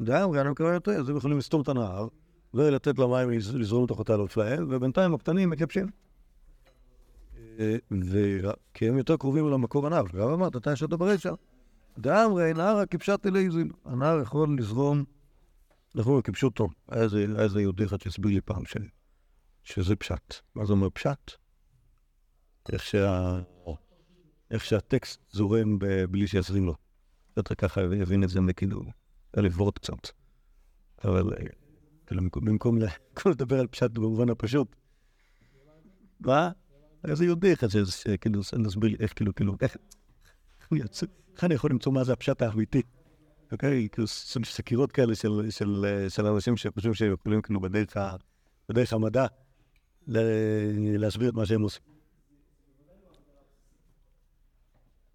דאמרי, 0.00 0.40
אני 0.40 0.50
מקווה 0.50 0.74
יותר, 0.74 0.92
אז 0.92 1.08
הם 1.08 1.16
יכולים 1.16 1.38
לסתום 1.38 1.60
את 1.60 1.68
הנהר 1.68 2.08
ולתת 2.54 2.98
למים 2.98 3.30
לז- 3.30 3.54
לזרום 3.54 3.84
לתוך 3.84 4.00
התעלות 4.00 4.30
שלהם, 4.30 4.66
ובינתיים 4.70 5.14
הקטנים 5.14 5.50
מתייבשים. 5.50 5.86
אה, 7.58 7.76
כי 8.74 8.88
הם 8.88 8.98
יותר 8.98 9.16
קרובים 9.16 9.50
למקור 9.50 9.86
הנהר. 9.86 10.04
גם 10.14 10.28
אמרת, 10.28 10.56
אתה 10.56 10.72
ישבת 10.72 10.90
ברישא. 10.90 11.32
דאמרי, 11.98 12.54
נהר 12.54 12.76
הכבשת 12.78 13.26
אליזיל. 13.26 13.70
הנהר 13.84 14.20
יכול 14.20 14.56
לזרום, 14.58 15.04
נכון, 15.94 16.22
כפשוטו. 16.22 16.68
היה 16.88 17.02
איזה- 17.02 17.26
היה 17.38 17.48
יהודי 17.60 17.84
אחד 17.84 18.00
שהסביר 18.00 18.30
לי 18.34 18.40
פעם 18.40 18.64
ש- 18.66 18.76
שזה 19.64 19.96
פשט. 19.96 20.34
מה 20.54 20.64
זה 20.64 20.72
אומר 20.72 20.88
פשט? 20.90 21.32
איך 22.72 22.82
שה... 22.82 23.40
איך 24.50 24.64
שהטקסט 24.64 25.20
זורם 25.32 25.78
ב- 25.78 26.04
בלי 26.04 26.26
שיעזרים 26.26 26.66
לו. 26.66 26.74
יותר 27.36 27.54
ככה 27.54 27.80
יבין 27.82 28.24
את 28.24 28.28
זה 28.28 28.40
מכאילו, 28.40 28.82
אלף 29.38 29.56
וורט 29.56 29.78
קצת. 29.78 30.08
אבל 31.04 31.32
אה, 31.34 31.44
כאילו, 32.06 32.22
במקום- 32.34 32.78
לדבר 33.26 33.60
על 33.60 33.66
פשט 33.66 33.90
במובן 33.90 34.30
הפשוט. 34.30 34.76
מה? 36.20 36.50
איזה 37.08 37.24
יהודי 37.24 37.52
אחד 37.52 37.66
שכאילו, 37.68 38.40
נסביר 38.58 38.90
לי 38.90 38.96
איך 39.00 39.12
כאילו, 39.16 39.34
כאילו, 39.34 39.56
איך 39.60 39.76
אני 41.42 41.54
יכול 41.54 41.70
למצוא 41.70 41.92
מה 41.92 42.04
זה 42.04 42.12
הפשט 42.12 42.42
האמיתי? 42.42 42.82
אוקיי? 43.52 43.88
כאילו, 43.92 44.06
סקירות 44.44 44.92
כאלה 44.92 45.14
של, 45.14 45.46
של, 45.50 45.84
של 46.08 46.26
אנשים 46.26 46.56
שחושבים 46.56 46.94
שהם 46.94 47.12
יכולים 47.12 47.42
כאילו 47.42 47.60
בדרך, 47.60 47.96
בדרך 48.68 48.92
המדע 48.92 49.26
להסביר 50.98 51.28
את 51.28 51.34
מה 51.34 51.46
שהם 51.46 51.62
עושים. 51.62 51.82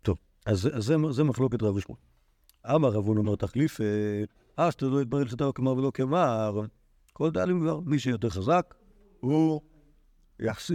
טוב, 0.01 0.17
אז, 0.45 0.69
אז 0.73 0.83
זה, 0.83 0.95
זה 1.11 1.23
מחלוקת 1.23 1.63
רב 1.63 1.75
ושמואל. 1.75 1.99
אמר 2.65 2.89
רב 2.89 3.05
הון 3.05 3.17
אומר 3.17 3.35
תחליף, 3.35 3.79
אה, 4.59 4.71
שאתה 4.71 4.85
לא 4.85 5.01
יתברר 5.01 5.27
שאתה 5.27 5.45
כמר 5.55 5.71
ולא 5.71 5.91
כמר, 5.93 6.61
כל 7.13 7.31
דאלים 7.31 7.59
כבר, 7.59 7.79
מי 7.79 7.99
שיותר 7.99 8.29
חזק, 8.29 8.73
הוא 9.19 9.61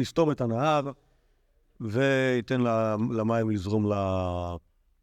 יסתום 0.00 0.30
את 0.30 0.40
הנהר 0.40 0.90
וייתן 1.80 2.61
למים 3.11 3.50
לזרום 3.50 3.92
ל- 3.92 4.56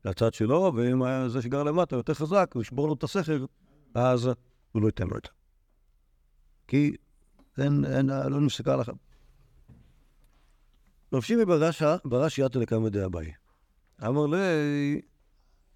לצד 0.06 0.34
שלו, 0.34 0.72
ואם 0.76 1.30
זה 1.30 1.42
שגר 1.42 1.64
למטה 1.64 1.96
יותר 1.96 2.14
חזק, 2.14 2.52
הוא 2.54 2.62
ישבור 2.62 2.88
לו 2.88 2.94
את 2.94 3.04
הסכר, 3.04 3.46
אז 3.94 4.30
הוא 4.72 4.82
לא 4.82 4.88
ייתן 4.88 5.08
לו 5.08 5.18
את 5.18 5.22
זה. 5.26 5.32
כי 6.68 6.96
אין, 7.58 7.86
אין, 7.86 8.06
לא 8.06 8.42
נפסקה 8.42 8.76
לך. 8.76 8.92
רב 11.14 11.22
שימי 11.22 11.46
ברש"א, 11.46 11.96
ברש"י 12.06 12.46
יתא 12.46 12.58
לקמא 12.58 12.90
דאביי. 12.90 13.32
אמר 14.08 14.26
לי, 14.26 14.38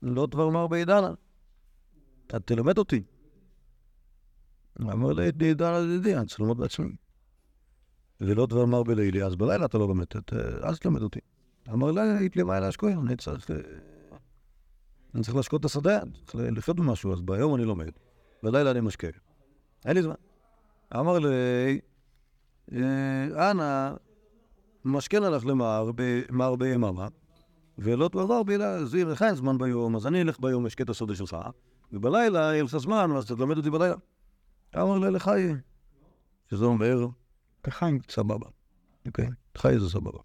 לא 0.02 0.28
דבר 0.28 0.50
מר 0.50 0.68
בעידנא, 0.68 1.10
אתה 2.28 2.40
תלמד 2.40 2.78
אותי. 2.78 3.04
אמר 4.82 5.14
לי, 5.14 5.32
בעידנא 5.32 5.78
ידידי, 5.78 6.18
אני 6.18 6.26
צריך 6.26 6.40
ללמוד 6.40 6.58
בעצמי. 6.58 6.96
ולא 8.22 8.46
דבר 8.46 8.66
מר 8.66 8.84
בלילי, 8.84 9.24
אז 9.24 9.36
בלילה 9.36 9.66
אתה 9.66 9.78
לא 9.78 9.88
לומד, 9.88 10.06
אז 10.62 10.80
תלמד 10.80 11.02
אותי. 11.02 11.20
אמר 11.70 11.92
לי 11.92 12.44
מה 12.44 12.60
להשקוע, 12.60 12.92
אני 12.92 13.16
צריך... 13.16 13.52
אה, 15.10 15.16
אני 15.16 15.24
צריך 15.24 15.36
להשקות 15.36 15.60
את 15.60 15.66
השדה, 15.66 16.00
צריך 16.28 16.44
לחיות 16.58 16.78
במשהו, 16.78 17.14
אז 17.14 17.22
ביום 17.22 17.56
אני 17.56 17.66
לומד, 17.66 17.90
בלילה 18.44 18.72
אני 18.72 18.82
משקה. 18.82 19.08
אין 19.86 19.96
לי 19.96 20.02
זמן. 20.02 20.16
אמר 20.96 21.20
לי, 21.20 21.80
אה, 22.72 23.52
אנא, 23.52 23.94
משכן 24.86 25.24
הלך 25.24 25.46
למר, 25.46 25.92
מר 26.30 26.56
ביממה, 26.56 27.08
ולא 27.78 28.08
תעבור 28.08 28.44
בילה, 28.44 28.86
זיר 28.86 29.12
לך 29.12 29.22
אין 29.22 29.36
זמן 29.36 29.58
ביום, 29.58 29.96
אז 29.96 30.08
אני 30.08 30.22
אלך 30.22 30.40
ביום, 30.40 30.66
אשקה 30.66 30.84
את 30.84 30.90
השדה 30.90 31.16
שלך, 31.16 31.38
ובלילה 31.92 32.40
יהיה 32.40 32.64
לך 32.64 32.78
זמן, 32.78 33.12
אז 33.18 33.26
תלמד 33.26 33.58
אותי 33.58 33.70
בלילה. 33.70 33.96
אמר 34.76 35.00
לי, 35.00 35.12
לך 35.12 35.28
יהיה. 35.28 35.56
שזה 36.50 36.66
אומר, 36.66 37.08
כחיים, 37.64 38.00
סבבה. 38.10 38.46
אוקיי, 39.08 39.30
חי 39.58 39.80
זה 39.80 39.90
סבבה. 39.90 40.20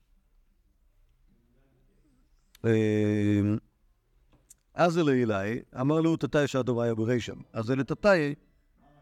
אז 4.74 4.98
אלה 4.98 5.12
אילי, 5.12 5.62
אמר 5.80 6.00
לו 6.00 6.16
תתאי 6.16 6.48
שהדומיה 6.48 6.94
ברישם. 6.94 7.36
אז 7.52 7.70
אלה 7.70 7.84
תתאי, 7.84 8.34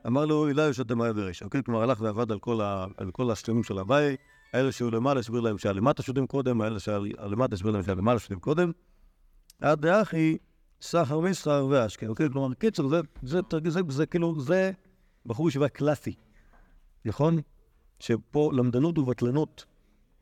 אמר 0.06 0.26
לו 0.26 0.48
אילי 0.48 0.74
שהדומיה 0.74 1.12
ברישם. 1.12 1.44
אוקיי, 1.44 1.62
כלומר 1.62 1.82
הלך 1.82 2.00
ועבד 2.00 2.32
על 2.32 2.38
כל 2.38 2.60
על 2.96 3.10
כל 3.10 3.30
השלמים 3.30 3.62
של 3.62 3.78
הוואי, 3.78 4.16
האלה 4.52 4.72
שהוא 4.72 4.92
למעלה 4.92 5.20
הסביר 5.20 5.40
להם 5.40 5.58
שהלמטה 5.58 6.02
שותים 6.02 6.26
קודם, 6.26 6.60
האלה 6.60 6.80
שהלמטה 6.80 7.54
הסביר 7.54 7.72
להם 7.72 7.82
שהלמעלה 7.82 8.18
שותים 8.18 8.40
קודם. 8.40 8.72
עד 9.60 9.80
דאחי, 9.80 10.36
סחר 10.82 11.20
מסחר 11.20 11.66
ואשכה. 11.70 12.06
אוקיי, 12.06 12.30
כלומר, 12.30 12.54
קיצר, 12.54 12.88
זה, 12.88 13.00
זה, 13.22 13.40
זה, 13.68 13.80
זה, 13.88 14.06
כאילו, 14.06 14.40
זה 14.40 14.70
בחור 15.26 15.48
ישיבה 15.48 15.68
קלאסי, 15.68 16.14
נכון? 17.04 17.38
שפה 18.00 18.50
למדנות 18.54 18.98
ובטלנות, 18.98 19.64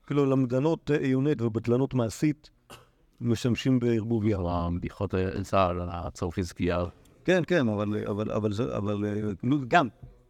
כאילו 0.07 0.27
למדנות 0.27 0.91
עיונית 0.91 1.43
ובטלנות 1.43 1.95
מעשית, 1.95 2.51
משמשים 3.21 3.79
בערבוביה. 3.79 4.39
הבדיחות 4.41 5.15
צער, 5.43 5.71
על 5.83 5.89
הצרפי 5.93 6.45
סקייה. 6.45 6.85
כן, 7.25 7.43
כן, 7.47 7.69
אבל, 7.69 8.05
אבל, 8.09 8.33
אבל, 8.33 8.53
אבל 8.77 9.05
אה, 9.05 9.33
גם, 9.69 9.89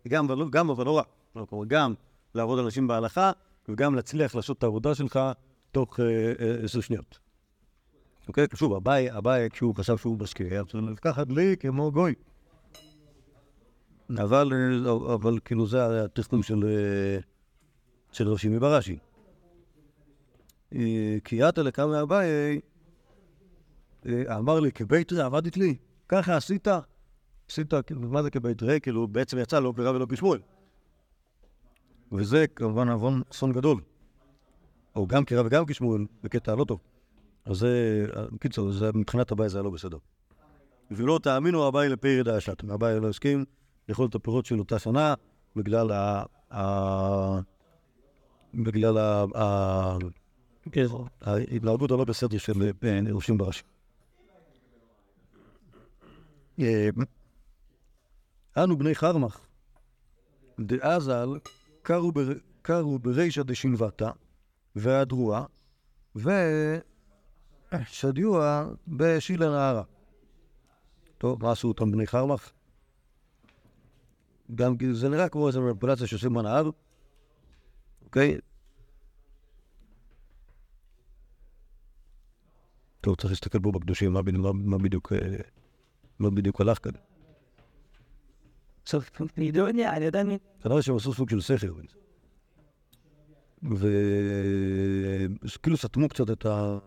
גם, 0.09 0.25
אבל, 0.25 0.39
לא- 0.39 0.51
גם, 0.51 0.71
אבל 0.71 0.85
לא 0.85 0.91
רק. 0.91 1.07
כלומר, 1.49 1.65
גם 1.69 1.95
לעבוד 2.35 2.59
על 2.59 2.65
אנשים 2.65 2.87
בהלכה, 2.87 3.33
וגם 3.69 3.95
להצליח 3.95 4.35
לעשות 4.35 4.59
את 4.59 4.63
העבודה 4.63 4.95
שלך 4.95 5.21
תוך 5.73 6.01
אה, 6.01 6.33
אה, 6.41 6.65
עשר 6.65 6.81
שניות. 6.81 7.19
אוקיי? 8.29 8.47
שוב, 8.55 8.73
אביי, 8.73 9.17
אביי, 9.19 9.51
כשהוא 9.51 9.75
חשב 9.75 9.97
שהוא 9.97 10.19
משקיע, 10.19 10.65
צריך 10.65 10.85
לקחת 10.93 11.27
לי 11.31 11.57
כמו 11.61 11.93
גוי. 11.93 12.15
אבל, 14.19 14.53
אבל 15.15 15.39
כאילו 15.45 15.67
זה 15.67 16.05
התכנון 16.05 16.43
של, 16.43 16.65
של 18.13 18.29
רב 18.29 18.37
שימי 18.37 18.59
בראשי. 18.59 18.99
כי 21.25 21.43
עתה 21.43 21.63
לקמא 21.63 22.03
אביי, 22.03 22.61
אמר 24.39 24.61
לי, 24.61 24.73
כבית 24.73 25.13
רע 25.13 25.25
עבדת 25.25 25.57
לי, 25.57 25.77
ככה 26.09 26.37
עשית, 26.37 26.69
עשית, 27.51 27.75
כאילו, 27.87 28.01
מה 28.01 28.23
זה 28.23 28.31
כבית 28.31 28.63
רע? 28.63 28.79
כאילו, 28.79 29.09
בעצם 29.09 29.39
יצא 29.39 29.61
לא 29.61 29.73
כרע 29.77 29.91
ולא 29.91 30.07
כשמואל. 30.11 30.41
וזה 32.13 32.47
כמובן 32.47 32.89
עוון 32.89 33.23
אסון 33.31 33.53
גדול. 33.53 33.81
או 34.97 35.07
גם 35.07 35.25
כרע 35.25 35.43
וגם 35.47 35.67
כשמואל, 35.67 36.07
בקטע 36.23 36.55
לא 36.55 36.65
טוב. 36.65 36.81
אז 37.45 37.57
זה, 37.57 38.05
בקיצור, 38.33 38.71
מבחינת 38.95 39.33
הבעיה 39.33 39.49
זה 39.49 39.59
היה 39.59 39.63
לא 39.63 39.71
בסדר. 39.71 39.99
ולא 40.91 41.21
תאמינו 41.23 41.67
הבעיה 41.67 41.91
לפרי 41.91 42.23
דאשת. 42.23 42.65
הבעיה 42.69 42.99
לא 42.99 43.09
הסכים 43.09 43.45
לאכול 43.89 44.07
את 44.07 44.15
הפירות 44.15 44.47
של 44.47 44.59
אותה 44.59 44.79
שנה, 44.79 45.15
בגלל 45.57 45.91
ה... 46.53 47.41
בגלל. 48.55 48.97
גזר. 50.69 50.97
ההתנהגות 51.21 51.91
הלא 51.91 52.05
בסדר 52.05 52.39
של 52.39 52.71
אה, 52.85 53.01
ראשים 53.13 53.39
בראשי. 53.39 53.63
אה, 56.61 56.89
אנו 58.65 58.79
בני 58.79 58.95
חרמך, 58.95 59.41
דאזל, 60.61 61.29
קרו 61.83 62.13
בר- 62.13 62.39
קרו 62.63 62.99
ברישא 62.99 63.43
דשנבתא, 63.43 64.11
והדרועה, 64.77 65.45
ושדיוע 67.73 68.65
בשילה 68.89 69.49
נהרה. 69.51 69.83
טוב, 71.19 71.43
מה 71.43 71.53
עשו 71.53 71.69
אותם 71.69 71.93
בני 71.93 72.07
חרמך? 72.07 72.51
גם 74.55 74.75
זה 74.93 75.09
נראה 75.09 75.29
כמו 75.29 75.49
איזו 75.49 75.63
מניפולציה 75.63 76.07
שעושים 76.07 76.35
בנהר, 76.35 76.71
אוקיי? 78.05 78.39
טוב, 83.01 83.17
צריך 83.17 83.31
להסתכל 83.31 83.59
פה 83.63 83.73
בקדושים, 83.73 84.13
מה, 84.13 84.79
בדיוק- 84.79 85.13
מה, 86.21 86.31
מה 86.31 86.37
בדיוק, 86.37 86.61
אה, 86.61 86.65
מה 86.65 86.71
הלך 86.71 86.85
כאן. 86.85 86.93
עכשיו, 88.83 89.01
אני 89.39 89.53
לא 89.53 89.69
יודע, 89.69 89.97
אני 89.97 90.07
עדיין... 90.07 90.39
כנראה 90.63 90.83
שהם 90.83 90.97
עשו 90.97 91.15
סוג 91.15 91.31
של 91.31 91.41
סכר. 91.41 91.73
וכאילו 95.45 95.77
סתמו 95.77 96.09
קצת 96.09 96.31
את 96.31 96.47
ה... 96.47 96.79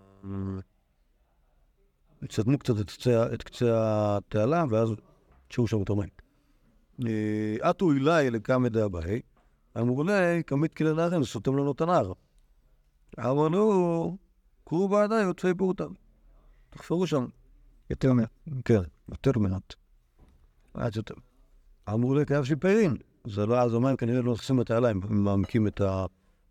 סתמו 2.31 2.57
קצת 2.57 2.73
את 2.81 2.91
קצה, 2.91 3.34
את 3.34 3.43
קצה 3.43 3.67
התעלה, 4.17 4.65
ואז 4.69 4.89
תשאו 5.47 5.67
שם 5.67 5.81
את 5.81 5.89
המים. 5.89 6.09
אה, 7.07 7.69
עטו 7.69 7.91
אילי 7.91 8.31
לקמא 8.31 8.69
דאביי, 8.69 9.21
אמרו 9.77 10.03
לי, 10.03 10.43
כמית 10.47 10.73
כלי 10.73 10.93
נהרם, 10.93 11.23
סותם 11.23 11.57
לנו 11.57 11.71
את 11.71 11.81
הנהר. 11.81 12.13
אמרו 13.19 13.49
לו, 13.49 14.17
קרו 14.65 14.89
בעדיי 14.89 15.25
עוטפי 15.25 15.53
פורתא. 15.57 15.86
תחפרו 16.69 17.07
שם. 17.07 17.25
יותר 17.89 18.13
מעט. 18.13 18.29
כן, 18.65 18.81
יותר 19.10 19.39
מעט. 19.39 19.74
מעט 20.76 20.95
יותר. 20.95 21.16
אמרו 21.89 22.16
לי, 22.16 22.26
כאב 22.26 22.43
של. 22.43 22.97
זה 23.28 23.45
לא, 23.45 23.62
אז 23.62 23.74
המים 23.74 23.97
כנראה 23.97 24.22
לא 24.22 24.34
נכנסים 24.34 24.60
לתעלה, 24.60 24.89
הם 24.89 25.24
מעמקים 25.24 25.68
את, 25.68 25.82
ה... 25.82 26.06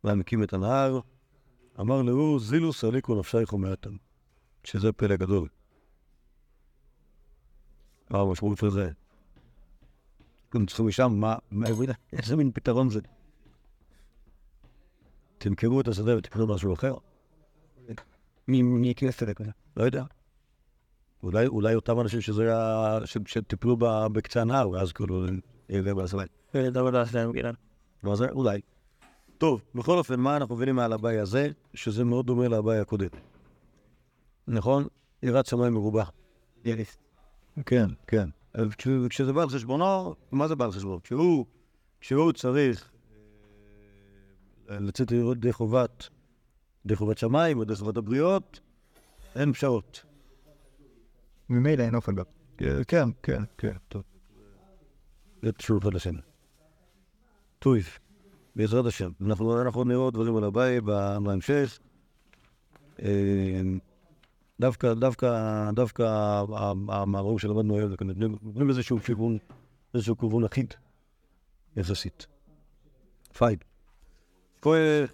מעמקים 0.05 0.43
את 0.43 0.53
הנהר. 0.53 1.01
אמר 1.81 2.03
לו, 2.03 2.39
זילוס 2.39 2.85
אליקו 2.85 3.19
נפשייך 3.19 3.53
ומעטם. 3.53 3.97
שזה 4.65 4.93
פלא 4.93 5.17
גדול. 5.17 5.49
מה 8.11 8.21
המשמעות 8.21 8.59
של 8.59 8.71
זה? 8.71 8.91
אתם 10.49 10.67
צריכים 10.67 10.87
משם, 10.87 11.13
מה, 11.13 11.37
מה, 11.51 11.67
איזה 12.13 12.37
מין 12.37 12.53
פתרון 12.53 12.91
זה? 12.91 13.01
תמכרו 15.39 15.81
את 15.81 15.89
השדה 15.89 16.19
ותקנו 16.19 16.47
משהו 16.47 16.75
אחר? 16.75 16.95
מי 18.49 18.89
ייכנס 18.89 19.23
לזה 19.23 19.35
כזה? 19.35 19.51
לא 19.77 19.85
יודע. 19.85 20.05
אולי, 21.23 21.47
אולי 21.47 21.75
אותם 21.75 22.01
אנשים 22.01 22.21
שזה 22.21 22.43
היה, 22.43 22.99
ש- 23.05 23.19
שטיפלו 23.27 23.77
בקצה 24.13 24.41
הנהר, 24.41 24.71
ואז 24.71 24.93
כאילו, 24.93 25.27
להם. 26.15 26.27
זה 26.53 26.71
דבר 26.71 27.05
שלהם, 27.05 27.33
גלעד. 27.33 27.55
מה 28.03 28.17
זה? 28.17 28.31
אולי. 28.31 28.61
טוב, 29.39 29.63
בכל 29.75 29.99
אופן, 29.99 30.21
מה 30.21 30.37
אנחנו 30.37 30.57
מבינים 30.57 30.79
על 30.79 30.93
הבעי 30.93 31.19
הזה? 31.19 31.49
שזה 31.75 32.05
מאוד 32.05 32.27
דומה 32.27 32.49
לבעי 32.49 32.79
הקודם. 32.79 33.09
נכון? 34.49 34.87
יראת 35.23 35.47
שמיים 35.47 35.73
מרובה. 35.73 36.05
יריס. 36.65 36.97
כן, 37.67 37.87
כן. 38.07 38.29
כשזה 39.09 39.33
בא 39.33 39.43
על 39.43 39.49
חשבונו, 39.49 40.15
מה 40.33 40.49
זה 40.49 40.55
בא 40.55 40.65
על 40.65 40.73
חשבונו? 40.73 41.03
כשהוא, 41.03 41.47
כשהוא 42.01 42.33
צריך 42.33 42.91
אה, 44.71 44.79
לצאת 44.81 45.13
ידי 45.13 45.53
חובת, 45.53 46.09
ידי 46.85 46.97
חובת 46.97 47.19
שמיים 47.19 47.59
או 47.59 47.63
ידי 47.63 47.77
חובת 47.77 47.97
הבריות, 47.97 48.61
אין 49.37 49.53
פשרות. 49.53 50.03
ממילא 51.53 51.83
אין 51.83 51.95
אופן 51.95 52.15
גם. 52.15 52.25
כן, 52.89 53.09
כן, 53.23 53.43
כן, 53.59 53.77
טוב. 53.89 54.03
זה 55.43 55.53
תשובה 55.53 55.91
לשם. 55.91 56.15
טוב, 57.59 57.75
בעזרת 58.57 58.87
השם. 58.87 59.11
אנחנו, 59.27 59.85
נראה 59.85 59.99
עוד 59.99 60.15
דברים 60.15 60.37
על 60.37 60.45
הבית 60.45 60.85
בהמשך. 60.85 61.79
אה, 63.03 63.61
דווקא, 64.61 64.95
דווקא, 64.95 65.71
דווקא 65.75 66.03
ה- 66.03 66.45
המאמרים 66.89 67.39
שלמדנו 67.39 67.77
היום, 67.77 67.91
נותנים 68.01 68.37
נותנים 68.43 68.69
איזשהו 68.69 68.99
כיוון, 68.99 69.39
איזשהו 69.95 70.19
כיוון 70.19 70.45
אחיד, 70.45 70.75
יחסית. 71.77 72.27
פיין. 73.39 73.59
כואב, 74.61 75.09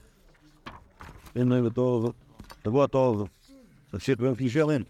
אין 1.37 1.49
להם 1.49 1.71
טוב, 1.71 2.13
שבוע 2.65 2.87
טוב, 2.87 3.29
תמשיך 3.91 4.19
ביום 4.21 4.35
שלישי 4.35 4.63
אמן. 4.63 4.83